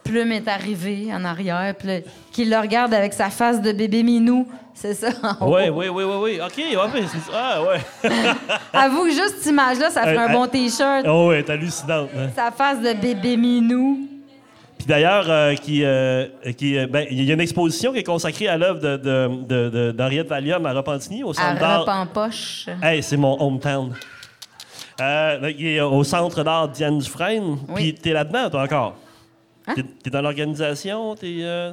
[0.02, 1.94] Plume est arrivé en arrière, puis là,
[2.32, 4.46] qu'il le regarde avec sa face de bébé minou.
[4.74, 5.09] C'est ça.
[5.42, 6.40] Oui, oui, oui, oui, oui.
[6.40, 8.10] OK, ouais, c'est Ah, ouais.
[8.72, 11.05] Avoue que juste cette image-là, ça ferait Euh, un bon T-shirt.
[11.06, 12.09] oh, ouais, t'es hallucinante.
[12.16, 12.28] hein.
[12.34, 13.98] Sa face de bébé minou.
[14.78, 16.26] Puis d'ailleurs, euh, qui, euh,
[16.56, 19.28] qui, euh, ben, il y a une exposition qui est consacrée à l'œuvre de, de,
[19.46, 21.88] de- de- d'Henriette Valium à Repentigny, au À Centre d'art.
[21.88, 22.66] en poche.
[22.82, 23.92] Hey, c'est mon hometown.
[25.00, 27.59] Euh, il est au Centre d'art Diane Dufresne.
[27.68, 27.74] Oui.
[27.74, 28.96] Puis t'es là-dedans, toi, encore?
[29.66, 29.74] Hein?
[29.76, 31.14] T'es, t'es dans l'organisation?
[31.14, 31.36] T'es...
[31.40, 31.72] Euh,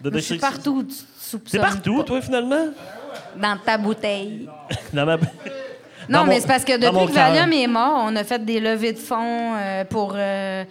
[0.00, 2.04] de Je suis partout, tu T'es soupçonnes partout, pas.
[2.04, 2.66] toi, finalement?
[3.40, 4.48] Dans ta bouteille.
[4.92, 5.16] Dans ma...
[5.16, 5.22] Non,
[6.20, 7.12] Dans mais mon- c'est parce que depuis que.
[7.12, 10.12] Valium est mort, on a fait des levées de fonds euh, pour.
[10.14, 10.64] euh,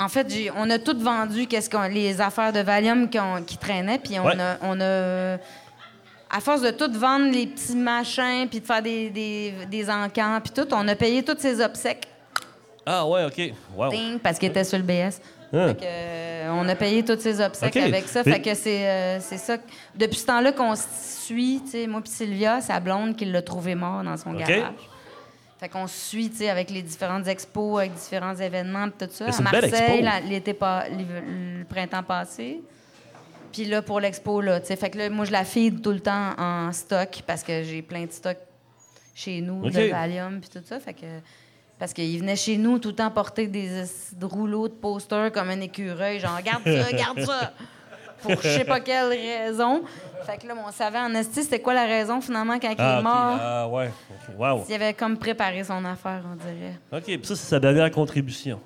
[0.00, 3.56] en fait, on a tout vendu qu'est-ce qu'on, les affaires de Valium qui, ont- qui
[3.58, 4.40] traînaient, puis on, Ouais.
[4.40, 5.36] a, on a.
[6.32, 10.38] À force de tout vendre les petits machins, puis de faire des, des, des encans,
[10.42, 12.06] puis tout, on a payé toutes ces obsèques,
[12.86, 13.52] Ah, ouais, OK.
[13.76, 13.90] Wow.
[13.90, 15.20] ding, parce qu'ils étaient sur le BS.
[15.52, 15.66] Ah.
[15.68, 18.22] Fait que, euh, on a payé toutes ces obsèques avec ça.
[18.22, 19.56] Fait que c'est euh, c'est ça.
[19.96, 20.84] Depuis ce temps-là qu'on se
[21.26, 24.62] suit, tu sais, moi puis Sylvia, sa blonde, qui l'a trouvé mort dans son garage.
[25.60, 29.26] Fait qu'on suit, tu sais, avec les différentes expos, avec différents événements, tout ça.
[29.26, 32.62] À Marseille, l'été pas, le printemps passé.
[33.52, 34.76] Puis là, pour l'expo, là, tu sais.
[34.76, 37.82] Fait que là, moi, je la feed tout le temps en stock parce que j'ai
[37.82, 38.38] plein de stock
[39.14, 40.80] chez nous, de Valium, puis tout ça.
[40.80, 41.06] Fait que...
[41.78, 43.84] Parce qu'il venait chez nous tout le temps porter des
[44.22, 47.52] rouleaux de posters comme un écureuil, genre, regarde ça, regarde ça!
[48.22, 49.82] Pour je sais pas quelle raison.
[50.26, 52.94] Fait que là, on savait en esti c'était quoi la raison finalement quand il Ah,
[52.94, 53.02] est OK.
[53.04, 53.38] mort?
[53.40, 53.90] Ah, ouais.
[54.38, 54.64] Wow.
[54.68, 56.78] Il avait comme préparé son affaire, on dirait.
[56.92, 58.60] OK, puis ça, c'est sa dernière contribution.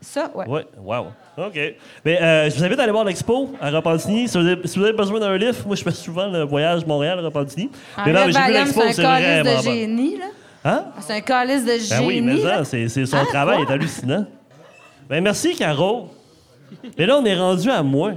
[0.00, 0.46] Ça, ouais.
[0.48, 1.06] Ouais, wow.
[1.38, 1.58] OK.
[2.04, 4.26] Mais euh, je vous invite à aller voir l'expo à Repentigny.
[4.28, 6.84] Si vous avez, si vous avez besoin d'un livre, moi, je fais souvent le voyage
[6.86, 7.70] Montréal-Repentigny.
[7.96, 10.24] En Mais mais j'ai vu l'expo, c'est c'est un calice de génie, là.
[10.64, 10.84] Hein?
[11.00, 12.06] C'est un calice de Ben génie.
[12.06, 12.64] oui, mais là.
[12.64, 14.26] ça, c'est, son Ah, travail est hallucinant.
[15.08, 16.08] Ben merci, Caro.
[16.96, 18.12] Et là, on est rendu à moi.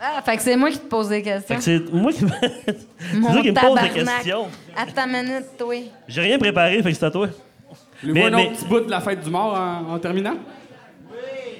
[0.00, 1.56] Ah, fait que c'est moi qui te pose des Fait questions.
[1.56, 2.20] que c'est moi qui,
[2.60, 3.92] c'est Mon toi qui me pose des tabarnak.
[3.94, 4.46] questions.
[4.76, 5.74] À ta minute, toi.
[6.06, 7.28] J'ai rien préparé, fait que c'est à toi.
[8.04, 10.34] Le Mais- petit bout de la fête du mort en, en terminant?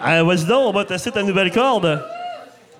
[0.01, 2.01] Ah, vas-y donc, on va tester ta nouvelle corde.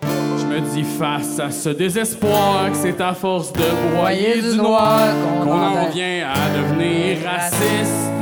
[0.03, 3.65] Je me dit face à ce désespoir que c'est à force de
[3.97, 5.09] broyer du noir
[5.43, 8.13] qu'on en vient à devenir raciste.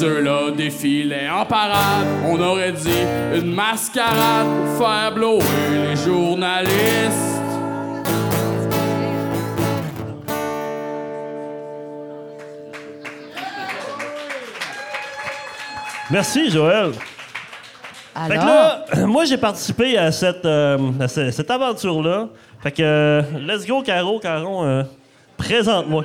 [0.00, 3.02] Ceux-là défilaient en parade, on aurait dit
[3.34, 5.42] une mascarade pour faire blower
[5.72, 7.38] les journalistes.
[16.12, 16.92] Merci, Joël.
[16.92, 17.00] Fait
[18.28, 22.28] que Alors, là, moi, j'ai participé à cette, euh, à cette aventure-là.
[22.62, 24.84] Fait que, euh, let's go, Caro, Caron, euh,
[25.36, 26.04] présente-moi.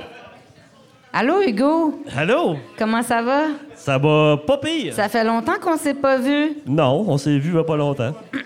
[1.13, 2.57] Allô Hugo, Allô?
[2.77, 3.41] comment ça va?
[3.75, 4.93] Ça va pas pire?
[4.93, 6.57] Ça fait longtemps qu'on s'est pas vu.
[6.65, 8.13] Non, on s'est vu il y a pas longtemps.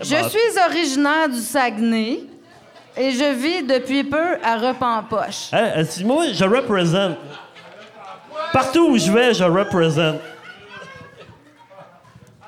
[0.00, 2.20] Je suis originaire du Saguenay
[2.96, 5.48] et je vis depuis peu à Repenpoche.
[5.52, 7.16] Hein, euh, si moi, je représente?
[8.52, 10.16] Partout où je vais, je représente.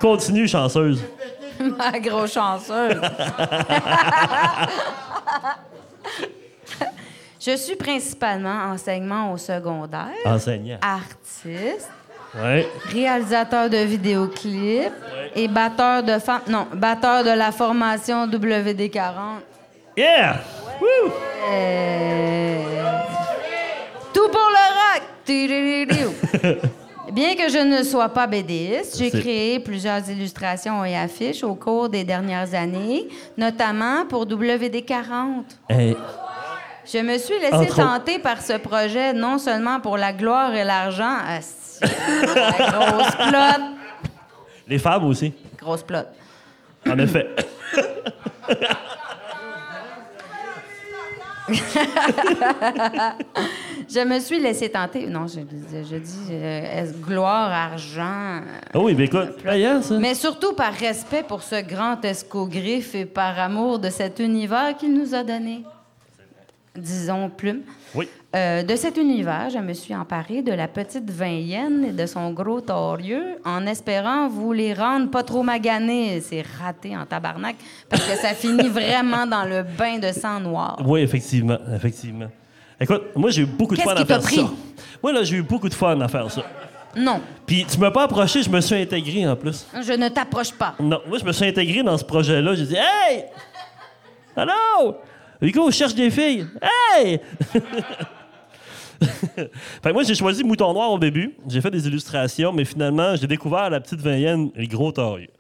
[0.01, 1.03] Continue, chanceuse.
[1.79, 3.01] Ma grosse chanceuse.
[7.41, 10.79] je suis principalement enseignement au secondaire, Enseignant.
[10.83, 11.91] artiste,
[12.41, 12.65] Ouais.
[12.93, 14.93] réalisateur de vidéoclips
[15.35, 16.13] et batteur de
[16.49, 19.41] non, batteur de la formation WD40.
[19.97, 20.37] Yeah!
[20.81, 21.11] Woo!
[21.51, 22.63] Euh,
[24.15, 25.03] Tout pour le rock.
[27.13, 31.89] Bien que je ne sois pas BDiste, j'ai créé plusieurs illustrations et affiches au cours
[31.89, 35.43] des dernières années, notamment pour WD40.
[35.69, 35.97] Hey,
[36.93, 37.77] Je me suis laissé Entre autres.
[37.77, 43.65] tenter par ce projet non seulement pour la gloire et l'argent, asti, la grosse plot,
[44.67, 45.99] les femmes aussi, grosse plot.
[46.89, 47.29] en effet.
[53.93, 55.07] Je me suis laissé tenter.
[55.09, 58.41] Non, je, je dis euh, est-ce gloire, argent.
[58.73, 59.31] Ah oui, mais écoute,
[59.83, 59.99] ça.
[59.99, 64.95] Mais surtout par respect pour ce grand escogriffe et par amour de cet univers qu'il
[64.95, 65.65] nous a donné.
[66.77, 67.63] Disons plume.
[67.97, 68.09] Oui.
[68.37, 72.31] Euh, de cet univers, je me suis emparée de la petite Vaienne et de son
[72.31, 76.21] gros torieux en espérant vous les rendre pas trop maganés.
[76.21, 77.57] C'est raté en tabarnak
[77.89, 80.81] parce que ça finit vraiment dans le bain de sang noir.
[80.85, 82.29] Oui, effectivement, effectivement.
[82.81, 84.37] Écoute, moi, j'ai eu beaucoup de fun à faire pris?
[84.37, 84.51] ça.
[85.03, 86.43] Moi, là, j'ai eu beaucoup de fun à faire ça.
[86.97, 89.67] Non, Puis, tu m'as pas approché, je me suis intégré en plus.
[89.81, 90.75] je ne t'approche pas.
[90.81, 92.55] Non, moi, je me suis intégré dans ce projet-là.
[92.55, 93.25] J'ai dit, hey!
[94.37, 94.97] Allô?
[95.41, 96.47] Hugo, je cherche des filles.
[96.61, 97.21] Hey!
[99.01, 99.51] fait
[99.83, 101.35] que moi, j'ai choisi Mouton Noir au début.
[101.49, 105.31] J'ai fait des illustrations, mais finalement, j'ai découvert la petite Vaienne et le gros torieux.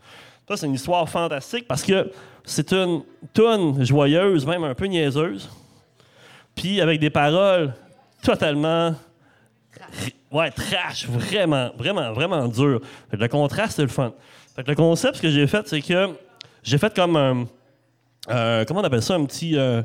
[0.49, 2.11] Ça, c'est une histoire fantastique parce que
[2.45, 3.03] c'est une
[3.33, 5.51] tonne joyeuse, même un peu niaiseuse.
[6.55, 7.75] Puis avec des paroles
[8.23, 8.95] totalement.
[10.31, 12.81] Ouais, trash, vraiment, vraiment, vraiment dur.
[13.13, 14.13] Le contraste, c'est le fun.
[14.55, 16.11] Fait que le concept, ce que j'ai fait, c'est que
[16.63, 17.47] j'ai fait comme un.
[18.29, 19.57] Euh, comment on appelle ça, un petit.
[19.57, 19.83] euh,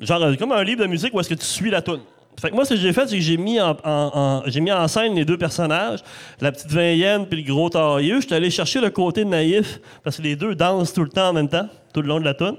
[0.00, 2.00] genre, euh, comme un livre de musique où est-ce que tu suis la tune.
[2.40, 4.60] Fait que moi, ce que j'ai fait, c'est que j'ai mis en, en- en- j'ai
[4.60, 6.00] mis en scène les deux personnages,
[6.40, 8.20] la petite Vaienne puis le gros tailleux.
[8.20, 11.32] J'étais allé chercher le côté naïf parce que les deux dansent tout le temps en
[11.32, 12.56] même temps, tout le long de la tune.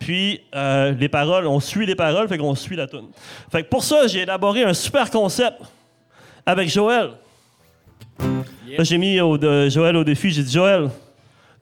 [0.00, 3.06] Puis euh, les paroles, on suit les paroles, fait qu'on suit la tune.
[3.52, 5.58] Fait que pour ça, j'ai élaboré un super concept
[6.44, 7.10] avec Joël.
[8.76, 10.30] Là, j'ai mis au- de- Joël au défi.
[10.30, 10.88] J'ai dit Joël,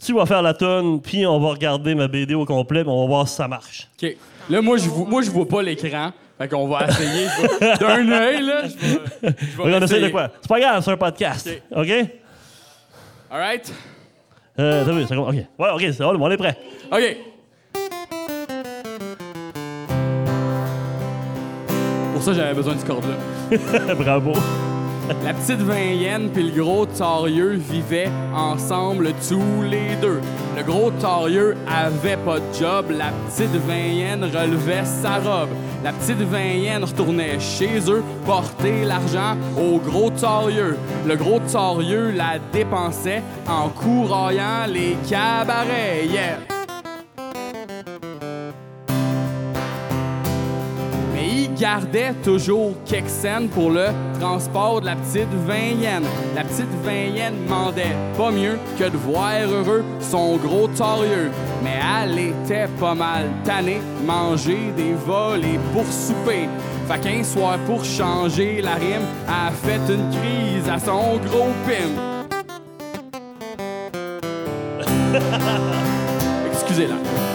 [0.05, 3.03] tu vas faire la tune, puis on va regarder ma BD au complet, puis on
[3.03, 3.89] va voir si ça marche.
[4.03, 4.17] OK.
[4.51, 6.11] Là, moi, je vois, moi, je vois pas l'écran.
[6.39, 7.27] Fait qu'on va essayer.
[7.79, 8.63] D'un œil, là.
[8.65, 10.29] Je vais, je vais on essaie de quoi?
[10.41, 11.49] C'est pas grave, c'est un podcast.
[11.71, 11.89] OK,
[13.31, 13.73] All right?
[14.59, 15.35] euh, t'as vu, comme- OK.
[15.35, 16.59] Ouais, OK, c'est bon, on est prêt.
[16.91, 17.17] OK.
[22.13, 23.95] Pour ça, j'avais besoin de ce corde-là.
[23.95, 24.33] Bravo.
[25.21, 30.21] La petite Vaienne puis le gros Torieux vivaient ensemble tous les deux.
[30.57, 35.51] Le gros Torieux avait pas de job, la petite Vaienne relevait sa robe.
[35.85, 40.77] La petite Vaienne retournait chez eux porter l'argent au gros Torieux.
[41.07, 46.09] Le gros Torieux la dépensait en couraillant les cabarets.
[51.59, 53.03] Gardait toujours quelques
[53.53, 53.87] pour le
[54.21, 56.05] transport de la petite Vaienne.
[56.35, 61.31] La petite Vaienne demandait pas mieux que de voir heureux son gros torieux.
[61.63, 66.49] Mais elle était pas mal tannée manger des volets pour souper.
[66.89, 72.13] Fait qu'un soir, pour changer la rime, a fait une crise à son gros pim.
[76.53, 77.32] Excusez-la.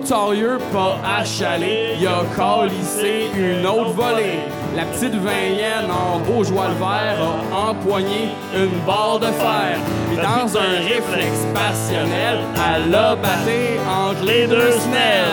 [0.00, 4.40] Le gros torieux pas achalé, il a calissé une autre volée.
[4.76, 7.18] La petite Vaienne en beau joie le vert
[7.52, 9.78] a empoigné une barre de fer.
[10.12, 15.26] Et dans un réflexe passionnel, elle a batté entre les deux snelles.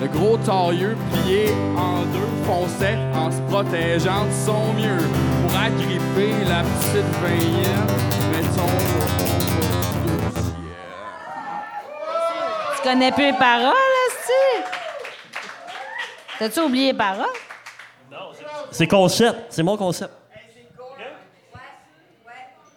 [0.02, 5.08] Le gros tailleux plié en deux fonçait en se protégeant de son mieux
[5.42, 7.86] pour agripper la petite Vaienne.
[8.30, 8.70] Mettons
[12.76, 14.64] Tu connais plus les paroles, là,
[16.38, 17.26] T'as-tu oublié les paroles?
[18.70, 19.46] C'est concept.
[19.50, 20.12] C'est mon concept.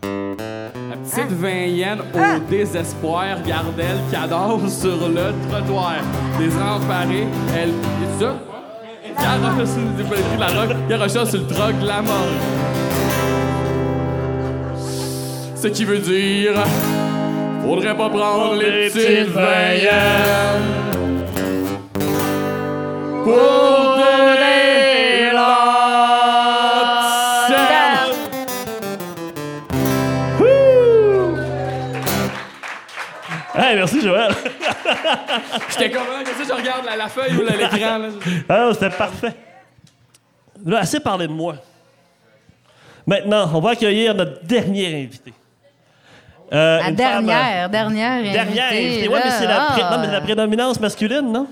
[0.04, 5.96] La petite Vaienne, au désespoir, gardait le cadavre sur le trottoir.
[6.40, 7.70] Désemparée, elle.
[7.70, 8.36] Et ça?
[9.20, 13.07] Garocha sur roque, garocha sur le troc la mort.
[15.62, 16.54] Ce qui veut dire.
[17.64, 19.34] Faudrait pas prendre les petites
[23.24, 23.34] pour
[23.98, 25.64] donner la.
[33.56, 34.32] Hey, merci, Joël.
[35.72, 36.24] J'étais comment?
[36.24, 37.98] Qu'est-ce que je regarde la, la feuille ou l'écran?
[37.98, 38.10] là?
[38.50, 39.34] Ah, c'était parfait.
[40.64, 41.56] Là, assez parlé de moi.
[43.06, 45.34] Maintenant, on va accueillir notre dernier invité.
[46.54, 49.08] Euh, La femme, dernière, dernière euh, Dernière invitée, invitée.
[49.10, 49.66] Ouais, mais c'est la, là.
[49.72, 51.48] pré- non, mais c'est la prédominance masculine, non?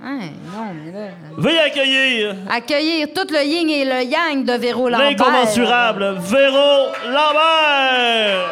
[0.00, 0.18] Hein,
[0.54, 1.06] non, mais là...
[1.36, 5.08] Veuillez accueillir Accueillir tout le yin et le yang de Véro Lambert.
[5.10, 8.46] l'incommensurable Véro Lambert!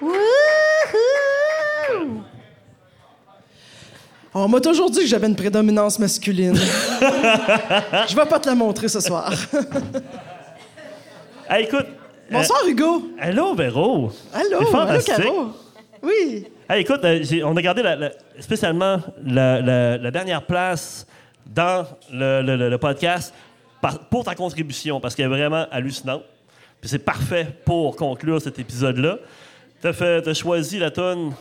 [0.00, 1.33] Wouhou!
[4.36, 6.56] On m'a toujours dit que j'avais une prédominance masculine.
[8.08, 9.32] Je vais pas te la montrer ce soir.
[11.46, 11.84] Hey, écoute.
[12.32, 13.02] Bonsoir, Hugo.
[13.18, 14.10] euh, allô, Véro.
[14.32, 14.98] Allô, allô.
[15.02, 15.48] Caro.
[16.02, 16.46] Oui.
[16.70, 18.96] Hey, écoute, euh, on a gardé la- la- spécialement
[19.26, 21.06] la, dernière place
[21.46, 23.34] dans le, le- le- le podcast
[23.82, 26.22] par- pour ta contribution, parce qu'elle est vraiment hallucinante.
[26.80, 29.18] Puis c'est parfait pour conclure cet épisode-là.
[29.82, 31.32] T'as fait, t'as choisi la tonne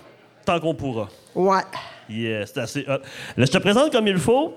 [0.46, 1.08] tant qu'on pourra.
[1.34, 1.62] Ouais.
[2.10, 2.86] Yes, c'est assez
[3.38, 4.56] je te présente comme il faut.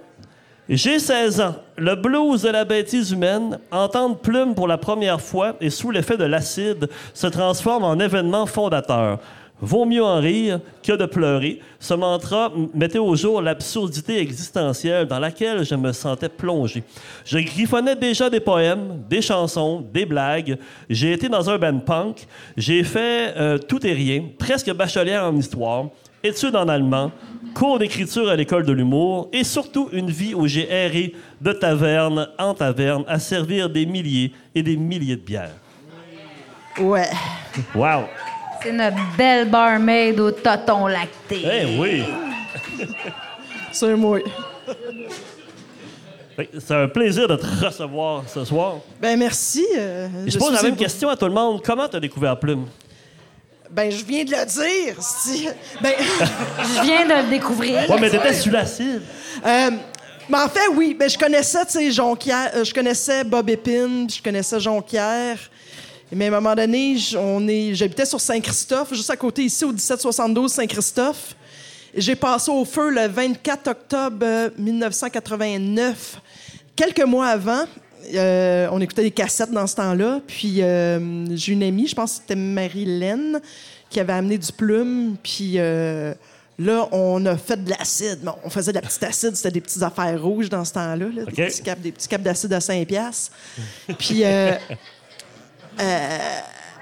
[0.68, 1.55] J'ai 16 ans.
[1.77, 6.16] Le blues de la bêtise humaine, entendre plume pour la première fois et sous l'effet
[6.16, 9.20] de l'acide, se transforme en événement fondateur.
[9.60, 11.60] Vaut mieux en rire que de pleurer.
[11.78, 16.82] Ce mantra mettait au jour l'absurdité existentielle dans laquelle je me sentais plongé.
[17.24, 20.59] Je griffonnais déjà des poèmes, des chansons, des blagues.
[20.90, 22.27] J'ai été dans un band punk.
[22.56, 25.86] J'ai fait euh, tout et rien, presque bachelière en histoire
[26.22, 27.12] études en allemand,
[27.55, 32.28] cours d'écriture à l'école de l'humour et surtout une vie où j'ai erré de taverne
[32.38, 35.55] en taverne à servir des milliers et des milliers de bières.
[36.78, 37.09] Ouais.
[37.74, 38.05] Wow!
[38.62, 41.43] C'est notre belle barmaid au toton lacté.
[41.44, 42.02] Eh oui!
[43.72, 44.18] C'est moi.
[46.59, 48.76] C'est un plaisir de te recevoir ce soir.
[49.01, 49.66] Ben, merci.
[49.76, 51.62] euh, je pose la même question à tout le monde.
[51.64, 52.66] Comment tu as découvert Plume?
[53.70, 54.97] Ben, je viens de le dire.
[55.01, 55.48] si-
[55.82, 57.88] Ben, Je viens de le découvrir.
[57.90, 59.02] Ouais, mais t'étais sur l'acide.
[59.44, 59.70] euh,
[60.28, 60.97] mais en fait, oui.
[60.98, 62.51] Ben, je connaissais, tu sais, Jonquière.
[62.55, 65.38] euh, je connaissais Bob Épine, je connaissais Jonquière.
[66.12, 69.64] Mais à un moment donné, j- on est, j'habitais sur Saint-Christophe, juste à côté ici,
[69.64, 71.34] au 1772 Saint-Christophe.
[71.97, 76.20] J'ai passé au feu le 24 octobre euh, 1989.
[76.76, 77.64] Quelques mois avant,
[78.14, 80.20] euh, on écoutait des cassettes dans ce temps-là.
[80.26, 83.40] Puis euh, j'ai une amie, je pense que c'était Marie-Laine,
[83.90, 85.16] qui avait amené du plume.
[85.22, 86.14] Puis euh,
[86.58, 88.20] là, on a fait de l'acide.
[88.22, 91.06] Bon, on faisait de la petite acide, c'était des petites affaires rouges dans ce temps-là,
[91.06, 93.32] là, des, petits caps, des petits caps d'acide à 5 piastres.
[93.98, 94.22] Puis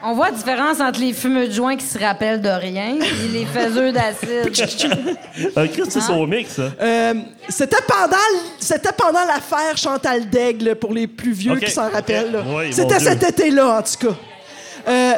[0.06, 3.28] On voit la différence entre les fumeux de joint qui se rappellent de rien et
[3.28, 4.52] les faiseux d'acide.
[5.56, 6.70] Un Christ, c'est son mix, ça.
[6.78, 7.14] Euh,
[7.48, 8.16] c'était pendant,
[8.60, 12.32] c'était pendant l'affaire Chantal Daigle pour les plus vieux qui s'en rappellent.
[12.32, 12.42] là.
[12.46, 14.14] Oui, mon c'était cet été-là, en tout cas.
[14.88, 15.14] Euh,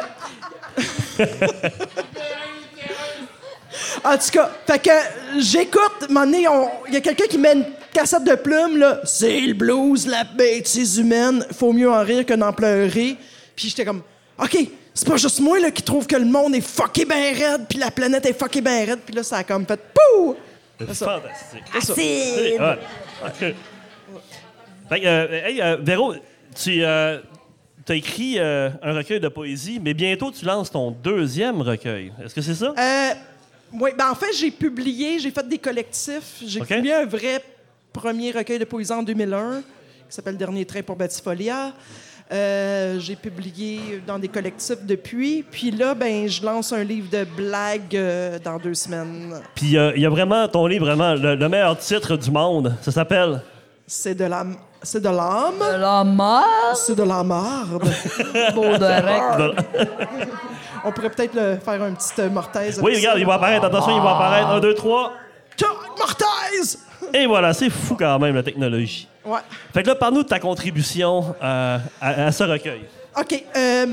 [4.05, 4.91] en tout cas, fait que
[5.39, 9.01] j'écoute, il y a quelqu'un qui met une cassette de plumes, là.
[9.03, 11.45] C'est le blues, la bêtise humaine.
[11.51, 13.17] Faut mieux en rire que d'en pleurer.
[13.53, 14.01] Puis j'étais comme,
[14.39, 14.57] OK,
[14.93, 17.79] c'est pas juste moi là, qui trouve que le monde est fucké ben raide, puis
[17.79, 18.99] la planète est fucké ben raide.
[19.05, 20.35] Puis là, ça a comme fait pouh!
[20.79, 21.63] C'est fantastique.
[21.81, 22.57] C'est
[25.05, 26.13] euh, hey, euh, Véro,
[26.55, 27.21] tu as
[27.89, 32.11] écrit euh, un recueil de poésie, mais bientôt tu lances ton deuxième recueil.
[32.23, 32.73] Est-ce que c'est ça?
[32.77, 33.13] Euh,
[33.73, 36.41] oui, ben en fait, j'ai publié, j'ai fait des collectifs.
[36.45, 37.41] J'ai publié un vrai
[37.91, 39.61] premier recueil de poésie en 2001
[40.09, 41.73] qui s'appelle Dernier train pour Batifolia.
[42.31, 45.43] Euh, j'ai publié dans des collectifs depuis.
[45.49, 49.39] Puis là, ben, je lance un livre de blagues euh, dans deux semaines.
[49.55, 52.75] Puis euh, il y a vraiment ton livre, vraiment, le, le meilleur titre du monde.
[52.81, 53.41] Ça s'appelle?
[53.85, 54.45] C'est de la...
[54.83, 55.55] C'est de l'âme.
[55.59, 56.75] De la mort.
[56.75, 57.83] C'est de la marde.
[58.53, 59.57] Beau direct.
[60.85, 62.79] On pourrait peut-être le faire un petit euh, mortaise.
[62.83, 63.19] Oui, regarde, ça.
[63.19, 63.65] il va apparaître.
[63.65, 64.49] Attention, il va apparaître.
[64.49, 65.13] Un, deux, trois.
[65.97, 66.79] Mortaise!
[67.13, 69.07] Et voilà, c'est fou quand même, la technologie.
[69.25, 69.39] Ouais.
[69.73, 72.81] Fait que là, parle-nous de ta contribution euh, à, à ce recueil.
[73.19, 73.43] OK.
[73.55, 73.85] euh,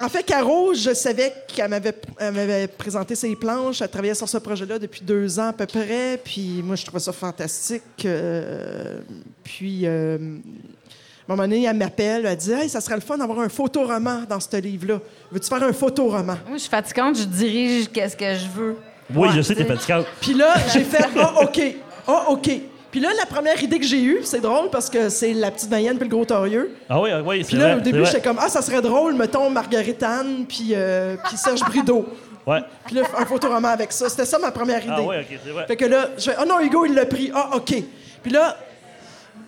[0.00, 3.82] en fait, Caro, je savais qu'elle m'avait, présenté ses planches.
[3.82, 6.20] Elle travaillait sur ce projet-là depuis deux ans à peu près.
[6.22, 7.82] Puis moi, je trouvais ça fantastique.
[8.04, 8.98] euh,
[9.42, 12.24] puis, euh, à un moment donné, elle m'appelle.
[12.26, 15.00] Elle dit Hey, ça serait le fun d'avoir un photoroman dans ce livre-là.
[15.32, 16.38] Veux-tu faire un photoroman?
[16.46, 18.76] Moi, je suis fatigante, je dirige qu'est-ce que je veux.
[19.14, 20.06] Oui, Ouais, je sais, t'es fatigante.
[20.20, 21.60] Puis là, j'ai fait Ah, OK.
[22.08, 22.50] Ah, OK.
[22.90, 25.70] Puis là, la première idée que j'ai eue, c'est drôle parce que c'est la petite
[25.70, 26.74] Mayenne puis le gros torieux.
[26.88, 27.76] Ah oui, oui, c'est Puis là, vrai.
[27.76, 31.60] au début, j'étais comme Ah, ça serait drôle, mettons Marguerite Anne puis, euh, puis Serge
[31.60, 32.06] Brideau.
[32.46, 32.60] Ouais.
[32.86, 34.08] Puis là, un photoroman avec ça.
[34.08, 34.94] C'était ça ma première idée.
[34.96, 35.66] Ah oui, OK, c'est vrai.
[35.66, 37.30] Fait que là, je fais Ah non, Hugo, il l'a pris.
[37.34, 37.74] Ah, OK.
[38.22, 38.56] Puis là,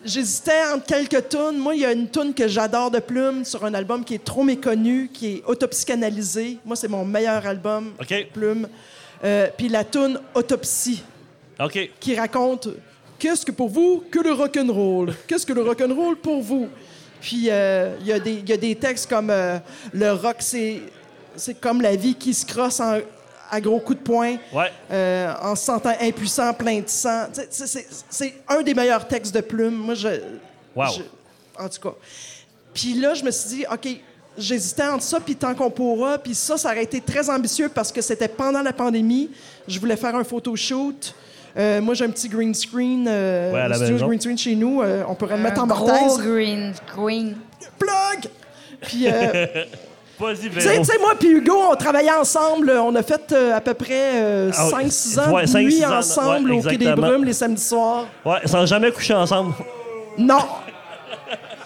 [0.04, 1.56] j'hésitais entre quelques tunes.
[1.56, 4.24] Moi, il y a une tune que j'adore de Plume sur un album qui est
[4.24, 6.58] trop méconnu, qui est Autopsychanalysé.
[6.64, 8.26] Moi, c'est mon meilleur album, OK.
[8.34, 8.68] Plume.
[9.24, 11.02] Euh, puis la tune Autopsie,
[11.62, 11.90] OK.
[12.00, 12.68] qui raconte
[13.18, 15.14] Qu'est-ce que pour vous que le rock'n'roll?
[15.26, 16.68] Qu'est-ce que le rock'n'roll pour vous?
[17.20, 19.58] Puis euh, il y, a des- il y a des textes comme euh,
[19.92, 20.80] Le rock, c'est
[21.36, 22.98] c'est comme la vie qui se crosse en-
[23.50, 24.70] à gros coups de poing Ouais.
[24.90, 27.26] euh, en se sentant impuissant, plein de sang.
[28.08, 29.74] C'est un des meilleurs textes de Plume.
[29.74, 30.08] Moi, je,
[30.74, 30.86] Wow.
[30.96, 31.94] je- en tout cas.
[32.72, 33.88] Puis là, je me suis dit, OK,
[34.38, 36.16] j'hésitais entre ça puis Tant qu'on pourra.
[36.18, 39.30] Puis ça, ça aurait été très ambitieux parce que c'était pendant la pandémie.
[39.68, 41.14] Je voulais faire un photoshoot.
[41.58, 44.54] Euh, moi, j'ai un petit green screen, euh, Ouais, à la studio green screen chez
[44.54, 44.82] nous.
[44.82, 46.18] Euh, on pourrait le mettre Un en gros mortaise.
[46.24, 47.36] green screen.
[47.78, 48.30] Plug!
[48.82, 49.46] Puis, euh,
[50.20, 50.84] Vas-y, tu sais, Véro.
[50.84, 52.70] tu sais, moi puis Hugo, on travaillait ensemble.
[52.72, 54.84] On a fait euh, à peu près Ah oui.
[54.86, 56.92] 5-6 ans Ouais, de cinq, nuit six ans, ensemble ouais, au Quai des.
[56.92, 58.06] Brumes les samedis soirs.
[58.24, 59.54] Ouais, sans jamais coucher ensemble.
[60.18, 60.40] Non!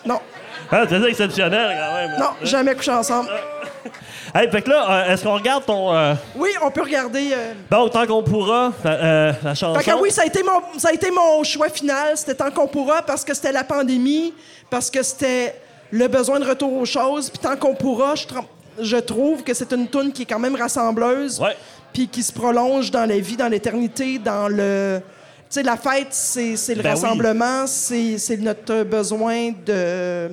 [0.06, 0.20] Non,
[0.89, 2.11] c'est exceptionnel quand même.
[2.19, 3.28] non, jamais couché ensemble.
[4.36, 5.94] Hey, fait que là, euh, est-ce qu'on regarde ton.
[5.94, 7.31] euh, Oui, on peut regarder.
[7.32, 9.78] euh, Donc, tant qu'on pourra, la, euh, la chanson.
[9.81, 12.16] Fait que oui, ça a été mon, ça a été mon choix final.
[12.16, 14.35] C'était tant qu'on pourra parce que c'était la pandémie,
[14.69, 15.55] parce que c'était
[15.93, 17.31] le besoin de retour aux choses.
[17.31, 18.24] Puis tant qu'on pourra, je,
[18.81, 21.39] je trouve que c'est une tune qui est quand même rassembleuse.
[21.40, 21.56] Ouais.
[21.93, 25.01] Puis qui se prolonge dans la vie, dans l'éternité, dans le.
[25.48, 27.01] Tu sais, la fête, c'est c'est le Ben oui.
[27.01, 30.28] rassemblement, c'est c'est notre besoin de.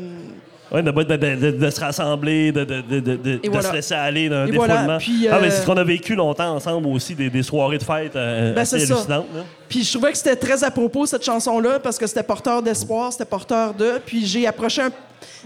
[0.71, 3.69] Ouais, de, de, de- de- de se rassembler, de, de, de, de, de- de voilà.
[3.69, 4.67] se laisser aller d'un défoulement.
[4.67, 7.43] voilà, puis, Ah, mais euh, c'est ce qu'on a vécu longtemps ensemble aussi, des, des
[7.43, 9.09] soirées de fête euh, Ben, assez hallucinantes.
[9.09, 9.23] là.
[9.67, 13.11] Puis je trouvais que c'était très à propos, cette chanson-là, parce que c'était porteur d'espoir,
[13.11, 13.99] c'était porteur de.
[14.05, 14.91] Puis j'ai approché un...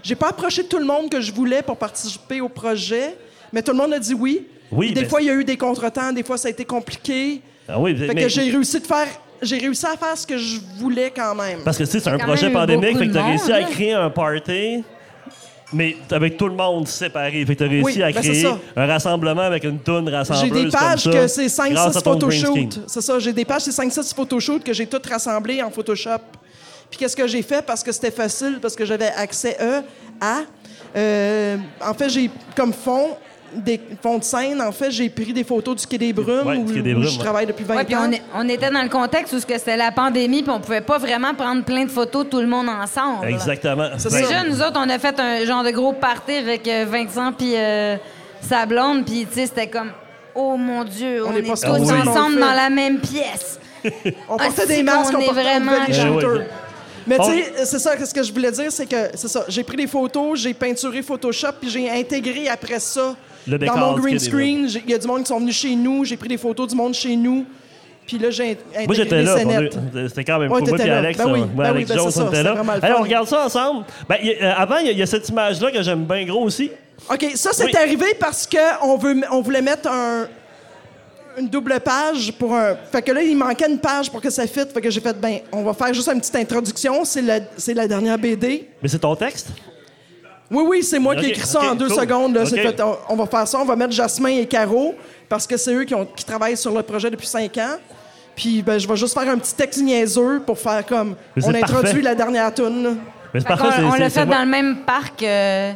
[0.03, 3.15] J'ai pas approché tout le monde que je voulais pour participer au projet,
[3.51, 4.45] mais tout le monde a dit oui.
[4.71, 6.65] Oui, Des ben, fois, il y a eu des contretemps, des fois, ça a été
[6.65, 7.41] compliqué.
[7.67, 9.07] Ah oui, Fait mais- que j'ai réussi de faire...
[9.41, 11.59] J'ai réussi à faire ce que je voulais quand même.
[11.65, 14.09] Parce que tu sais, c'est un projet pandémique, fait que t'as réussi à créer un
[14.09, 14.83] party,
[15.75, 17.45] mais avec tout le monde séparé.
[17.45, 18.57] Fait que t'as réussi Oui, à ben, c'est créer ça.
[18.75, 21.99] un rassemblement avec une toune rassembleuse J'ai des pages comme ça, que c'est grâce à
[21.99, 22.71] 5-6 ton green screen.
[22.71, 22.83] photoshoots.
[22.87, 26.19] C'est ça, j'ai des pages, c'est 5-6 photoshoots que j'ai toutes rassemblées en Photoshop.
[26.89, 27.65] Puis qu'est-ce que j'ai fait?
[27.65, 29.81] Parce que c'était facile, parce que j'avais accès euh,
[30.21, 30.39] à...
[30.95, 33.09] euh, en fait, j'ai comme fond,
[33.55, 36.57] des fonds de scène, en fait, j'ai pris des photos du Quai des Brumes, Ouais,
[36.57, 38.07] où, Quai des je travaille depuis 20 Ouais, puis ans.
[38.07, 40.59] on, est- on était dans le contexte où ce que c'était la pandémie, puis on
[40.59, 43.27] pouvait pas vraiment prendre plein de photos tout le monde ensemble.
[43.27, 43.89] Exactement.
[44.09, 47.53] Déjà, nous autres, on a fait un genre de gros party avec euh, Vincent puis
[47.55, 47.97] euh,
[48.41, 49.91] sa blonde, puis tu sais, c'était comme
[50.35, 53.59] oh mon Dieu, On on, est est, pas tous ensemble dans la même pièce.
[54.29, 56.47] On Ah, portait des masques, on portait vraiment- on devait les Eh.
[57.07, 59.63] Mais tu sais, c'est ça, ce que je voulais dire, c'est que, c'est ça, j'ai
[59.63, 63.15] pris des photos, j'ai peinturé Photoshop, puis j'ai intégré après ça
[63.47, 64.67] Le dans décor mon du green screen.
[64.85, 66.75] Il y a du monde qui sont venus chez nous, j'ai pris des photos du
[66.75, 67.45] monde chez nous,
[68.07, 69.37] puis là, j'ai intégré Moi, j'étais là.
[70.07, 70.69] C'était quand même Ouais, cool.
[70.69, 70.97] Moi là.
[70.99, 72.55] Alex, Ben oui, euh, ben Alex oui, ben Jones, on ça, était là.
[72.83, 73.85] Hey, on regarde ça ensemble.
[74.07, 76.43] Ben, y a- euh, avant, il y, y a cette image-là que j'aime bien gros
[76.43, 76.69] aussi.
[77.11, 77.75] OK, ça, c'est Oui.
[77.75, 78.99] arrivé parce qu'on
[79.31, 80.27] on voulait mettre un,
[81.37, 82.75] une double page pour un...
[82.91, 84.71] Fait que là, il manquait une page pour que ça fitte.
[84.71, 87.03] Fait que j'ai fait, ben, on va faire juste une petite introduction.
[87.03, 88.69] C'est la, c'est la dernière BD.
[88.81, 89.49] Mais c'est ton texte?
[90.51, 91.99] Oui, oui, c'est moi qui ai écrit ça en deux cool.
[91.99, 92.35] secondes.
[92.35, 92.45] là.
[92.45, 93.59] Fait, on, on va faire ça.
[93.59, 94.93] On va mettre Jasmin et Caro
[95.27, 97.77] parce que c'est eux qui, ont- qui travaillent sur le projet depuis cinq ans.
[98.35, 101.15] Puis ben, je vais juste faire un petit texte niaiseux pour faire comme...
[101.35, 102.01] Mais On c'est introduit parfait.
[102.01, 102.97] la dernière tune.
[103.33, 103.81] Mais Fait parfait.
[103.83, 105.71] on l'a fait dans le même parc euh,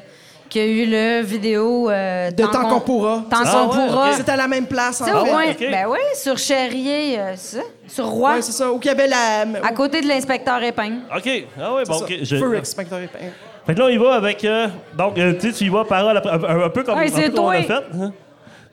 [0.50, 3.24] qu'il y a eu le vidéo euh, De Tant qu'on pourra.
[3.30, 4.14] Tant Ah qu'on ouais, pourra.
[4.14, 5.36] C'était à la même place, en Tu fait.
[5.36, 5.72] ouais, ok.
[5.72, 8.72] Ben oui, sur Cherrier, euh, ça, sur Roi, Ouais, c'est ça.
[8.72, 9.46] Ou qu'il y avait la...
[9.64, 11.00] à côté de l'inspecteur Épingle.
[11.16, 11.30] OK.
[11.60, 12.10] Ah oui, bon, OK.
[12.10, 12.16] ça.
[12.24, 13.32] Je- Feu Inspecteur Épingle.
[13.70, 14.44] Fait que là, on y va avec.
[14.46, 14.68] euh,
[14.98, 17.12] donc, euh, tu sais, tu y vas parole après, un, un peu comme, un peu
[17.12, 17.62] comme on a toi.
[17.62, 17.74] fait.
[18.02, 18.14] hein.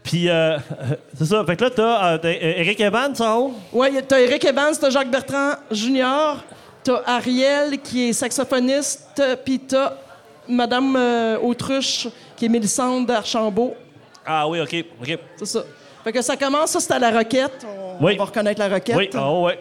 [0.03, 0.57] Puis, euh,
[1.19, 1.45] c'est ça.
[1.45, 3.55] Fait que là, t'as euh, euh, Eric Evans en haut.
[3.75, 6.37] Ouais, t'as Eric Evans, t'as Jacques Bertrand Jr.,
[6.83, 9.93] t'as Ariel qui est saxophoniste, puis t'as
[10.49, 10.97] Madame
[11.43, 13.75] Autruche qui est Mélissande d'Archambault.
[14.25, 14.75] Ah oui, OK.
[15.03, 15.19] OK.
[15.37, 15.61] C'est ça.
[16.05, 17.67] Fait que ça commence, ça, c'est à la Roquette.
[18.01, 18.15] On, Oui.
[18.15, 18.97] on va reconnaître la Roquette.
[18.97, 19.59] Oui, en haut, ouais.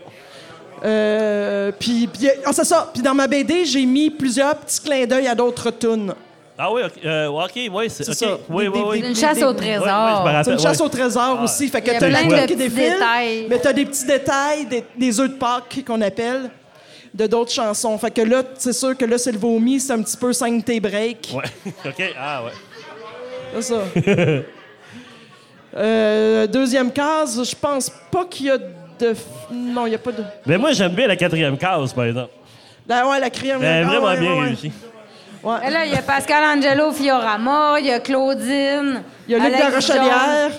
[0.84, 2.90] Euh, puis, puis- ah, c'est ça.
[2.94, 6.14] Puis dans ma BD, j'ai mis plusieurs petits clins d'œil à d'autres tunes.
[6.58, 6.92] Ah oui, OK.
[7.04, 8.04] Euh, OK, oui, c'est.
[8.14, 8.26] Ça.
[8.50, 9.04] Oui, Des- oui, oui.
[9.10, 10.28] Une chasse au trésor.
[10.46, 11.68] C'est une chasse au trésor aussi.
[11.68, 13.48] Fait que t'as plein les de tunes qui détails.
[13.50, 16.50] mais t'as des petits détails, des, des œufs de Pâques qu'on appelle,
[17.14, 17.98] de d'autres chansons.
[17.98, 20.64] Fait que là, c'est sûr que là, c'est le vomi, c'est un petit peu 5
[20.64, 21.34] tes break.
[21.36, 21.72] Ouais.
[21.90, 22.14] OK.
[22.18, 22.52] Ah ouais.
[23.56, 23.82] C'est ça.
[25.78, 28.58] Euh, deuxième case, je pense pas qu'il y a
[29.00, 29.14] de.
[29.14, 29.18] f-
[29.52, 30.24] Non, il n'y a pas de.
[30.46, 32.32] Mais moi, j'aime bien la quatrième case, par exemple.
[32.88, 33.64] Là, ouais, la crème.
[33.64, 34.72] Elle est ah, vraiment ouais, bien ouais, réussie.
[35.44, 35.58] Ouais.
[35.68, 39.04] Et là, il y a Pascal Angelo Fiorama, il y a Claudine.
[39.28, 40.52] Il y a Luc La Rochelière.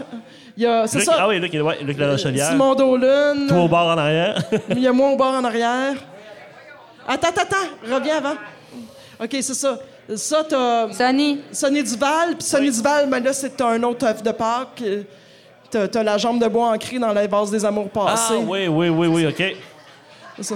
[0.56, 0.86] Il y a.
[0.86, 1.16] C'est ça.
[1.18, 2.50] Ah oui, Luc, ouais, Luc La Rochelière.
[2.50, 3.46] Simon Dolan.
[3.48, 4.42] Toi au bord en arrière.
[4.70, 5.94] Il y a moi au bord en arrière.
[7.06, 7.94] Attends, attends, attends.
[7.94, 8.34] Reviens avant.
[9.22, 9.78] OK, c'est ça.
[10.14, 10.92] Ça, t'as.
[10.92, 11.40] Sonny.
[11.52, 12.36] Sonny Duval.
[12.38, 14.82] Puis Sonny Duval, ben là, c'est un autre œuf de Pâques.
[15.70, 18.34] T'as, t'as la jambe de bois ancrée dans la base des amours passés.
[18.36, 19.42] Ah oui, oui, oui, oui, OK.
[20.36, 20.54] C'est ça.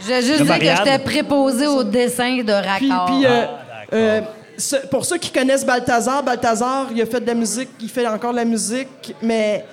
[0.00, 2.42] Je vais juste dire que j'étais préposée au dessin de
[2.78, 3.06] Puis, raccord.
[3.06, 4.20] puis, euh, Ah, euh,
[4.58, 8.06] ce- pour ceux qui connaissent Balthazar, Balthazar, il a fait de la musique, il fait
[8.08, 9.64] encore de la musique, mais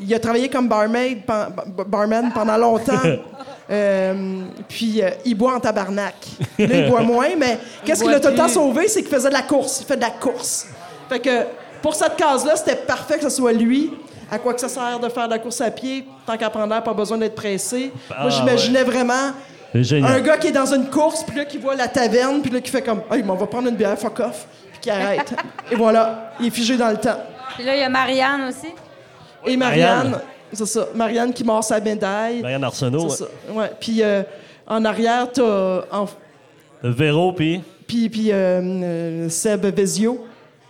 [0.00, 1.48] il a travaillé comme barmaid, pen-
[1.88, 3.00] barman pendant longtemps.
[3.68, 6.14] Euh, puis euh, il boit en tabarnak.
[6.56, 9.28] Là, il boit moins, mais qu'est-ce qu'il a tout le temps sauvé, c'est qu'il faisait
[9.28, 9.80] de la course.
[9.80, 10.68] Il fait de la course.
[11.08, 11.30] Fait que
[11.86, 13.92] pour cette case-là, c'était parfait que ce soit lui.
[14.28, 16.66] À quoi que ça sert de faire de la course à pied, tant qu'à prendre
[16.66, 17.92] l'air, pas besoin d'être pressé.
[18.08, 19.30] Moi, Ah, j'imaginais vraiment
[19.72, 22.60] un gars qui est dans une course, puis là, qui voit la taverne, puis là,
[22.60, 25.32] qui fait comme Hey, mais on va prendre une bière, fuck off, puis qui arrête.
[25.70, 27.20] Et voilà, il est figé dans le temps.
[27.54, 28.74] Puis là, il y a Marianne aussi.
[29.46, 30.20] Et Marianne, Marianne.
[30.54, 32.42] c'est ça, Marianne qui mord sa médaille.
[32.42, 33.10] Marianne Arsenault.
[33.10, 33.30] C'est ça.
[33.52, 33.70] Ouais.
[33.78, 34.24] Puis euh,
[34.66, 36.08] en arrière, t'as en-.
[36.82, 37.62] Véro, puis?
[37.86, 40.26] puis, puis euh, euh, Seb Vezio,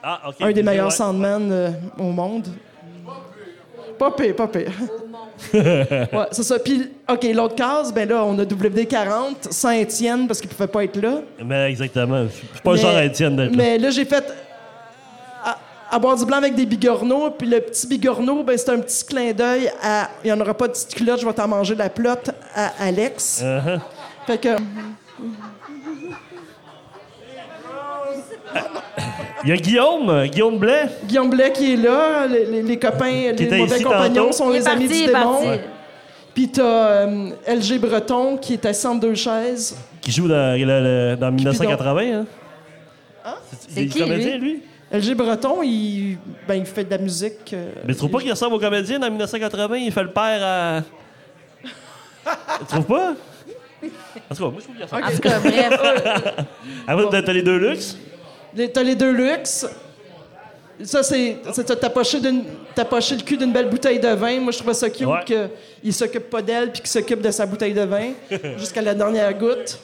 [0.08, 0.36] Ah, OK.
[0.40, 0.92] un des meilleurs Ouais.
[0.94, 2.46] sandmen euh, au monde.
[3.98, 4.70] Pas pire, pas pire.
[5.54, 6.58] ouais, c'est ça.
[6.60, 10.96] Puis, OK, l'autre case, ben là, on a WD-40, Saint-Étienne, parce qu'il pouvait pas être
[11.00, 11.20] là.
[11.44, 12.24] Mais exactement.
[12.26, 13.56] Je suis pas le Mais- genre à Étienne d'être là.
[13.56, 14.32] Mais là, j'ai fait
[15.44, 15.58] à,
[15.90, 17.30] à boire du blanc avec des bigorneaux.
[17.32, 20.54] Puis le petit bigorneau, ben, c'est un petit clin d'œil à il n'y en aura
[20.54, 23.42] pas de petite culotte, je vais t'en manger la plotte à Alex.
[23.42, 23.80] Uh-huh.
[24.26, 24.50] Fait que.
[29.46, 30.88] Il y a Guillaume, euh, Guillaume Blais.
[31.04, 34.32] Guillaume Blais qui est là, les, les- les copains, les était mauvais compagnons tantôt.
[34.32, 35.58] sont Il les amis parti, du démon.
[36.34, 36.62] Puis t'as
[37.06, 39.76] euh, LG Breton qui est assis entre deux chaises.
[40.00, 42.02] qui joue dans, le- le- dans 1980.
[43.24, 43.34] Hein?
[43.50, 44.62] C'est C'est il est qui, comédien, lui?
[44.92, 46.18] LG Breton, il,
[46.48, 47.52] ben, il fait de la musique.
[47.52, 49.76] euh, Mais tu trouves pas qu'il ressemble au comédien dans 1980?
[49.76, 50.82] Il fait le père à.
[52.58, 53.14] tu trouves pas?
[54.28, 55.04] En tout cas, moi, je trouve qu'il ressemble.
[55.04, 56.44] En tout cas, bref.
[56.88, 57.96] Après, t'as- les deux luxe.
[58.72, 59.66] T'as les deux luxe.
[60.84, 61.38] Ça, c'est.
[61.80, 62.18] T'as poché,
[63.16, 64.40] le cul d'une belle bouteille de vin.
[64.40, 65.48] Moi, je trouvais ça cute Ouais.
[65.82, 68.12] qu'il s'occupe pas d'elle puis qu'il s'occupe de sa bouteille de vin
[68.58, 69.78] jusqu'à la dernière goutte.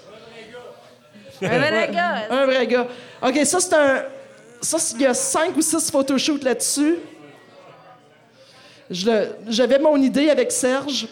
[1.41, 2.15] Un vrai gars.
[2.31, 2.87] Un vrai gars.
[3.23, 4.03] OK, ça, c'est un.
[4.61, 6.97] Ça, c'est- il y a cinq ou six photoshoots là-dessus.
[9.49, 11.09] J'avais mon idée avec Serge.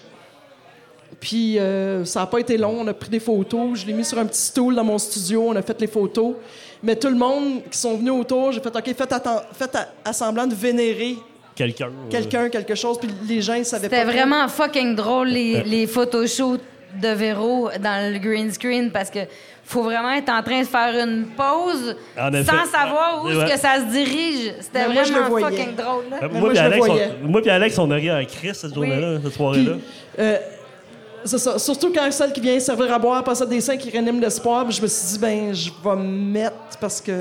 [1.20, 2.78] Puis euh, ça n'a pas été long.
[2.80, 3.78] On a pris des photos.
[3.78, 5.48] Je l'ai mis sur un petit stool dans mon studio.
[5.48, 6.34] On a fait les photos.
[6.82, 10.12] Mais tout le monde qui sont venus autour, j'ai fait OK, faites, atten- faites à
[10.14, 11.16] semblant de vénérer
[11.54, 11.88] Quelqu'un.
[11.88, 12.98] euh, quelqu'un, quelque chose.
[12.98, 13.96] Puis les gens, ils savaient pas.
[13.96, 14.16] C'était trop.
[14.18, 16.60] vraiment fucking drôle, les, les photoshoots
[17.02, 19.20] de Véro dans le green screen, parce que
[19.62, 23.34] faut vraiment être en train de faire une pause sans savoir où Ouais.
[23.44, 24.54] est-ce que ça se dirige.
[24.60, 26.04] C'était moi, vraiment fucking drôle.
[26.10, 26.16] là.
[26.22, 28.24] Euh, moi, moi, puis je le Alex, on, moi puis Alex, on a ri en
[28.24, 29.72] crise cette journée-là, cette soirée-là.
[29.74, 29.82] Puis,
[30.24, 30.36] euh,
[31.24, 31.58] c'est ça.
[31.58, 34.64] Surtout quand celle qui vient servir à boire passe à des seins qui réaniment l'espoir.
[34.64, 37.12] Puis je me suis dit, ben, je vais me mettre parce que.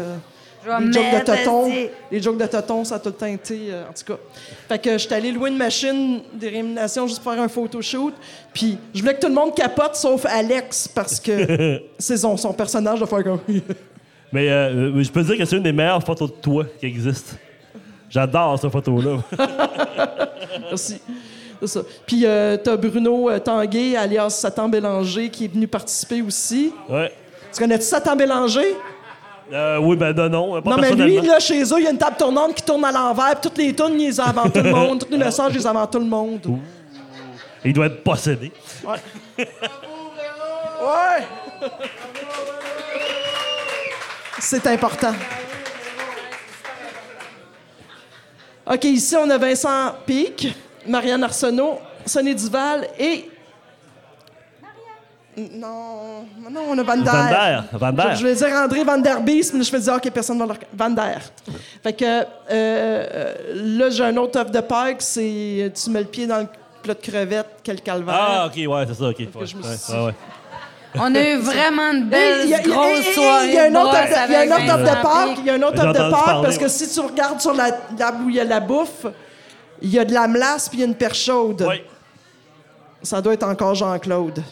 [0.63, 1.89] Je vais les jokes de esti.
[2.11, 4.19] les jokes de toton, ça a tout le temps été, euh, en tout cas.
[4.67, 8.13] Fait que j'étais allé louer une machine des rémunérations juste pour faire un photoshoot.
[8.53, 12.51] Puis je voulais que tout le monde capote sauf Alex parce que c'est son, son
[12.51, 13.39] personnage de faire comme.
[14.31, 16.65] Mais euh, euh, je peux te dire que c'est une des meilleures photos de toi
[16.79, 17.37] qui existe.
[18.09, 19.19] J'adore cette photo-là.
[20.69, 20.99] Merci.
[21.65, 21.81] Ça.
[22.05, 26.73] Puis euh, t'as Bruno euh, Tanguay, alias Satan Bélanger, qui est venu participer aussi.
[26.87, 27.11] ouais.
[27.51, 28.75] Tu connais-tu Satan Bélanger?
[29.51, 31.89] Euh, oui, ben non, non, pas Non, mais lui, là, chez eux, il y a
[31.89, 34.61] une table tournante qui tourne à l'envers, puis toutes les tunes, ils les inventent tout
[34.61, 35.03] le monde.
[35.03, 36.39] Tous les messages, ils les inventent tout le monde.
[37.65, 38.51] Il doit être possédé.
[38.85, 38.97] Ouais.
[44.39, 45.13] C'est important.
[48.71, 50.55] OK, ici, on a Vincent Pic,
[50.87, 53.29] Marianne Arsenault, Sonny Duval et...
[55.37, 57.11] Non, non, on a Van Der.
[57.13, 58.15] Van Der, Van Der.
[58.15, 60.43] Je, je vais dire André Van Der Beest, mais je vais dire, OK, personne ne
[60.45, 61.21] va le Van Der.
[61.81, 66.07] Fait que euh, euh, là, j'ai un autre offre de Pâques, c'est tu mets le
[66.07, 66.47] pied dans le
[66.83, 68.15] plat de crevettes, quel calvaire.
[68.19, 69.15] Ah, OK, ouais, c'est ça, OK.
[69.19, 70.13] Ouais, je me ouais, suis- ouais, ouais.
[70.95, 73.47] On a eu vraiment de belles a- grosses soirées.
[73.47, 74.83] Il y a un autre offre de- il y a un avec autre offre de
[74.83, 75.37] Vincent Pâques.
[75.39, 77.71] Il y a un autre offre de Pâques parce que si tu regardes sur la
[77.71, 79.05] table où il y a la bouffe,
[79.81, 81.61] il y a de la melasse puis il y a une perche chaude.
[81.61, 81.83] Ouais.
[83.03, 84.43] Ça doit être encore Jean-Claude.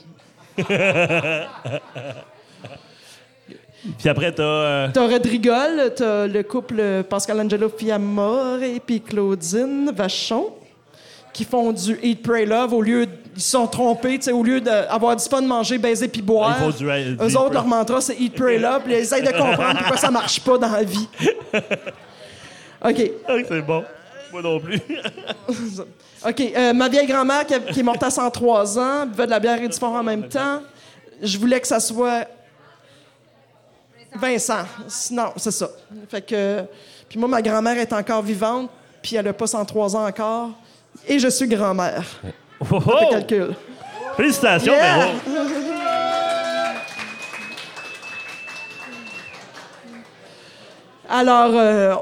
[3.99, 4.43] Puis après, t'as.
[4.43, 10.51] euh, T'as Rodrigol, t'as le couple Pascal Angelo Fiamore et puis Claudine Vachon
[11.31, 13.05] qui font du Eat, Pray, Love au lieu...
[13.05, 16.57] d- Ils sont trompés, tu sais, au lieu d'avoir du fun, manger, baiser puis boire.
[16.67, 18.81] Ils du- du Eux autres, leur mantra, c'est Eat, Pray, Love.
[18.83, 21.07] Puis ils essayent de comprendre pourquoi ça marche pas dans la vie.
[21.53, 23.11] OK.
[23.27, 23.83] Ah, c'est bon.
[24.31, 24.79] Moi non plus.
[26.27, 26.41] OK.
[26.41, 29.67] euh, ma vieille grand-mère qui, est morte à 103 ans, buvait de la bière et
[29.67, 30.61] du fort en même temps.
[31.21, 32.27] Je voulais que ça soit
[34.15, 34.65] Vincent.
[34.87, 35.69] Sinon, c'est ça.
[36.09, 36.63] Fait que.
[37.09, 38.69] Puis moi, ma grand-mère est encore vivante,
[39.01, 40.51] puis elle a pas 103 ans encore.
[41.07, 42.03] Et je suis grand-mère.
[42.59, 42.79] Oh, oh!
[42.79, 43.55] le calcul.
[44.15, 45.09] Félicitations, Yeah!
[51.09, 51.95] Alors, euh,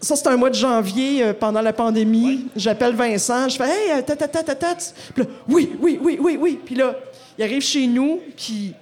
[0.00, 2.46] ça, c'est un mois de janvier euh, pendant la pandémie.
[2.56, 4.74] J'appelle Vincent, je fais Hey, euh, ta, ta, ta, ta, ta.
[4.74, 6.60] Puis là, oui, oui, oui, oui, oui.
[6.64, 6.94] Puis là,
[7.36, 8.74] il arrive chez nous, puis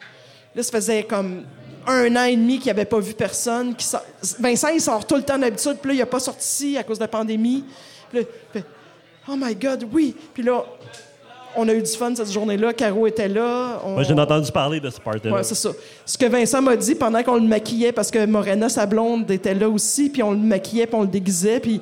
[0.54, 1.42] là, ça faisait comme
[1.86, 3.74] un an et demi qu'il n'avait pas vu personne.
[3.74, 4.04] qui sort-
[4.40, 6.98] Vincent, il sort tout le temps d'habitude, puis là, il n'a pas sorti à cause
[6.98, 7.64] de la pandémie.
[8.10, 8.24] Puis là,
[8.54, 8.66] il fait,
[9.28, 10.14] Oh my God, oui.
[10.34, 10.64] Puis là,
[11.56, 12.72] on a eu du fun cette journée-là.
[12.72, 13.80] Caro était là.
[13.84, 15.34] On- Moi, j'ai entendu parler de ce party-là.
[15.34, 15.70] Ouais, c'est ça.
[16.04, 19.54] Ce que Vincent m'a dit pendant qu'on le maquillait, parce que Morena, sa blonde, était
[19.54, 21.80] là aussi, puis on le maquillait, puis on le déguisait, puis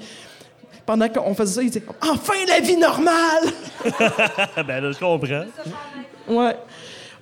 [0.86, 3.44] pendant qu'on faisait ça, il disait «Enfin, la vie normale!
[4.66, 5.44] ben là, je comprends.»
[6.28, 6.56] Ouais.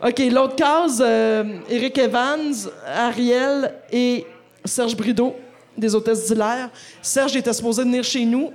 [0.04, 2.52] OK, l'autre case, euh, Eric Evans,
[2.86, 4.26] Ariel et
[4.64, 5.36] Serge Brideau,
[5.78, 6.70] des hôtesses d'Hilaire.
[7.00, 8.50] Serge était supposé venir chez nous.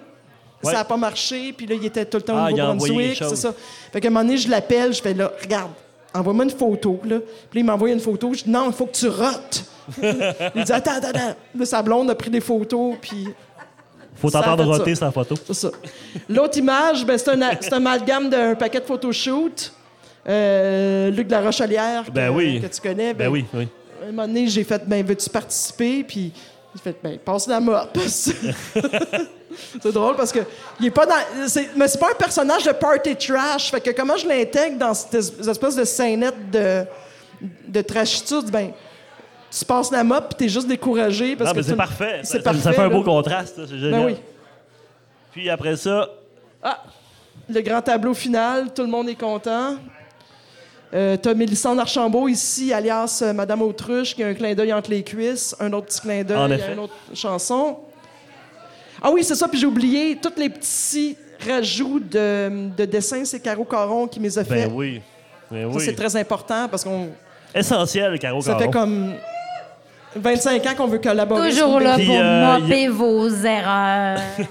[0.64, 0.72] Ouais.
[0.72, 3.36] Ça n'a pas marché, puis là, il était tout le temps Ah, au Nouveau-Brunswick, c'est
[3.36, 3.54] ça.
[3.94, 5.72] Fait qu'à un moment donné, je l'appelle, je fais là, regarde,
[6.14, 7.18] envoie-moi une photo, là.
[7.50, 9.64] Puis là, il m'envoie une photo, je dis non, il faut que tu rotes.
[10.56, 11.36] il dit attends, attends, attends.
[11.58, 13.28] Là, sa blonde a pris des photos, puis
[14.16, 15.36] Faut t'entendre roter sa photo.
[15.46, 15.70] c'est ça.
[16.28, 19.74] L'autre image, ben, c'est un, c'est un amalgame d'un paquet de photoshoot.
[20.28, 22.60] Euh, Luc de la Rochelière, que, Ben oui.
[22.60, 23.14] que tu connais.
[23.14, 23.68] Ben oui, oui.
[24.02, 26.04] À un moment donné, j'ai fait, ben, veux-tu participer?
[26.04, 26.34] Puis
[26.78, 27.98] il fait, ben, passe la mop.
[29.82, 30.40] c'est drôle parce que
[30.80, 31.16] il est pas dans.
[31.48, 33.72] c'est- mais c'est pas un personnage de party trash.
[33.72, 36.84] Fait que comment je l'intègre dans cette es- espèce de scénette de,
[37.68, 38.50] de trashitude?
[38.52, 38.72] Ben,
[39.50, 41.36] tu passes la mop puis t'es juste découragé.
[41.36, 42.20] Parce Non, que mais c'est parfait.
[42.24, 42.62] C'est Ça, parfait.
[42.62, 42.96] ça fait un là.
[42.96, 43.92] beau contraste, c'est génial.
[44.02, 44.16] Ben oui.
[45.32, 46.10] Puis après ça,
[46.62, 46.84] Ah,
[47.50, 49.76] le grand tableau final, tout le monde est content.
[50.94, 54.90] Euh, T'as Mélissande Archambault ici, alias euh, Madame Autruche, qui a un clin d'œil entre
[54.90, 57.78] les cuisses, un autre petit clin d'œil, une autre chanson.
[59.02, 63.40] Ah oui, c'est ça, puis j'ai oublié tous les petits rajouts de, de dessins, c'est
[63.40, 64.66] Caro Caron qui me les a fait.
[64.68, 65.02] ben oui.
[65.52, 65.84] Ben Ça, oui.
[65.86, 67.10] c'est très important parce qu'on
[67.54, 68.64] Essentiel, Caro ça Caron.
[68.64, 69.14] fait comme
[70.18, 71.50] 25 ans qu'on veut collaborer.
[71.50, 74.20] Toujours là pour euh, mopper vos erreurs.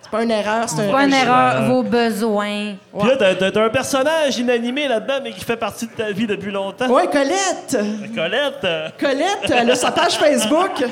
[0.00, 2.76] C'est pas une erreur, c'est un pas une erreur, vos besoins.
[2.98, 6.50] Puis là, t'as- un personnage inanimé là-dedans, mais qui fait partie de ta vie depuis
[6.50, 6.88] longtemps.
[6.88, 7.76] Ouais, Colette!
[8.14, 8.66] Colette.
[8.98, 10.82] Colette, elle a sa page Facebook.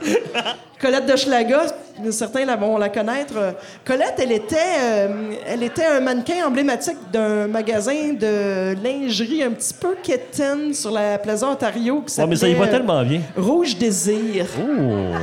[0.80, 1.62] Colette de Schlaga,
[2.10, 3.54] certains vont la connaître.
[3.84, 9.72] Colette, elle était, euh, elle était un mannequin emblématique d'un magasin de lingerie un petit
[9.72, 13.22] peu quétaine sur la Plaza Ontario qui Ouais, mais ça y va euh, tellement bien.
[13.36, 14.46] Rouge Désir.
[14.60, 15.14] Oh.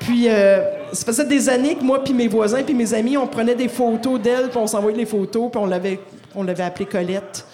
[0.00, 0.62] Puis, euh,
[0.92, 3.68] ça faisait des années que moi, puis mes voisins, puis mes amis, on prenait des
[3.68, 6.00] photos d'elle, puis on s'envoyait les photos, puis on l'avait,
[6.34, 7.44] on l'avait appelée Colette.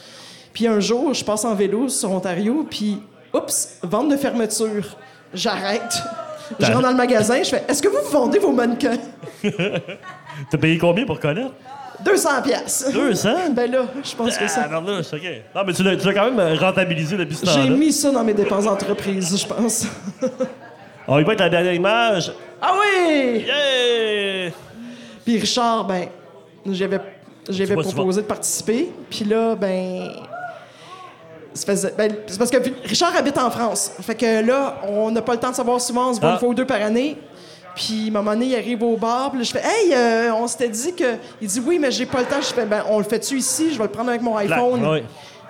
[0.52, 3.00] Puis un jour, je passe en vélo sur Ontario, puis,
[3.34, 4.96] oups, vente de fermeture.
[5.34, 6.02] J'arrête.
[6.58, 8.96] Je rentre dans le magasin, je fais Est-ce que vous vendez vos mannequins?
[10.50, 11.50] T'as payé combien pour Colette?
[12.04, 12.90] 200 pièces.
[12.92, 13.28] 200?
[13.52, 14.68] Ben là, je pense que Ah, ça.
[14.68, 15.22] non, non, c'est OK.
[15.54, 17.62] Non, mais tu l'as tu l'as quand même rentabilisé depuis ce temps-là.
[17.64, 19.86] J'ai mis ça dans mes dépenses d'entreprise, je pense.
[21.08, 22.32] On y va avec la dernière image.
[22.62, 23.44] ah oui!
[23.46, 24.50] Yeah!
[25.24, 26.06] Puis Richard, ben,
[26.70, 27.00] j'avais,
[27.48, 28.90] j'avais proposé de participer.
[29.10, 30.10] Puis là, ben,
[31.54, 33.92] faisait- ben, c'est parce que Richard habite en France.
[34.02, 36.32] Fait que là, on n'a pas le temps de savoir souvent, on se voit Ah.
[36.34, 37.16] une fois ou deux par année.
[37.74, 40.32] Puis, à un moment donné, il arrive au bar, puis là, je fais Hey, euh,
[40.34, 41.14] on s'était dit que.
[41.40, 42.40] Il dit Oui, mais j'ai pas le temps.
[42.40, 43.68] Je fais Ben, on le fait-tu ici?
[43.72, 44.84] Je vais le prendre avec mon iPhone.
[44.84, 45.02] oui.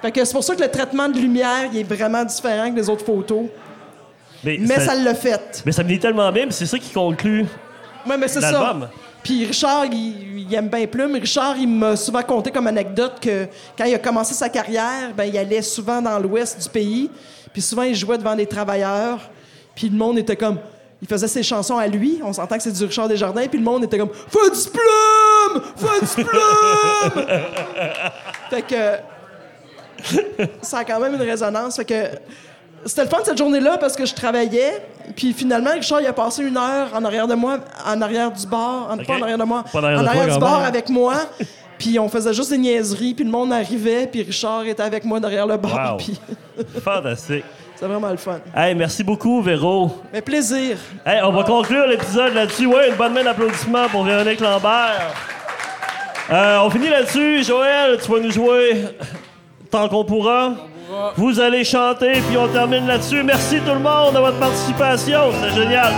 [0.03, 2.77] Fait que c'est pour ça que le traitement de lumière, il est vraiment différent que
[2.77, 3.47] les autres photos.
[4.45, 5.63] Mais Mais, ça- ça l'a fait.
[5.67, 7.47] Mais ça me dit tellement bien, puis c'est ça qui conclut
[8.09, 8.77] Ouais, mais c'est ça.
[9.23, 11.15] Puis Richard, il, aime bien Plume.
[11.15, 13.47] Richard, il m'a souvent conté comme anecdote que
[13.77, 17.11] quand il a commencé sa carrière, ben, il allait souvent dans l'ouest du pays.
[17.53, 19.31] Puis souvent, il jouait devant des travailleurs.
[19.75, 20.59] Puis le monde était comme...
[21.01, 22.21] Il faisait ses chansons à lui.
[22.25, 23.47] On s'entend que c'est du Richard Desjardins.
[23.47, 25.63] Puis le monde était comme «Fais du plume!
[25.77, 27.25] Fais du plume!»
[28.51, 28.99] Fait que...
[30.63, 31.77] Ça a quand même une résonance.
[31.77, 32.19] Fait que...
[32.85, 34.83] C'était le fun cette journée-là parce que je travaillais.
[35.17, 38.47] Puis finalement, Richard, il a passé une heure en arrière de moi, en arrière du
[38.47, 40.89] bar, en, pas en arrière de moi, Pas en arrière de toi, du bar avec
[40.89, 41.15] moi.
[41.79, 45.21] Puis on faisait juste des niaiseries, puis le monde arrivait, puis Richard était avec moi
[45.21, 45.93] derrière le bar.
[45.93, 45.97] Wow.
[45.99, 46.19] Puis
[46.85, 47.45] Fantastique.
[47.73, 48.41] c'était vraiment le fun.
[48.53, 49.93] Hey, merci beaucoup, Véro.
[50.13, 50.77] Mais plaisir.
[51.07, 52.67] Hey, on va conclure l'épisode là-dessus.
[52.67, 55.15] Ouais, une bonne main d'applaudissements pour Véronique Lambert.
[56.31, 57.45] Euh, on finit là-dessus.
[57.45, 58.85] Joël, tu vas nous jouer
[59.71, 60.55] tant qu'on pourra.
[61.17, 63.23] Vous allez chanter, puis on termine là-dessus.
[63.23, 65.33] Merci tout le monde de votre participation.
[65.43, 65.93] C'est génial.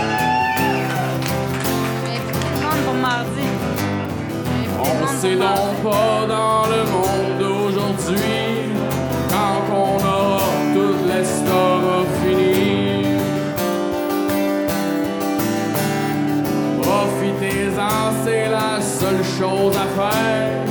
[4.83, 8.73] On donc pas dans le monde d'aujourd'hui
[9.29, 10.41] quand on aura
[10.73, 13.17] tout l'estomac fini.
[16.81, 20.70] Profitez-en, c'est la seule chose à faire.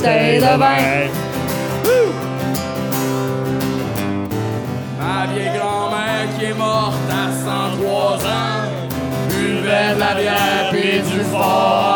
[0.00, 1.08] Bouteille de vin.
[4.98, 7.30] Ma vieille grand-mère qui est morte à
[7.76, 8.68] 103 ans.
[9.28, 11.89] Buvait de la bière puis du fort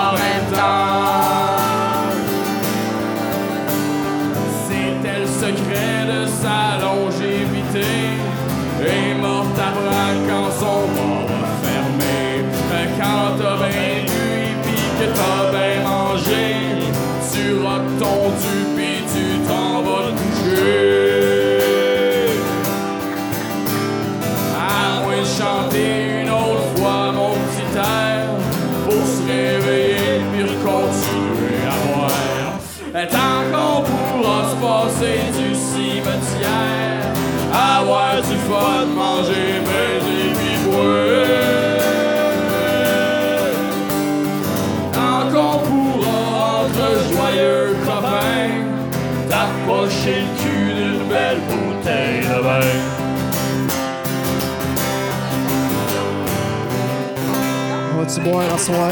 [58.21, 58.91] Boire en soir?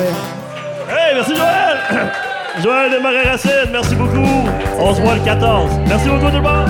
[0.89, 1.79] Hey, merci Joël!
[2.63, 4.49] Joël de Racine, merci beaucoup.
[4.79, 5.71] On se voit le 14.
[5.87, 6.69] Merci beaucoup tout le monde.